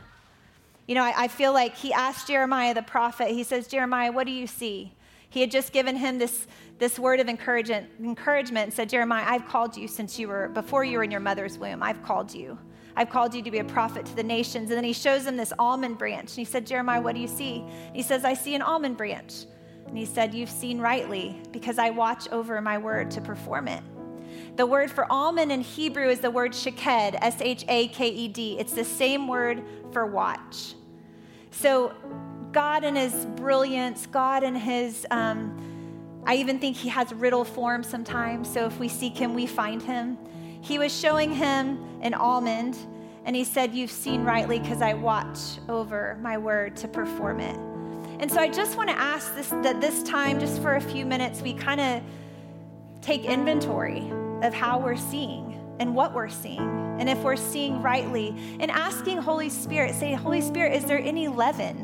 You 0.88 0.96
know, 0.96 1.04
I, 1.04 1.14
I, 1.24 1.28
feel 1.28 1.52
like 1.54 1.76
he 1.76 1.92
asked 1.94 2.28
Jeremiah 2.28 2.74
the 2.74 2.84
prophet, 2.84 3.30
he 3.30 3.44
says, 3.44 3.68
Jeremiah, 3.68 4.12
what 4.12 4.28
do 4.28 4.32
you 4.32 4.46
see? 4.46 4.94
He 5.30 5.42
had 5.42 5.50
just 5.50 5.74
given 5.74 5.96
him 5.96 6.20
this, 6.20 6.48
this 6.78 7.00
word 7.00 7.20
of 7.20 7.28
encouragement, 7.28 7.90
encouragement 8.00 8.66
and 8.66 8.74
said, 8.74 8.90
Jeremiah, 8.90 9.26
I've 9.28 9.48
called 9.48 9.76
you 9.76 9.88
since 9.88 10.20
you 10.20 10.28
were, 10.28 10.50
before 10.50 10.84
you 10.84 10.98
were 10.98 11.04
in 11.04 11.12
your 11.12 11.20
mother's 11.20 11.58
womb, 11.58 11.82
I've 11.82 12.04
called 12.04 12.34
you. 12.34 12.58
I've 12.96 13.10
called 13.10 13.34
you 13.34 13.42
to 13.42 13.52
be 13.52 13.60
a 13.60 13.66
prophet 13.66 14.06
to 14.06 14.16
the 14.16 14.24
nations. 14.24 14.70
And 14.70 14.78
then 14.78 14.84
he 14.84 14.94
shows 14.94 15.26
him 15.26 15.36
this 15.36 15.52
almond 15.60 15.98
branch. 15.98 16.30
And 16.32 16.38
he 16.38 16.46
said, 16.46 16.66
Jeremiah, 16.66 17.02
what 17.02 17.16
do 17.16 17.22
you 17.22 17.28
see? 17.28 17.66
And 17.88 17.96
he 17.96 18.02
says, 18.02 18.24
I 18.24 18.34
see 18.34 18.56
an 18.56 18.62
almond 18.62 18.96
branch. 18.96 19.46
And 19.88 19.98
he 19.98 20.06
said, 20.06 20.34
You've 20.34 20.50
seen 20.50 20.80
rightly, 20.80 21.42
because 21.52 21.78
I 21.78 21.90
watch 21.90 22.28
over 22.30 22.60
my 22.62 22.78
word 22.78 23.12
to 23.12 23.22
perform 23.22 23.68
it. 23.68 23.84
The 24.56 24.66
word 24.66 24.92
for 24.92 25.12
almond 25.12 25.52
in 25.52 25.62
Hebrew 25.62 26.10
is 26.10 26.20
the 26.20 26.32
word 26.32 26.54
shaked, 26.54 26.86
S 26.86 27.42
H 27.42 27.66
A 27.68 27.88
K 27.90 28.08
E 28.10 28.28
D. 28.28 28.58
It's 28.60 28.74
the 28.74 28.86
same 28.86 29.28
word 29.28 29.64
for 29.92 30.06
watch. 30.06 30.76
So, 31.52 31.94
God 32.52 32.84
in 32.84 32.96
His 32.96 33.26
brilliance, 33.36 34.08
God 34.08 34.44
in 34.44 34.56
His, 34.56 35.06
um, 35.12 36.22
I 36.26 36.36
even 36.36 36.60
think 36.60 36.78
He 36.78 36.90
has 36.90 37.14
riddle 37.14 37.44
form 37.44 37.84
sometimes. 37.84 38.52
So, 38.52 38.66
if 38.66 38.80
we 38.80 38.88
seek 38.88 39.18
Him, 39.18 39.34
we 39.34 39.46
find 39.46 39.82
Him. 39.82 40.18
He 40.66 40.80
was 40.80 40.98
showing 40.98 41.32
him 41.32 41.78
an 42.02 42.16
almond, 42.16 42.76
And 43.26 43.36
he 43.36 43.44
said, 43.44 43.74
You've 43.76 43.92
seen 43.92 44.24
rightly 44.24 44.60
because 44.60 44.82
I 44.82 44.96
watch 44.96 45.38
over 45.70 46.18
my 46.22 46.40
word 46.40 46.76
to 46.78 46.88
perform 46.88 47.40
it. 47.40 47.56
And 48.20 48.32
so 48.32 48.40
I 48.40 48.50
just 48.50 48.76
want 48.76 48.90
to 48.90 48.98
ask 48.98 49.36
this 49.36 49.50
that 49.50 49.80
this 49.80 50.02
time, 50.04 50.40
just 50.40 50.62
for 50.62 50.76
a 50.76 50.82
few 50.82 51.06
minutes, 51.06 51.42
we 51.42 51.54
kind 51.54 51.82
of 51.82 52.02
take 53.02 53.26
inventory 53.26 54.12
of 54.44 54.54
how 54.54 54.80
we're 54.80 54.96
seeing 54.96 55.60
and 55.80 55.96
what 55.96 56.14
we're 56.14 56.30
seeing 56.30 56.98
and 57.00 57.10
if 57.10 57.18
we're 57.20 57.36
seeing 57.36 57.82
rightly. 57.82 58.36
And 58.60 58.72
asking 58.72 59.18
holy 59.18 59.50
spirit 59.50 59.96
say 59.96 60.14
holy 60.14 60.42
spirit 60.42 60.74
is 60.74 60.86
there 60.86 61.00
any 61.00 61.28
leaven? 61.28 61.78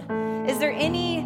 Is 0.47 0.59
there 0.59 0.71
any 0.71 1.19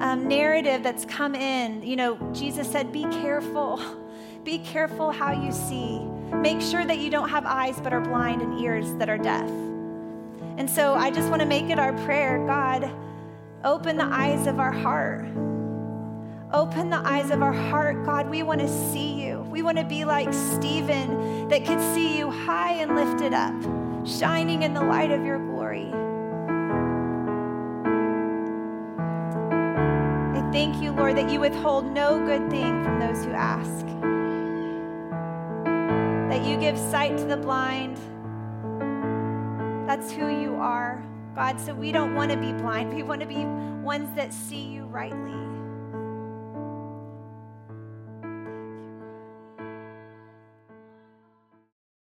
um, 0.00 0.28
narrative 0.28 0.82
that's 0.82 1.04
come 1.04 1.34
in? 1.34 1.82
You 1.82 1.96
know 1.96 2.32
jesus 2.32 2.70
said 2.70 2.92
be 2.92 3.04
careful. 3.04 3.80
Be 4.44 4.58
careful 4.60 5.10
how 5.10 5.32
you 5.32 5.52
see. 5.52 5.98
Make 5.98 6.62
sure 6.62 6.86
that 6.86 6.98
you 6.98 7.10
don't 7.10 7.28
have 7.28 7.44
eyes 7.44 7.78
but 7.82 7.92
are 7.92 8.00
blind 8.00 8.40
and 8.40 8.58
ears 8.60 8.94
that 8.94 9.10
are 9.10 9.18
deaf. 9.18 9.46
And 10.56 10.70
so 10.70 10.94
i 10.94 11.10
just 11.10 11.28
want 11.28 11.42
to 11.42 11.46
make 11.46 11.68
it 11.70 11.78
our 11.78 11.92
prayer 12.04 12.44
god 12.46 12.90
open 13.64 13.96
the 13.96 14.04
eyes 14.04 14.46
of 14.46 14.58
our 14.58 14.72
heart. 14.72 15.26
Open 16.52 16.88
the 16.88 16.96
eyes 16.96 17.30
of 17.30 17.42
our 17.42 17.52
heart, 17.52 18.04
God. 18.06 18.30
We 18.30 18.42
want 18.42 18.60
to 18.60 18.68
see 18.90 19.12
you. 19.22 19.27
We 19.48 19.62
want 19.62 19.78
to 19.78 19.84
be 19.84 20.04
like 20.04 20.32
Stephen 20.32 21.48
that 21.48 21.64
could 21.64 21.80
see 21.94 22.18
you 22.18 22.30
high 22.30 22.72
and 22.74 22.94
lifted 22.94 23.32
up, 23.32 23.54
shining 24.06 24.62
in 24.62 24.74
the 24.74 24.82
light 24.82 25.10
of 25.10 25.24
your 25.24 25.38
glory. 25.38 25.90
I 30.36 30.50
thank 30.52 30.82
you, 30.82 30.92
Lord, 30.92 31.16
that 31.16 31.30
you 31.30 31.40
withhold 31.40 31.86
no 31.86 32.18
good 32.24 32.50
thing 32.50 32.84
from 32.84 33.00
those 33.00 33.24
who 33.24 33.32
ask, 33.32 33.86
that 36.28 36.44
you 36.46 36.58
give 36.58 36.76
sight 36.76 37.16
to 37.16 37.24
the 37.24 37.36
blind. 37.38 37.96
That's 39.88 40.12
who 40.12 40.28
you 40.28 40.56
are, 40.56 41.02
God. 41.34 41.58
So 41.58 41.74
we 41.74 41.90
don't 41.90 42.14
want 42.14 42.30
to 42.30 42.36
be 42.36 42.52
blind, 42.52 42.92
we 42.94 43.02
want 43.02 43.22
to 43.22 43.26
be 43.26 43.46
ones 43.82 44.14
that 44.14 44.34
see 44.34 44.62
you 44.62 44.84
rightly. 44.84 45.47